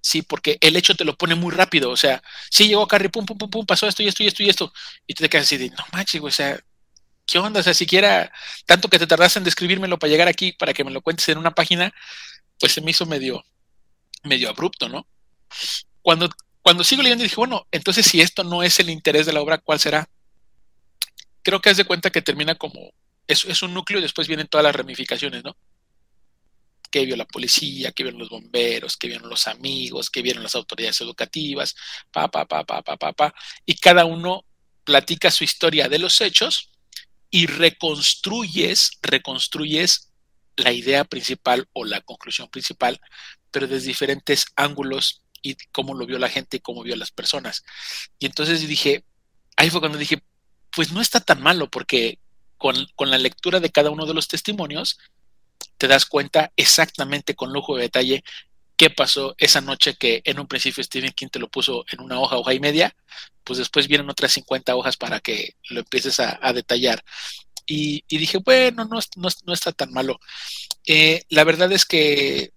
[0.01, 1.89] Sí, porque el hecho te lo pone muy rápido.
[1.89, 2.21] O sea,
[2.51, 4.73] sí llegó Carrie, pum, pum, pum, pum, pasó esto y esto y esto y esto.
[5.07, 6.59] Y te quedas así de, no manches, o sea,
[7.25, 7.61] ¿qué onda?
[7.61, 8.31] O sea, siquiera
[8.65, 11.38] tanto que te tardaste en describírmelo para llegar aquí, para que me lo cuentes en
[11.38, 11.93] una página,
[12.59, 13.43] pues se me hizo medio,
[14.23, 15.07] medio abrupto, ¿no?
[16.01, 16.29] Cuando,
[16.61, 19.57] cuando sigo leyendo dije, bueno, entonces si esto no es el interés de la obra,
[19.57, 20.09] ¿cuál será?
[21.41, 22.93] Creo que haz de cuenta que termina como,
[23.27, 25.55] es, es un núcleo y después vienen todas las ramificaciones, ¿no?
[26.93, 30.53] que vio la policía, que vieron los bomberos, que vieron los amigos, que vieron las
[30.53, 31.75] autoridades educativas,
[32.11, 33.33] pa, pa, pa, pa, pa, pa, pa,
[33.65, 34.45] y cada uno
[34.83, 36.69] platica su historia de los hechos
[37.31, 40.11] y reconstruyes, reconstruyes
[40.55, 43.01] la idea principal o la conclusión principal,
[43.53, 47.63] pero desde diferentes ángulos y cómo lo vio la gente y cómo vio las personas.
[48.19, 49.05] Y entonces dije,
[49.55, 50.21] ahí fue cuando dije,
[50.75, 52.19] pues no está tan malo, porque
[52.57, 54.97] con, con la lectura de cada uno de los testimonios,
[55.77, 58.23] te das cuenta exactamente con lujo de detalle
[58.77, 62.19] qué pasó esa noche que en un principio Stephen King te lo puso en una
[62.19, 62.95] hoja, hoja y media,
[63.43, 67.03] pues después vienen otras 50 hojas para que lo empieces a, detallar.
[67.65, 70.19] Y, y, dije, bueno, no, no, no está tan malo.
[70.85, 72.52] Eh, la verdad es que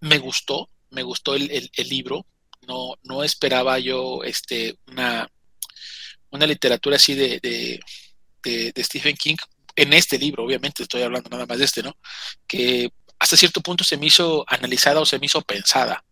[0.00, 2.26] me gustó, me gustó el, el, libro.
[2.66, 5.30] No, no esperaba yo este, una,
[6.30, 7.80] una literatura así de, de,
[8.72, 9.36] de, Stephen King
[9.76, 11.96] en este libro, obviamente estoy hablando nada más de este, ¿no?
[12.46, 16.04] Que hasta cierto punto se me hizo analizada o se me hizo pensada.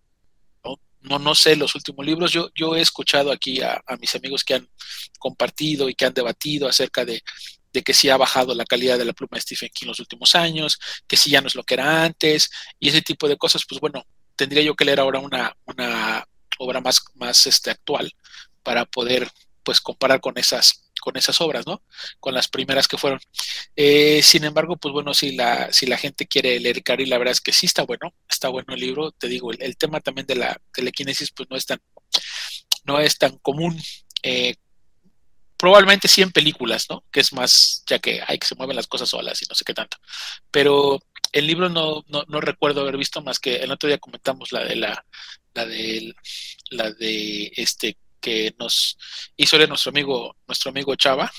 [0.64, 4.44] No, no, no sé, los últimos libros, yo, yo he escuchado aquí a, mis amigos
[4.44, 4.68] que han
[5.18, 7.22] compartido y que han debatido acerca de,
[7.72, 10.00] de que sí ha bajado la calidad de la pluma de Stephen King en los
[10.00, 13.36] últimos años, que sí ya no es lo que era antes, y ese tipo de
[13.36, 14.04] cosas, pues bueno,
[14.36, 16.26] tendría yo que leer ahora una, una
[16.58, 18.12] obra más, más este, actual
[18.62, 19.30] para poder
[19.62, 21.82] pues comparar con esas con esas obras, ¿no?
[22.18, 23.20] Con las primeras que fueron.
[23.76, 27.32] Eh, sin embargo, pues bueno, si la, si la gente quiere leer Cari, la verdad
[27.32, 30.34] es que sí está bueno, está bueno el libro, te digo, el, tema también de
[30.34, 31.80] la telequinesis, pues no es tan,
[32.84, 33.80] no es tan común.
[34.22, 34.56] Eh,
[35.58, 37.04] probablemente sí en películas, ¿no?
[37.10, 39.64] Que es más, ya que hay que se mueven las cosas solas y no sé
[39.64, 39.98] qué tanto.
[40.50, 41.00] Pero
[41.32, 44.64] el libro no, no, no recuerdo haber visto más que el otro día comentamos la
[44.64, 45.04] de la,
[45.54, 46.14] la de
[46.70, 48.96] la de este que nos
[49.36, 51.30] hizo nuestro amigo, nuestro amigo Chava,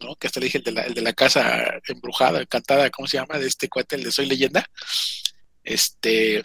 [0.00, 0.14] ¿no?
[0.16, 3.18] Que hasta le dije el de la, el de la casa embrujada, encantada, ¿cómo se
[3.18, 3.38] llama?
[3.38, 4.64] De este cuate, el de Soy Leyenda.
[5.64, 6.42] Este,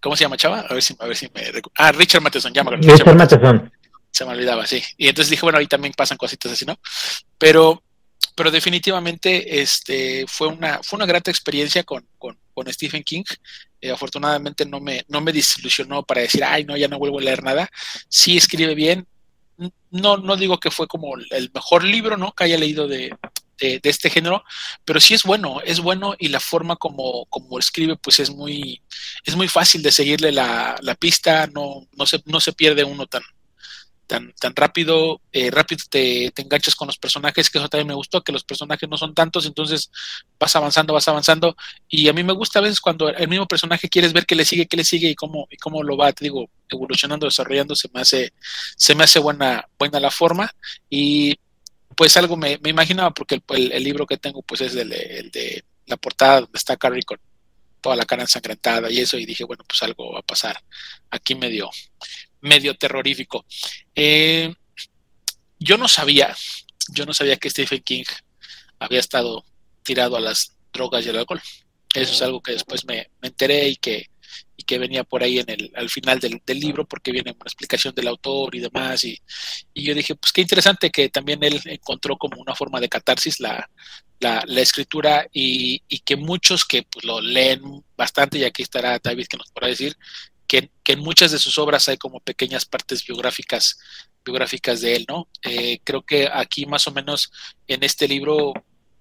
[0.00, 0.60] ¿cómo se llama Chava?
[0.60, 2.72] A ver si, a ver si me Ah, Richard Matheson, llama.
[2.72, 3.72] Richard, Richard Matheson.
[4.10, 4.82] Se me olvidaba, sí.
[4.96, 6.78] Y entonces dije, bueno, ahí también pasan cositas así, ¿no?
[7.38, 7.82] Pero,
[8.34, 12.36] pero definitivamente este, fue, una, fue una grata experiencia con, con,
[12.68, 13.24] Stephen King.
[13.80, 17.22] Eh, afortunadamente no me, no me desilusionó para decir, ay, no, ya no vuelvo a
[17.22, 17.70] leer nada.
[18.08, 19.06] Sí escribe bien.
[19.90, 22.32] No, no digo que fue como el mejor libro, ¿no?
[22.32, 23.10] Que haya leído de,
[23.60, 24.42] de, de, este género,
[24.84, 28.82] pero sí es bueno, es bueno y la forma como, como escribe, pues es muy,
[29.24, 33.06] es muy fácil de seguirle la, la pista, no, no, se, no se pierde uno
[33.06, 33.22] tan,
[34.10, 38.22] tan, tan rápido, eh, rápido te, enganchas con los personajes, que eso también me gustó,
[38.22, 39.88] que los personajes no son tantos, entonces
[40.36, 41.56] vas avanzando, vas avanzando,
[41.88, 44.44] y a mí me gusta a veces cuando el mismo personaje quieres ver qué le
[44.44, 47.88] sigue, qué le sigue y cómo, y cómo lo va, te digo, evolucionando, desarrollando, se
[47.94, 48.32] me hace,
[48.76, 50.52] se me hace buena, buena la forma,
[50.88, 51.38] y
[51.94, 55.64] pues algo me, me imaginaba, porque el, libro que tengo pues es el, el de
[55.86, 57.18] la portada donde está Carrie con
[57.80, 60.60] toda la cara ensangrentada y eso, y dije, bueno, pues algo va a pasar
[61.10, 61.70] aquí medio,
[62.40, 63.44] medio terrorífico.
[63.94, 64.54] Eh,
[65.58, 66.34] yo no sabía,
[66.94, 68.04] yo no sabía que Stephen King
[68.78, 69.44] había estado
[69.82, 71.42] tirado a las drogas y al alcohol.
[71.94, 74.10] Eso es algo que después me, me enteré y que,
[74.56, 77.94] y que venía por ahí en el, al final del, libro porque viene una explicación
[77.94, 79.04] del autor y demás.
[79.04, 79.20] Y,
[79.74, 83.40] y, yo dije, pues qué interesante que también él encontró como una forma de catarsis
[83.40, 83.68] la,
[84.20, 87.62] la, la escritura y, y, que muchos que pues, lo leen
[87.96, 89.96] bastante, y aquí estará David que nos podrá decir,
[90.50, 93.78] que, en muchas de sus obras hay como pequeñas partes biográficas,
[94.24, 95.28] biográficas de él, ¿no?
[95.44, 97.30] Eh, creo que aquí más o menos
[97.68, 98.52] en este libro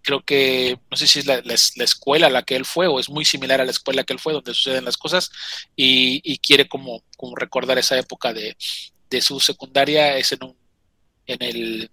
[0.04, 1.42] creo que, no sé si es la,
[1.84, 4.20] escuela a la que él fue o es muy similar a la escuela que él
[4.20, 5.32] fue, donde suceden las cosas,
[5.76, 8.56] y, quiere como, como recordar esa época de,
[9.20, 10.56] su secundaria, es en, un,
[11.26, 11.92] en, el,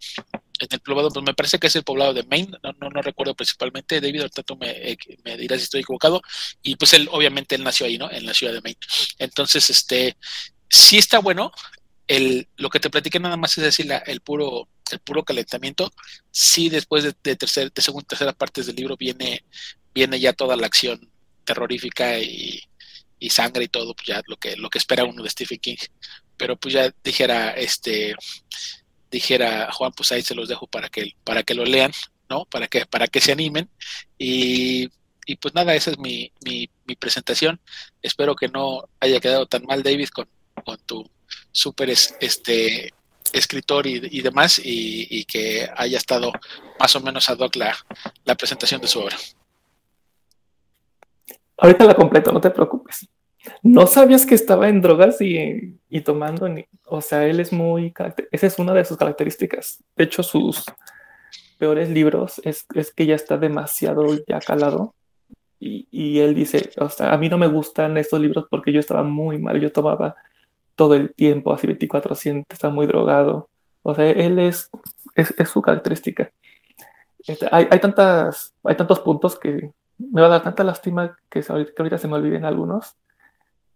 [0.61, 3.35] en el poblado, pues me parece que es el poblado de Maine, no, no, recuerdo
[3.35, 6.23] principalmente, David, ahorita tú me, eh, me dirás si estoy equivocado,
[6.63, 8.11] y pues él, obviamente, él nació ahí, ¿no?
[8.11, 8.79] En la ciudad de Maine.
[9.19, 10.17] Entonces, este,
[10.69, 11.53] sí está bueno,
[12.07, 15.91] el, lo que te platiqué nada más es decir, el puro el puro calentamiento,
[16.31, 19.45] sí después de, de, tercer, de segunda tercera partes del libro viene,
[19.95, 21.11] viene ya toda la acción
[21.45, 22.63] terrorífica y,
[23.29, 25.77] sangre y todo, pues ya lo que, lo que espera uno de Stephen King.
[26.37, 28.15] Pero pues ya dijera, este,
[29.11, 31.93] dijera Juan, pues ahí se los dejo para que, para que lo lean,
[32.29, 32.45] ¿no?
[32.47, 33.71] Para que, para que se animen.
[34.19, 34.91] Y,
[35.27, 37.61] y pues nada, esa es mi, mi, mi, presentación.
[38.03, 40.29] Espero que no haya quedado tan mal, David, con,
[40.65, 41.09] con tu
[41.51, 42.93] súper este,
[43.33, 46.33] escritor y, demás, y, que haya estado
[46.79, 47.77] más o menos ad hoc la,
[48.25, 49.17] la presentación de su obra.
[51.59, 53.09] Ahorita la completo, no te preocupes.
[53.63, 57.93] No sabías que estaba en drogas y, y tomando, ni, o sea, él es muy,
[58.31, 59.83] esa es una de sus características.
[59.97, 60.65] De hecho, sus
[61.59, 64.95] peores libros es, es que ya está demasiado ya calado.
[65.59, 68.81] Y, y, él dice, o sea, a mí no me gustan estos libros porque yo
[68.81, 70.15] estaba muy mal, yo tomaba
[70.75, 73.49] todo el tiempo, así 24-7, está muy drogado.
[73.83, 74.71] O sea, él es,
[75.15, 76.31] es, su característica.
[77.27, 81.43] Este, hay, hay, tantas, hay tantos puntos que me va a dar tanta lástima que,
[81.49, 82.97] ahorita se me olviden algunos,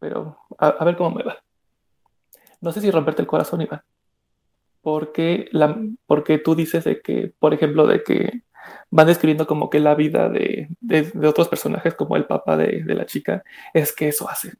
[0.00, 1.36] pero a, ver cómo me va.
[2.60, 3.82] No sé si romperte el corazón, Iván,
[4.82, 8.42] porque, la, porque tú dices de que, por ejemplo, de que
[8.90, 12.94] van describiendo como que la vida de, de, otros personajes, como el papá de, de,
[12.94, 14.54] la chica, es que eso hace.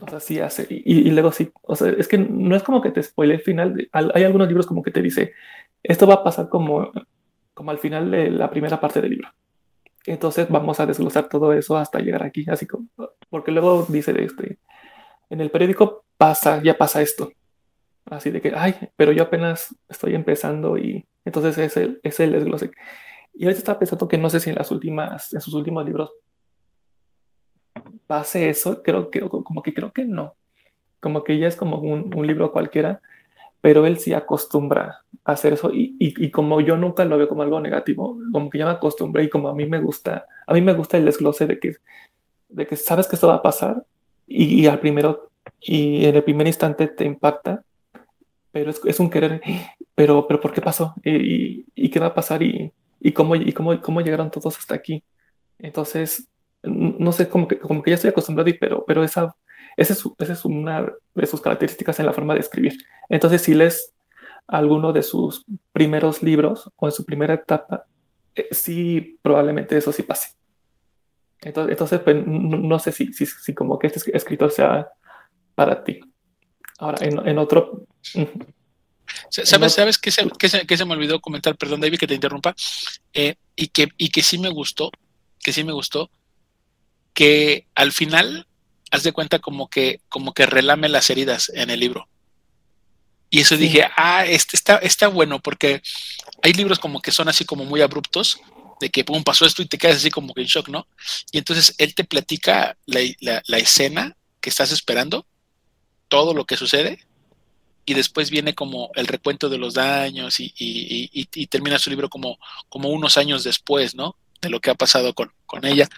[0.00, 0.66] O sea, sí hace.
[0.68, 3.88] Y, luego sí, o sea, es que no es como que te spoile el final.
[3.92, 5.32] hay algunos libros como que te dice,
[5.82, 6.90] esto va a pasar como,
[7.54, 9.28] como al final de la primera parte del libro.
[10.06, 12.88] Entonces vamos a desglosar todo eso hasta llegar aquí, así como,
[13.30, 14.58] porque luego dice este,
[15.30, 17.32] en el periódico pasa, ya pasa esto.
[18.06, 22.32] Así de que, ay, pero yo apenas estoy empezando y entonces es el, es el
[22.32, 22.72] desglose.
[23.34, 26.10] Y ahorita estaba pensando que no sé si en las últimas, en sus últimos libros
[28.06, 30.34] pase eso, creo que, como que creo que no.
[31.00, 33.00] Como que ya es como un, libro cualquiera,
[33.62, 37.42] pero él sí acostumbra a hacer eso y, y, como yo nunca lo veo como
[37.42, 40.60] algo negativo, como que ya me acostumbré y como a mí me gusta, a mí
[40.60, 41.76] me gusta el desglose de que,
[42.48, 43.84] de que sabes que esto va a pasar
[44.26, 45.30] y, al primero,
[45.60, 47.62] y en el primer instante te impacta,
[48.50, 49.40] pero es, es un querer,
[49.94, 50.94] pero, pero ¿por qué pasó?
[51.04, 52.42] ¿Y, y qué va a pasar?
[52.42, 55.04] ¿Y, y, cómo, y cómo, cómo llegaron todos hasta aquí?
[55.60, 56.28] Entonces,
[56.64, 59.36] no sé, como que, como que ya estoy acostumbrado, y, pero, pero esa,
[59.76, 62.78] esa, es, esa es una de sus características en la forma de escribir.
[63.08, 63.92] Entonces, si lees
[64.46, 67.86] alguno de sus primeros libros o en su primera etapa,
[68.34, 70.30] eh, sí, probablemente eso sí pase.
[71.40, 74.88] Entonces, entonces pues, no, sé si, si, si, como que este escritor sea
[75.54, 76.00] para ti.
[76.78, 77.86] Ahora, en, en otro...
[79.28, 81.56] ¿Sabes, ¿sabes qué, se, qué, se, qué se me olvidó comentar?
[81.56, 82.54] Perdón, David, que te interrumpa.
[83.12, 84.90] Eh, y, que, y que sí me gustó,
[85.40, 86.10] que sí me gustó,
[87.12, 88.46] que al final,
[88.92, 92.08] haz de cuenta como que, como que relame las heridas en el libro.
[93.30, 95.82] Y eso dije, ah, este está, está bueno, porque
[96.42, 98.38] hay libros como que son así como muy abruptos,
[98.78, 100.86] de que pum, pasó esto y te quedas así como que en shock, ¿no?
[101.30, 105.26] Y entonces él te platica la, escena que estás esperando,
[106.08, 107.02] todo lo que sucede,
[107.86, 112.38] y después viene como el recuento de los daños y, y, termina su libro como,
[112.68, 114.16] como unos años después, ¿no?
[114.42, 115.88] De lo que ha pasado con, con ella,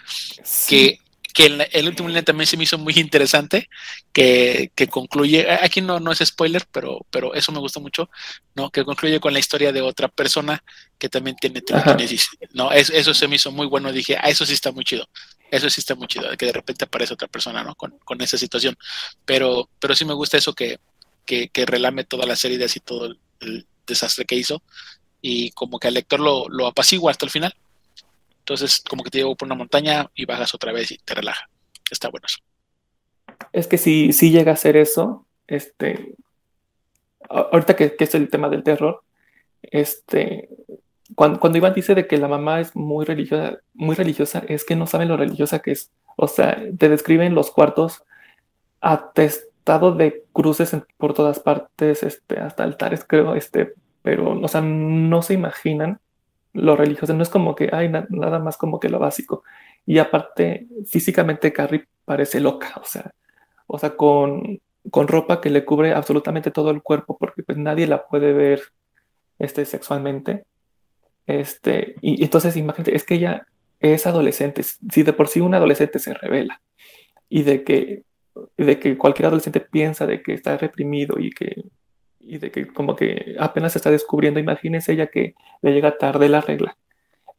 [0.69, 0.99] que
[1.35, 3.67] que el, el, último línea también se me hizo muy interesante,
[4.13, 8.09] que, que, concluye, aquí no, no es spoiler, pero, pero eso me gusta mucho,
[8.55, 8.71] ¿no?
[8.71, 10.63] Que concluye con la historia de otra persona
[10.97, 12.71] que también tiene telequinesis, ¿no?
[12.71, 15.09] eso se me hizo muy bueno, dije, ah, eso sí está muy chido,
[15.51, 17.75] eso sí está muy chido, que de repente aparece otra persona, ¿no?
[17.75, 18.77] Con, con esa situación,
[19.25, 20.79] pero, pero sí me gusta eso que,
[21.25, 24.63] que, que relame todas las heridas y todo el, desastre que hizo,
[25.21, 27.53] y como que al lector lo, lo apacigua hasta el final.
[28.45, 31.49] Entonces, como que te llevo por una montaña y bajas otra vez y te relaja.
[31.89, 32.37] Está bueno eso.
[33.51, 36.13] Es que si, si llega a ser eso, este,
[37.27, 39.01] ahorita que, es el tema del terror,
[39.63, 40.47] este,
[41.15, 44.75] cuando, cuando, Iván dice de que la mamá es muy religiosa, muy religiosa, es que
[44.75, 45.89] no saben lo religiosa que es.
[46.15, 48.03] O sea, te describen los cuartos
[48.79, 53.73] atestado de cruces por todas partes, este, hasta altares, creo, este,
[54.03, 55.99] pero, o sea, no se imaginan
[56.55, 59.43] lo religioso, no es como que hay nada más como que lo básico.
[59.85, 63.11] Y aparte, físicamente Carrie parece loca, o sea,
[63.67, 64.59] o sea, con,
[64.89, 68.61] con ropa que le cubre absolutamente todo el cuerpo, porque pues nadie la puede ver
[69.39, 70.45] este, sexualmente.
[71.27, 73.47] Este, y entonces imagínate, es que ella
[73.79, 76.61] es adolescente, si de por sí un adolescente se revela
[77.29, 78.03] y de que,
[78.57, 81.63] de que cualquier adolescente piensa de que está reprimido y que
[82.25, 86.29] y de que como que apenas se está descubriendo, imagínense ella que le llega tarde
[86.29, 86.77] la regla.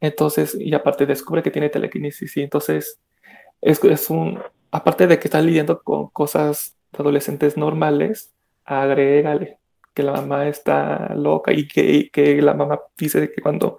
[0.00, 3.00] Entonces, y aparte descubre que tiene telequinesis y entonces
[3.60, 4.40] es, es un,
[4.70, 8.34] aparte de que está lidiando con cosas de adolescentes normales,
[8.64, 9.58] agrégale
[9.94, 13.78] que la mamá está loca y que, que la mamá dice que cuando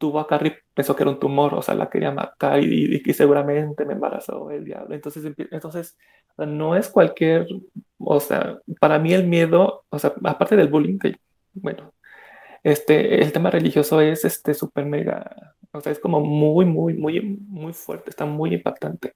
[0.00, 3.12] tuvo a Carrie pensó que era un tumor, o sea, la quería matar y, que
[3.14, 4.94] seguramente me embarazó el diablo.
[4.94, 5.96] Entonces, entonces,
[6.46, 7.46] no es cualquier,
[7.98, 10.98] o sea, para mí el miedo, o sea, aparte del bullying,
[11.54, 11.92] bueno,
[12.62, 17.20] este, el tema religioso es este súper mega, o sea, es como muy, muy, muy,
[17.20, 19.14] muy fuerte, está muy impactante.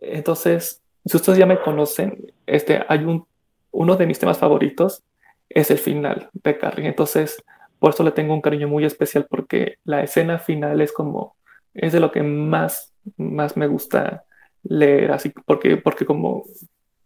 [0.00, 3.26] Entonces, si ustedes ya me conocen, este, hay un,
[3.70, 5.02] uno de mis temas favoritos
[5.48, 6.88] es el final de Carrie.
[6.88, 7.42] Entonces,
[7.78, 11.36] por eso le tengo un cariño muy especial porque la escena final es como,
[11.74, 14.24] es de lo que más, más me gusta
[14.64, 16.44] leer, así, porque, porque como,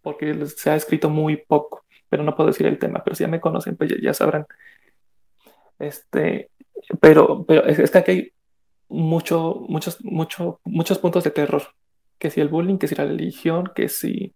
[0.02, 3.28] porque se ha escrito muy poco, pero no puedo decir el tema, pero si ya
[3.28, 4.46] me conocen, pues ya, sabrán.
[5.78, 6.50] Este,
[7.00, 8.32] pero, pero es, que aquí hay
[8.88, 11.62] mucho, muchos, mucho, muchos puntos de terror,
[12.18, 14.34] que si el bullying, que si la religión, que si,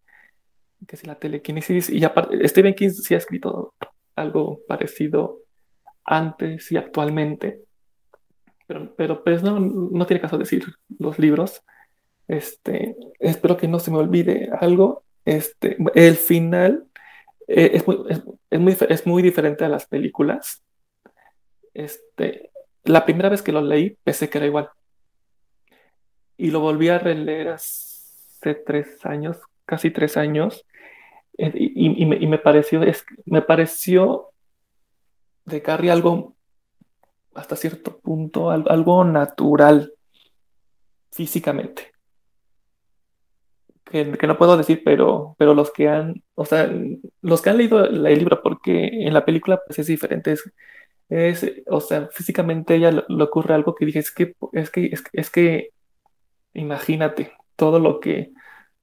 [0.87, 3.75] que si la telequinesis, y aparte, Stephen King sí ha escrito
[4.17, 5.41] algo parecido
[6.05, 7.63] antes y actualmente.
[8.67, 10.65] Pero, pero pues no, no tiene caso decir
[10.99, 11.63] los libros.
[12.31, 15.03] Este, espero que no se me olvide algo.
[15.25, 16.87] Este, el final
[17.49, 17.83] eh,
[18.51, 20.63] es, muy, diferente a las películas.
[21.75, 22.53] Este,
[22.85, 24.71] la primera vez que lo leí pensé que era igual.
[26.37, 30.65] Y lo volví a releer hace tres años, casi tres años.
[31.37, 32.81] Eh, y, me, y me, pareció,
[33.25, 34.31] me pareció
[35.47, 36.37] de Carrie algo,
[37.35, 39.95] hasta cierto punto, algo, natural
[41.11, 41.90] físicamente.
[43.91, 46.71] Que, no puedo decir, pero, pero los que han, o sea,
[47.23, 50.35] los que han leído el libro, porque en la película pues es diferente,
[51.09, 55.31] es, o sea, físicamente ella le, ocurre algo que dije, es que, es que, es,
[55.31, 55.71] que,
[56.55, 58.31] imagínate todo lo que,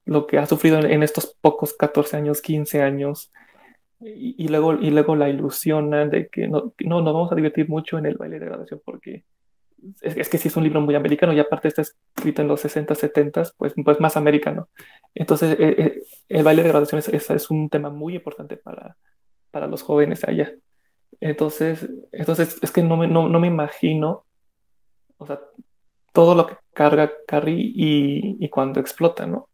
[0.04, 3.32] lo que ha sufrido en, en, estos pocos 14 años, 15 años,
[4.00, 7.98] y, luego, y luego la ilusionan de que no, no, nos vamos a divertir mucho
[7.98, 9.24] en el baile de graduación porque
[10.00, 12.94] es, que si es un libro muy americano y aparte está escrito en los 60,
[12.94, 14.68] 70, pues, pues más americano.
[15.14, 18.96] Entonces, eh, eh, el baile de graduación es, es, un tema muy importante para,
[19.50, 20.52] para los jóvenes allá.
[21.20, 24.24] Entonces, entonces es que no me, no, no me imagino,
[25.16, 25.40] o sea,
[26.12, 29.48] todo lo que carga Carrie y, y cuando explota, ¿no?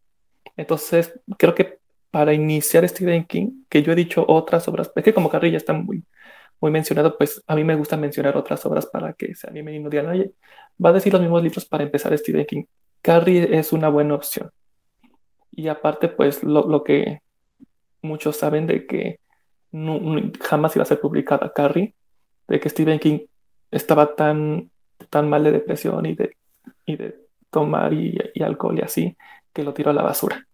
[0.57, 1.79] Entonces, creo que
[2.11, 5.57] para iniciar Stephen King, que yo he dicho otras obras, es que como Carrie ya
[5.57, 6.05] está muy,
[6.61, 9.81] muy mencionado, pues a mí me gusta mencionar otras obras para que se animen y
[9.81, 10.33] no digan, oye,
[10.83, 12.65] va a decir los mismos libros para empezar Stephen King.
[13.03, 14.51] Carrie es una buena opción.
[15.51, 17.21] Y aparte, pues lo, que
[18.03, 19.21] muchos saben de que
[20.41, 21.95] jamás iba a ser publicada Carrie,
[22.49, 23.21] de que Stephen King
[23.71, 24.71] estaba tan,
[25.11, 26.37] tan mal de depresión y de,
[26.87, 27.17] y de
[27.51, 29.17] tomar y, y alcohol y así,
[29.53, 30.47] que lo tiró a la basura.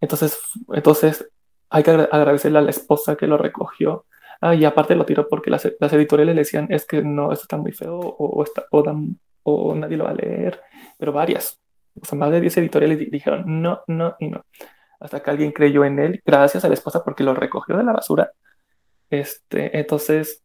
[0.00, 0.38] Entonces,
[0.72, 1.28] entonces
[1.70, 4.04] hay que agradecerle a la esposa que lo recogió.
[4.40, 7.56] Ah, y aparte lo tiró porque las, editoriales le decían, es que no, esto está
[7.56, 10.60] muy feo o, está, o, nadie lo va a leer,
[10.98, 11.58] pero varias,
[12.00, 14.44] o sea, más de 10 editoriales dijeron no, no y no.
[15.00, 17.92] Hasta que alguien creyó en él, gracias a la esposa porque lo recogió de la
[17.92, 18.32] basura.
[19.10, 20.42] Este, entonces,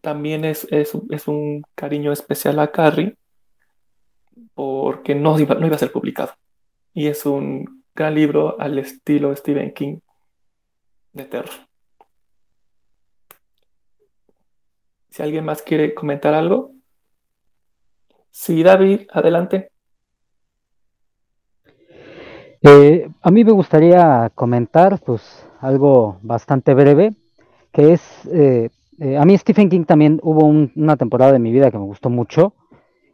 [0.00, 3.16] también es, es, es un cariño especial a Carrie
[4.54, 6.32] porque no iba, no iba a ser publicado.
[6.94, 9.98] Y es un gran libro al estilo Stephen King
[11.12, 11.65] de terror.
[15.16, 16.72] Si alguien más quiere comentar algo.
[18.30, 19.70] Sí, David, adelante.
[22.60, 27.14] Eh, a mí me gustaría comentar pues algo bastante breve,
[27.72, 28.68] que es, eh,
[28.98, 32.10] eh, a mí Stephen King también hubo una temporada de mi vida que me gustó
[32.10, 32.52] mucho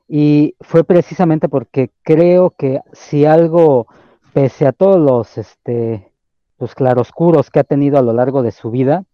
[0.09, 3.87] y fue precisamente porque creo que si algo
[4.33, 6.11] pese a todos los, este,
[6.59, 9.05] los claroscuros que ha tenido a lo largo de su vida,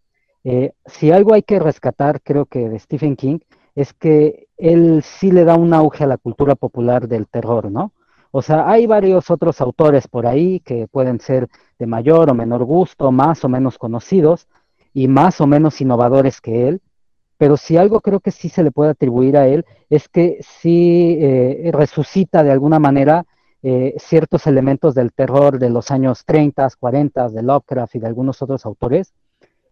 [0.51, 3.41] eh, si algo hay que rescatar, creo que de Stephen King,
[3.75, 7.93] es que él sí le da un auge a la cultura popular del terror, ¿no?
[8.31, 11.49] O sea, hay varios otros autores por ahí que pueden ser
[11.79, 14.49] de mayor o menor gusto, más o menos conocidos
[14.95, 16.81] y más o menos innovadores que él,
[17.37, 21.19] pero si algo creo que sí se le puede atribuir a él es que sí
[21.20, 23.27] eh, resucita de alguna manera
[23.62, 28.41] eh, ciertos elementos del terror de los años 30, 40, de Lovecraft y de algunos
[28.41, 29.12] otros autores,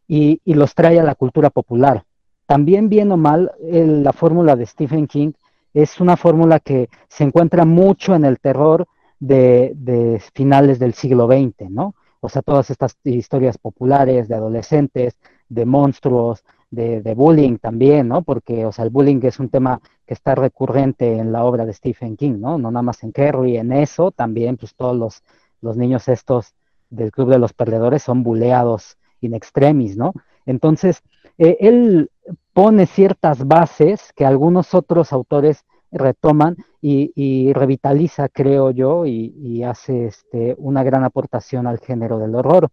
[0.09, 2.05] y, los trae a la cultura popular.
[2.47, 5.33] también bien o mal, la fórmula de Stephen King
[5.74, 8.87] es una fórmula que se encuentra mucho en el terror
[9.19, 11.95] de, finales del siglo XX, ¿no?
[12.20, 15.16] O sea, todas estas historias populares de adolescentes,
[15.49, 18.23] de monstruos, de, de, bullying también, ¿no?
[18.23, 21.73] Porque, o sea, el bullying es un tema que está recurrente en la obra de
[21.73, 22.59] Stephen King, ¿no?
[22.59, 25.23] No nada más en Kerry, en eso, también, pues todos los,
[25.61, 26.55] los niños estos
[26.91, 28.97] del Club de los Perdedores son buleados
[29.27, 30.15] in extremis, ¿no?
[30.47, 31.03] Entonces,
[31.39, 32.11] eh, él
[32.53, 40.55] pone ciertas bases que algunos otros autores retoman y, revitaliza, creo yo, y, hace este,
[40.59, 42.69] una gran aportación al género del horror.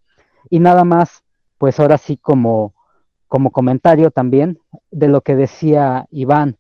[0.50, 1.24] Y nada más,
[1.58, 2.74] pues ahora sí como,
[3.28, 4.60] como comentario también
[4.92, 6.58] de lo que decía Iván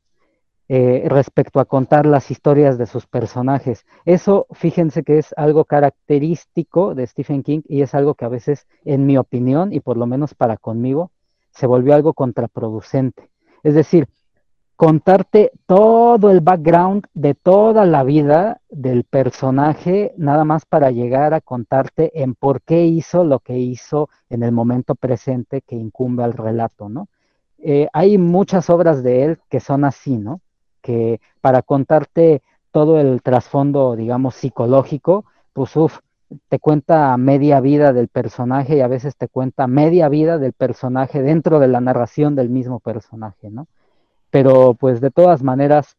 [0.76, 3.86] eh, respecto a contar las historias de sus personajes.
[4.06, 8.66] Eso, fíjense que es algo característico de Stephen King y es algo que a veces,
[8.84, 11.12] en mi opinión, y por lo menos para conmigo,
[11.52, 13.30] se volvió algo contraproducente.
[13.62, 14.08] Es decir,
[14.76, 21.42] contarte todo el background de toda la vida del personaje, nada más para llegar a
[21.42, 26.34] contarte en por qué hizo lo que hizo en el momento presente que incumbe al
[26.34, 27.10] relato, ¿no?
[27.60, 30.42] Eh, hay muchas obras de él que son así, ¿no?
[30.84, 36.00] Que para contarte todo el trasfondo, digamos, psicológico, pues uff,
[36.50, 41.22] te cuenta media vida del personaje y a veces te cuenta media vida del personaje
[41.22, 43.68] dentro de la narración del mismo personaje, ¿no?
[44.30, 45.98] Pero pues de todas maneras,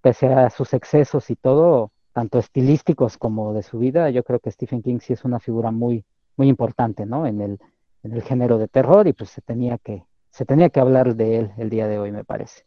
[0.00, 4.50] pese a sus excesos y todo, tanto estilísticos como de su vida, yo creo que
[4.50, 6.04] Stephen King sí es una figura muy,
[6.36, 7.26] muy importante, ¿no?
[7.26, 7.60] En el,
[8.02, 11.38] en el género de terror y pues se tenía que, se tenía que hablar de
[11.38, 12.64] él el día de hoy, me parece.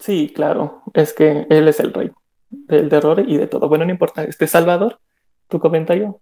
[0.00, 2.10] Sí, claro, es que él es el rey
[2.48, 3.68] del terror y de todo.
[3.68, 4.24] Bueno, no importa.
[4.24, 4.98] Este Salvador,
[5.46, 6.20] tu comentario.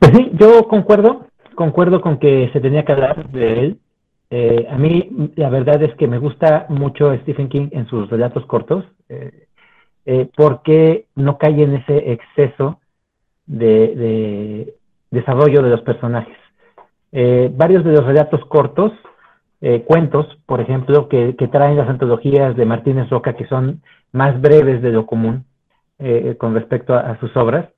[0.00, 3.78] Pues sí, yo concuerdo, concuerdo con que se tenía que hablar de él.
[4.30, 8.44] Eh, a mí la verdad es que me gusta mucho Stephen King en sus relatos
[8.46, 9.46] cortos, eh,
[10.06, 12.80] eh, porque no cae en ese exceso
[13.46, 14.74] de
[15.10, 16.36] desarrollo de los personajes.
[17.52, 18.92] varios de los relatos cortos
[19.64, 23.80] eh, cuentos, por ejemplo, que, traen las antologías de Martínez Roca, que son
[24.10, 25.44] más breves de lo común
[26.00, 27.68] eh, con respecto a, sus obras,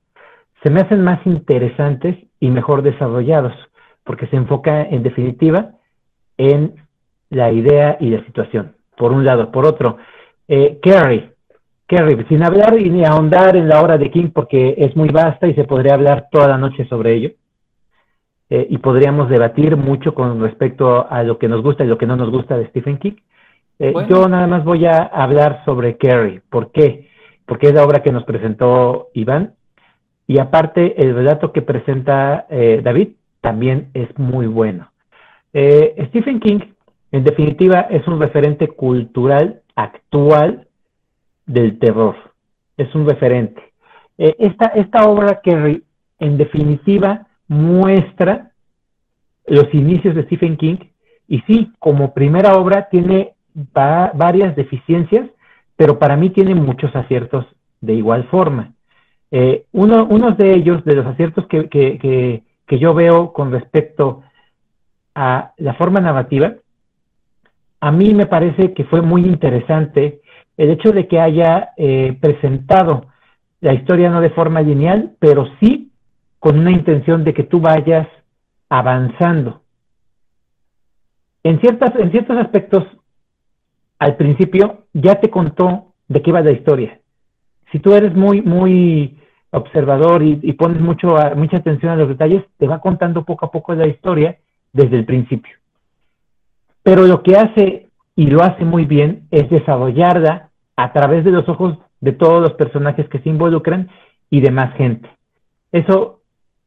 [0.63, 3.53] se me hacen más interesantes y mejor desarrollados,
[4.03, 5.73] porque se enfoca en definitiva
[6.37, 6.73] en
[7.29, 9.51] la idea y la situación, por un lado.
[9.51, 9.97] Por otro,
[10.47, 11.29] eh, Carrie,
[12.27, 15.53] sin hablar y ni ahondar en la obra de King, porque es muy vasta y
[15.53, 17.29] se podría hablar toda la noche sobre ello
[18.47, 22.05] eh, y podríamos debatir mucho con respecto a lo que nos gusta y lo que
[22.05, 23.15] no nos gusta de Stephen King.
[23.79, 26.41] Eh, yo nada más voy a hablar sobre Carrie.
[26.49, 27.09] ¿Por qué?
[27.47, 29.55] Porque es la obra que nos presentó Iván
[30.27, 33.09] y aparte el relato que presenta eh, David
[33.41, 34.91] también es muy bueno.
[35.53, 36.59] Stephen King,
[37.13, 40.67] en definitiva, es un referente cultural actual
[41.45, 42.15] del terror.
[42.75, 43.61] Es un referente.
[44.17, 45.83] esta, esta obra, Carrie,
[46.19, 48.51] en definitiva, muestra
[49.47, 50.77] los inicios de Stephen King
[51.27, 55.29] y sí, como primera obra tiene varias deficiencias,
[55.75, 57.45] pero para mí tiene muchos aciertos
[57.81, 58.73] de igual forma.
[59.31, 62.43] Eh, uno, de ellos, de los aciertos que, que,
[62.77, 64.23] yo veo con respecto
[65.13, 66.53] a la forma narrativa,
[67.79, 70.21] a mí me parece que fue muy interesante
[70.57, 73.07] el hecho de que haya eh, presentado
[73.61, 75.91] la historia no de forma lineal, pero sí
[76.45, 78.07] con una intención de que tú vayas
[78.69, 79.63] avanzando.
[81.41, 82.83] En, ciertas, en ciertos aspectos,
[83.97, 86.99] al principio ya te contó de qué va la historia.
[87.71, 89.17] Si tú eres muy, muy
[89.49, 93.73] observador y, pones mucho, mucha atención a los detalles, te va contando poco a poco
[93.73, 94.37] la historia
[94.71, 95.57] desde el principio.
[96.83, 101.49] Pero lo que hace, y lo hace muy bien, es desarrollarla a través de los
[101.49, 103.89] ojos de todos los personajes que se involucran
[104.29, 105.09] y de más gente.
[105.71, 106.14] Eso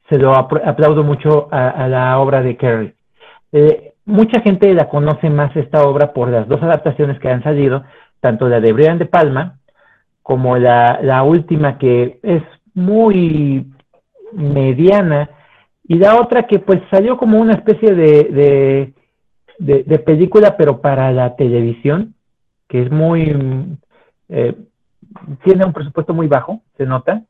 [0.08, 2.94] se lo aplaudo mucho a, la obra de Kerry.
[3.52, 7.84] Eh, mucha gente la conoce más esta obra por las dos adaptaciones que han salido,
[8.20, 9.58] tanto la de Brian de Palma
[10.22, 12.42] como la, última que es
[12.74, 13.66] muy
[14.32, 15.30] mediana
[15.84, 18.92] y la otra que pues salió como una especie de,
[19.58, 22.14] de, película pero para la televisión,
[22.66, 23.78] que es muy...
[24.28, 24.54] Eh,
[25.42, 27.22] tiene un presupuesto muy bajo, se nota,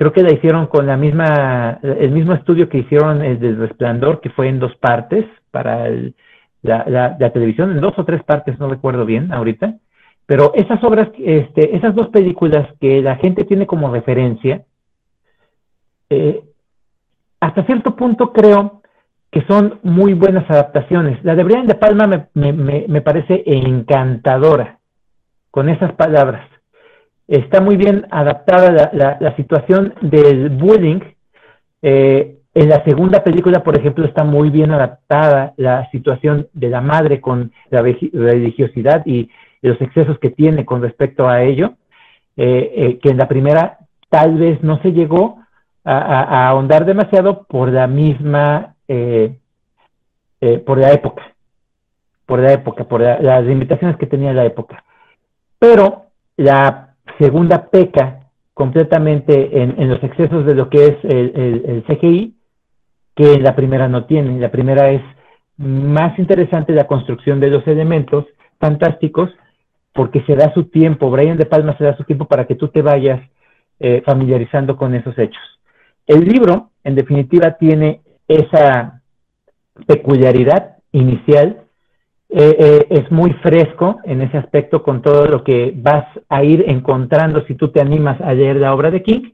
[0.00, 4.22] creo que la hicieron con la misma, el mismo estudio que hicieron el del Resplandor,
[4.22, 5.90] que fue en dos partes para
[6.62, 9.74] la, televisión, en dos o tres partes, no recuerdo bien ahorita.
[10.24, 14.64] Pero esas obras, este, esas dos películas que la gente tiene como referencia,
[16.08, 16.44] eh,
[17.38, 18.80] hasta cierto punto creo
[19.30, 21.22] que son muy buenas adaptaciones.
[21.24, 24.78] La de Brian De Palma me, me, me parece encantadora
[25.50, 26.48] con esas palabras.
[27.30, 30.98] Está muy bien adaptada la, situación del bullying.
[31.80, 36.80] Eh, en la segunda película, por ejemplo, está muy bien adaptada la situación de la
[36.80, 39.30] madre con la religiosidad y
[39.62, 41.74] los excesos que tiene con respecto a ello,
[42.36, 43.78] eh, eh, que en la primera
[44.08, 45.38] tal vez no se llegó
[45.84, 51.32] a, ahondar demasiado por la misma, por la época,
[52.26, 54.82] por la época, por las limitaciones que tenía la época.
[55.60, 58.20] Pero la segunda peca
[58.54, 62.34] completamente en, los excesos de lo que es el, CGI,
[63.14, 64.38] que la primera no tiene.
[64.38, 65.02] La primera es
[65.56, 68.26] más interesante la construcción de los elementos
[68.58, 69.30] fantásticos
[69.92, 72.68] porque se da su tiempo, Brian De Palma se da su tiempo para que tú
[72.68, 73.20] te vayas
[73.80, 75.42] eh, familiarizando con esos hechos.
[76.06, 79.02] El libro, en definitiva, tiene esa
[79.86, 81.62] peculiaridad inicial,
[82.32, 86.64] eh, eh, es muy fresco en ese aspecto con todo lo que vas a ir
[86.68, 89.32] encontrando si tú te animas a leer la obra de King.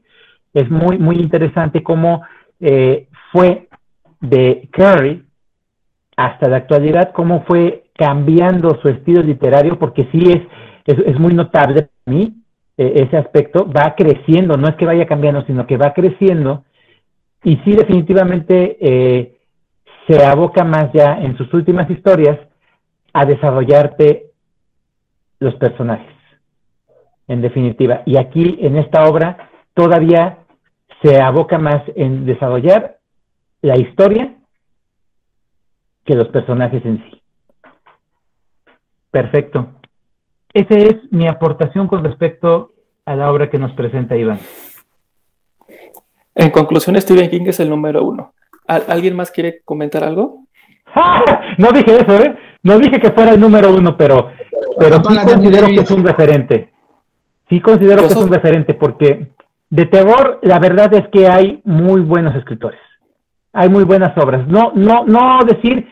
[0.53, 2.23] Es muy, muy interesante cómo
[3.31, 3.67] fue
[4.19, 5.23] de Curry
[6.15, 10.41] hasta la actualidad, cómo fue cambiando su estilo literario, porque sí es,
[10.85, 12.33] es, muy notable para mí
[12.77, 16.63] e, ese aspecto, va creciendo, no es que vaya cambiando, sino que va creciendo,
[17.43, 19.37] y sí definitivamente eh,
[20.07, 22.39] se aboca más ya en sus últimas historias
[23.13, 24.31] a desarrollarte
[25.39, 26.15] los personajes,
[27.27, 28.03] en definitiva.
[28.05, 30.39] Y aquí en esta obra todavía
[31.01, 32.97] se aboca más en desarrollar
[33.61, 34.35] la historia
[36.05, 37.21] que los personajes en sí.
[39.11, 39.73] Perfecto.
[40.53, 42.71] Esa es mi aportación con respecto
[43.05, 44.39] a la obra que nos presenta Iván.
[46.33, 48.33] En conclusión, Stephen King es el número uno.
[48.67, 50.46] ¿Alguien más quiere comentar algo?
[51.57, 52.37] No dije eso, ¿eh?
[52.63, 54.31] No dije que fuera el número uno, pero,
[54.77, 56.71] pero sí considero que es un referente.
[57.49, 59.27] Sí considero que es un referente porque
[59.69, 62.79] de terror, la verdad es que hay muy buenos escritores
[63.57, 64.47] hay muy buenas obras.
[64.47, 65.87] No, no, no decir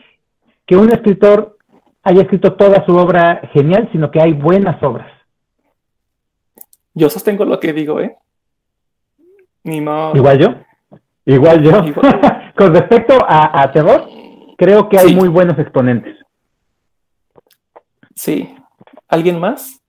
[0.64, 1.58] que un escritor
[2.04, 5.10] haya escrito toda su obra genial, sino que hay buenas obras.
[6.94, 8.16] Yo sostengo lo que digo, ¿eh?
[9.64, 10.54] Ni Igual yo.
[11.24, 11.72] Igual yo.
[12.56, 14.08] Con respecto a, a, terror,
[14.56, 16.16] creo que hay muy buenos exponentes.
[18.14, 18.54] Sí.
[19.08, 19.80] ¿Alguien más?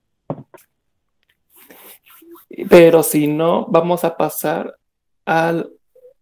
[2.68, 4.76] Pero si no, vamos a pasar
[5.24, 5.70] al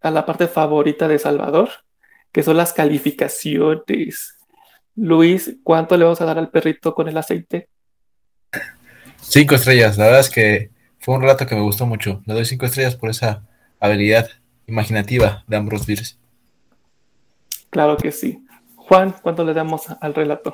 [0.01, 1.69] a la parte favorita de Salvador,
[2.31, 4.37] que son las calificaciones.
[4.95, 7.69] Luis, ¿cuánto le vamos a dar al perrito con el aceite?
[9.21, 9.97] Cinco estrellas.
[9.97, 12.21] La verdad es que fue un rato que me gustó mucho.
[12.25, 13.43] Le doy cinco estrellas por esa
[13.79, 14.29] habilidad
[14.65, 16.15] imaginativa de Ambrose Bierce.
[17.69, 18.45] Claro que sí.
[18.75, 20.53] Juan, ¿cuánto le damos al relato?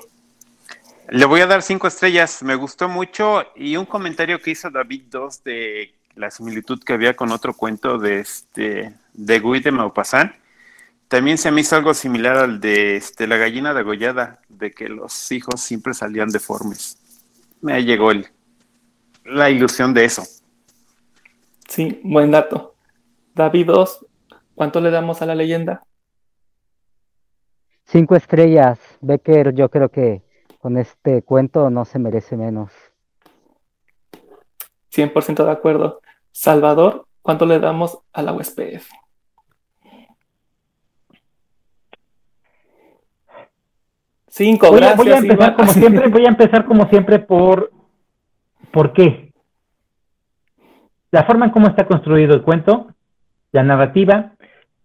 [1.09, 2.41] Le voy a dar cinco estrellas.
[2.43, 7.15] Me gustó mucho y un comentario que hizo David 2 de la similitud que había
[7.15, 10.33] con otro cuento de este de Guy de Maupassant.
[11.07, 15.31] También se me hizo algo similar al de este, la gallina degollada, de que los
[15.31, 16.97] hijos siempre salían deformes.
[17.61, 18.27] Me llegó el,
[19.23, 20.23] la ilusión de eso.
[21.69, 22.73] Sí, buen dato.
[23.35, 24.05] David 2,
[24.55, 25.83] ¿cuánto le damos a la leyenda?
[27.93, 28.79] Cinco estrellas.
[29.01, 30.23] Becker, yo creo que
[30.57, 32.71] con este cuento no se merece menos.
[34.91, 36.01] 100% de acuerdo.
[36.31, 38.89] Salvador, ¿cuánto le damos a la USPF?
[44.27, 44.97] Cinco, voy, gracias.
[44.97, 47.71] Voy a empezar como siempre, voy a empezar como siempre por
[48.71, 49.31] ¿por qué?
[51.11, 52.87] La forma en cómo está construido el cuento,
[53.51, 54.33] la narrativa,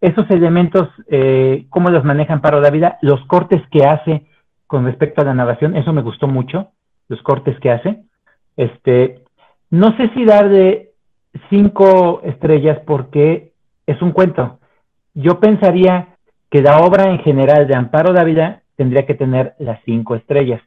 [0.01, 4.27] esos elementos, eh, cómo los manejan para la vida, los cortes que hace
[4.67, 6.69] con respecto a la narración, eso me gustó mucho,
[7.09, 8.03] los cortes que hace.
[8.57, 9.23] Este,
[9.71, 10.91] no sé si darle
[11.51, 13.53] cinco estrellas porque
[13.87, 14.59] es un cuento.
[15.15, 16.09] Yo pensaría
[16.51, 20.63] que la obra en general de Amparo Dávila tendría que tener las cinco estrellas.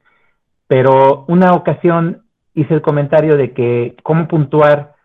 [0.68, 4.96] Pero una ocasión hice el comentario de que cómo puntuar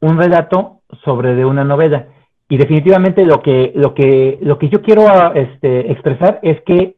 [0.00, 2.08] un relato sobre de una novela.
[2.48, 6.96] Y definitivamente lo que, lo que, lo que yo quiero este, expresar es que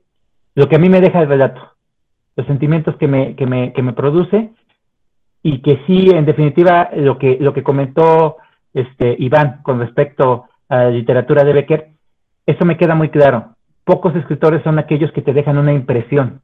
[0.54, 1.74] lo que a mí me deja el relato,
[2.36, 4.50] los sentimientos que me, que me, que me produce,
[5.42, 8.36] y que sí, en definitiva, lo que, lo que comentó
[8.74, 11.88] este, Iván con respecto a la literatura de Becker,
[12.44, 13.54] eso me queda muy claro
[13.88, 16.42] pocos escritores son aquellos que te dejan una impresión.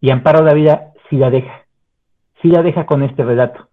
[0.00, 1.64] Y Amparo Davida sí la deja.
[2.42, 3.68] Sí la deja con este relato.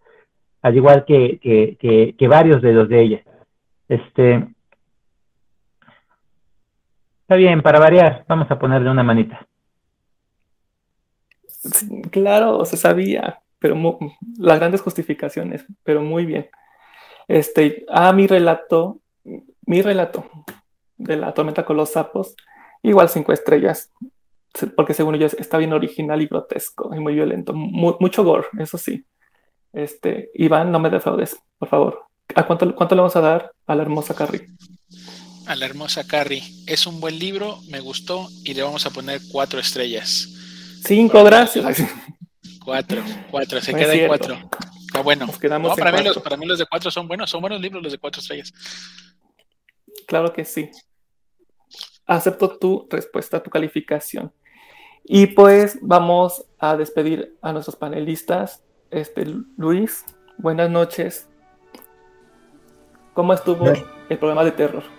[0.61, 3.21] Al igual que, que, varios de los de ella.
[3.89, 4.47] Este,
[7.27, 9.45] Está bien, para variar, vamos a ponerle una manita.
[12.09, 13.75] claro, se sabía, pero
[14.37, 16.47] las grandes justificaciones, pero muy bien.
[17.27, 19.01] Este, a mi relato,
[19.65, 20.23] mi relato
[20.95, 22.33] de la tormenta con los sapos,
[22.81, 23.91] igual cinco estrellas,
[24.77, 29.05] porque según ellos está bien original y grotesco y muy violento, mucho gore, eso sí.
[29.73, 32.05] Este, Iván, no me defraudes, por favor.
[32.35, 34.47] ¿A cuánto, cuánto le vamos a dar a la hermosa Carrie?
[35.47, 36.43] A la hermosa Carrie.
[36.65, 40.27] Es un buen libro, me gustó y le vamos a poner cuatro estrellas.
[40.83, 41.83] Cinco, gracias.
[42.63, 43.01] Cuatro,
[43.31, 44.37] cuatro, se queda en cuatro.
[44.81, 45.27] Está bueno.
[45.77, 47.97] para, mí los, para mí los de cuatro son buenos, son buenos libros los de
[47.97, 48.53] cuatro estrellas.
[50.05, 50.69] Claro que sí.
[52.05, 54.33] Acepto tu respuesta, tu calificación.
[55.05, 58.63] Y pues vamos a despedir a nuestros panelistas.
[58.91, 59.25] Este,
[59.55, 60.03] Luis,
[60.37, 61.29] buenas noches.
[63.13, 63.65] ¿Cómo estuvo
[64.09, 64.96] el programa de terror?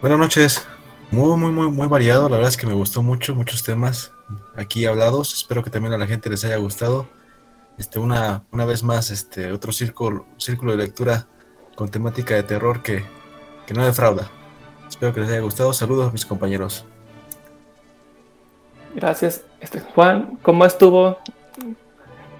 [0.00, 0.66] Buenas noches.
[1.10, 2.28] Muy, muy, muy, muy variado.
[2.28, 4.12] La verdad es que me gustó mucho, muchos temas
[4.56, 5.32] aquí hablados.
[5.32, 7.08] Espero que también a la gente les haya gustado.
[7.78, 11.26] Este, una, una vez más, este, otro círculo, círculo de lectura
[11.74, 13.04] con temática de terror que,
[13.66, 14.30] que no defrauda.
[14.88, 15.72] Espero que les haya gustado.
[15.72, 16.84] Saludos, mis compañeros.
[18.94, 20.38] Gracias, este, Juan.
[20.42, 21.18] ¿Cómo estuvo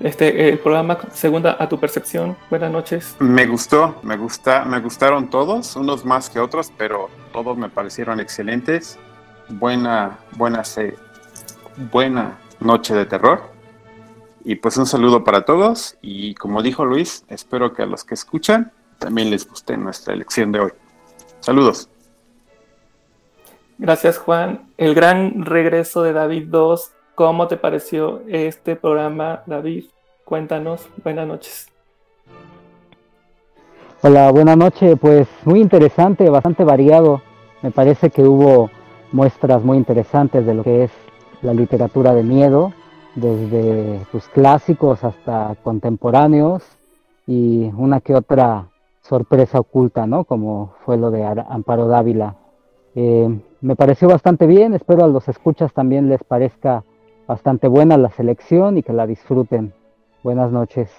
[0.01, 2.37] este el programa Segunda a tu percepción?
[2.51, 3.17] Buenas noches.
[3.19, 8.21] Me gustó, me gusta, me gustaron todos, unos más que otros, pero todos me parecieron
[8.21, 8.99] excelentes.
[9.49, 10.63] Buena, buena,
[11.91, 13.55] buena noche de terror.
[14.45, 18.15] Y pues un saludo para todos y como dijo Luis, espero que a los que
[18.15, 20.73] escuchan también les guste nuestra elección de hoy.
[21.41, 21.89] Saludos.
[23.79, 24.69] Gracias, Juan.
[24.77, 26.93] El gran regreso de David 2.
[27.15, 29.85] ¿Cómo te pareció este programa, David?
[30.25, 30.89] Cuéntanos.
[31.05, 31.69] Buenas noches.
[34.03, 34.99] Hola, buenas noches.
[35.01, 37.23] Pues muy interesante, bastante variado.
[37.63, 38.69] Me parece que hubo
[39.13, 40.91] muestras muy interesantes de lo que es
[41.43, 42.73] la literatura de miedo,
[43.15, 46.65] desde sus clásicos hasta contemporáneos
[47.29, 48.67] y una que otra
[49.03, 50.25] sorpresa oculta, ¿no?
[50.25, 52.35] Como fue lo de Amparo Dávila.
[52.97, 56.83] Eh, me pareció bastante bien, espero a los escuchas también les parezca
[57.27, 59.73] bastante buena la selección y que la disfruten.
[60.23, 60.91] Buenas noches.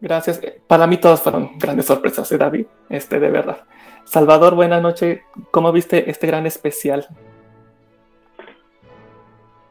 [0.00, 0.40] Gracias.
[0.66, 2.66] Para mí todas fueron grandes sorpresas, de ¿eh, David?
[2.88, 3.58] Este, de verdad.
[4.04, 5.20] Salvador, buenas noches.
[5.50, 7.06] ¿Cómo viste este gran especial?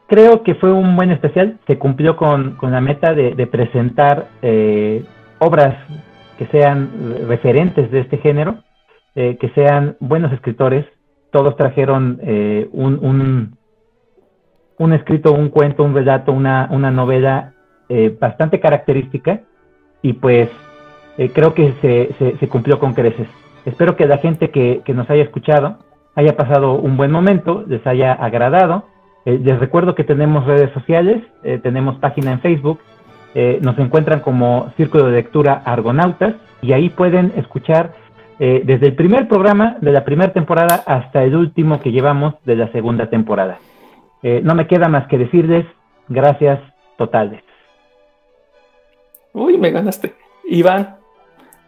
[0.08, 1.58] Creo que fue un buen especial.
[1.66, 5.04] Se cumplió con, la meta de, presentar eh,
[5.38, 5.76] obras
[6.38, 8.62] que sean referentes de este género,
[9.14, 10.84] eh, que sean buenos escritores,
[11.30, 13.55] todos trajeron eh, un,
[14.78, 17.52] un, escrito, un cuento, un relato, una, una novela
[17.88, 19.40] eh, bastante característica
[20.02, 20.50] y pues
[21.18, 23.28] eh, creo que se, se, cumplió con creces.
[23.64, 25.78] Espero que la gente que, que, nos haya escuchado
[26.14, 28.84] haya pasado un buen momento, les haya agradado.
[29.24, 31.22] les recuerdo que tenemos redes sociales,
[31.62, 32.80] tenemos página en Facebook,
[33.60, 37.92] nos encuentran como Círculo de Lectura Argonautas y ahí pueden escuchar
[38.38, 42.56] eh, desde el primer programa de la primera temporada hasta el último que llevamos de
[42.56, 43.58] la segunda temporada.
[44.22, 45.66] Eh, no me queda más que decirles
[46.08, 46.60] gracias
[46.96, 47.42] totales.
[49.32, 50.14] Uy, me ganaste.
[50.44, 50.96] Iván,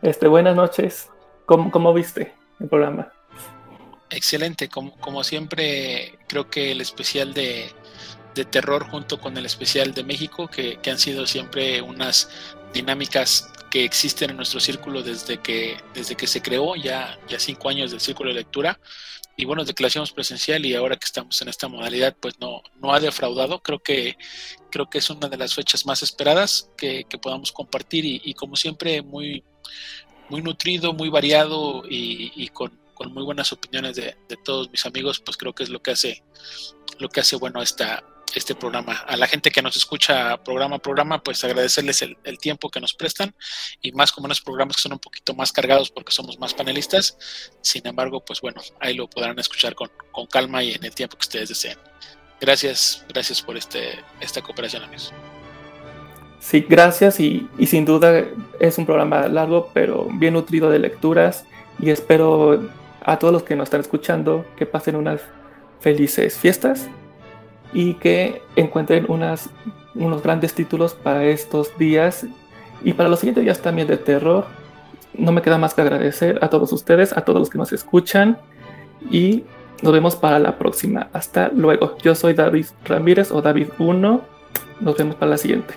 [0.03, 1.11] este, buenas noches.
[1.45, 3.13] ¿Cómo, cómo viste el programa?
[4.11, 7.67] Excelente, como, como siempre, creo que el especial de,
[8.35, 12.31] de terror junto con el especial de México, que, que, han sido siempre unas
[12.73, 17.69] dinámicas que existen en nuestro círculo desde que, desde que se creó, ya, ya cinco
[17.69, 18.79] años del círculo de lectura.
[19.41, 22.99] Y bueno, de presencial y ahora que estamos en esta modalidad, pues no, no ha
[22.99, 23.63] defraudado.
[23.63, 24.19] Creo que,
[24.69, 29.01] creo que es una de las fechas más esperadas que, podamos compartir y, como siempre
[29.01, 29.45] muy,
[30.29, 32.73] muy nutrido, muy variado y, con,
[33.13, 36.25] muy buenas opiniones de, de, todos mis amigos, pues creo que es lo que hace,
[36.99, 38.03] lo que hace bueno esta,
[38.37, 38.93] este programa.
[39.07, 42.95] A la gente que nos escucha programa a programa, pues agradecerles el, tiempo que nos
[42.95, 43.35] prestan
[43.83, 47.17] y más como unos programas que son un poquito más cargados porque somos más panelistas.
[47.61, 49.91] Sin embargo, pues bueno, ahí lo podrán escuchar con,
[50.31, 51.79] calma y en el tiempo que ustedes deseen.
[52.41, 55.13] Gracias, gracias por este, esta cooperación, amigos.
[56.41, 58.25] Sí, gracias y, y sin duda
[58.61, 61.45] es un programa largo, pero bien nutrido de lecturas
[61.81, 62.71] y espero
[63.03, 65.21] a todos los que nos están escuchando que pasen unas
[65.81, 66.89] felices fiestas
[67.73, 72.27] y que encuentren unos grandes títulos para estos días
[72.83, 74.47] y para los siguientes días también de terror.
[75.15, 78.39] No me queda más que agradecer a todos ustedes, a todos los que nos escuchan
[79.11, 79.45] y
[79.83, 81.09] nos vemos para la próxima.
[81.13, 81.97] Hasta luego.
[82.03, 84.21] Yo soy David Ramírez o David 1.
[84.81, 85.75] Nos vemos para la siguiente.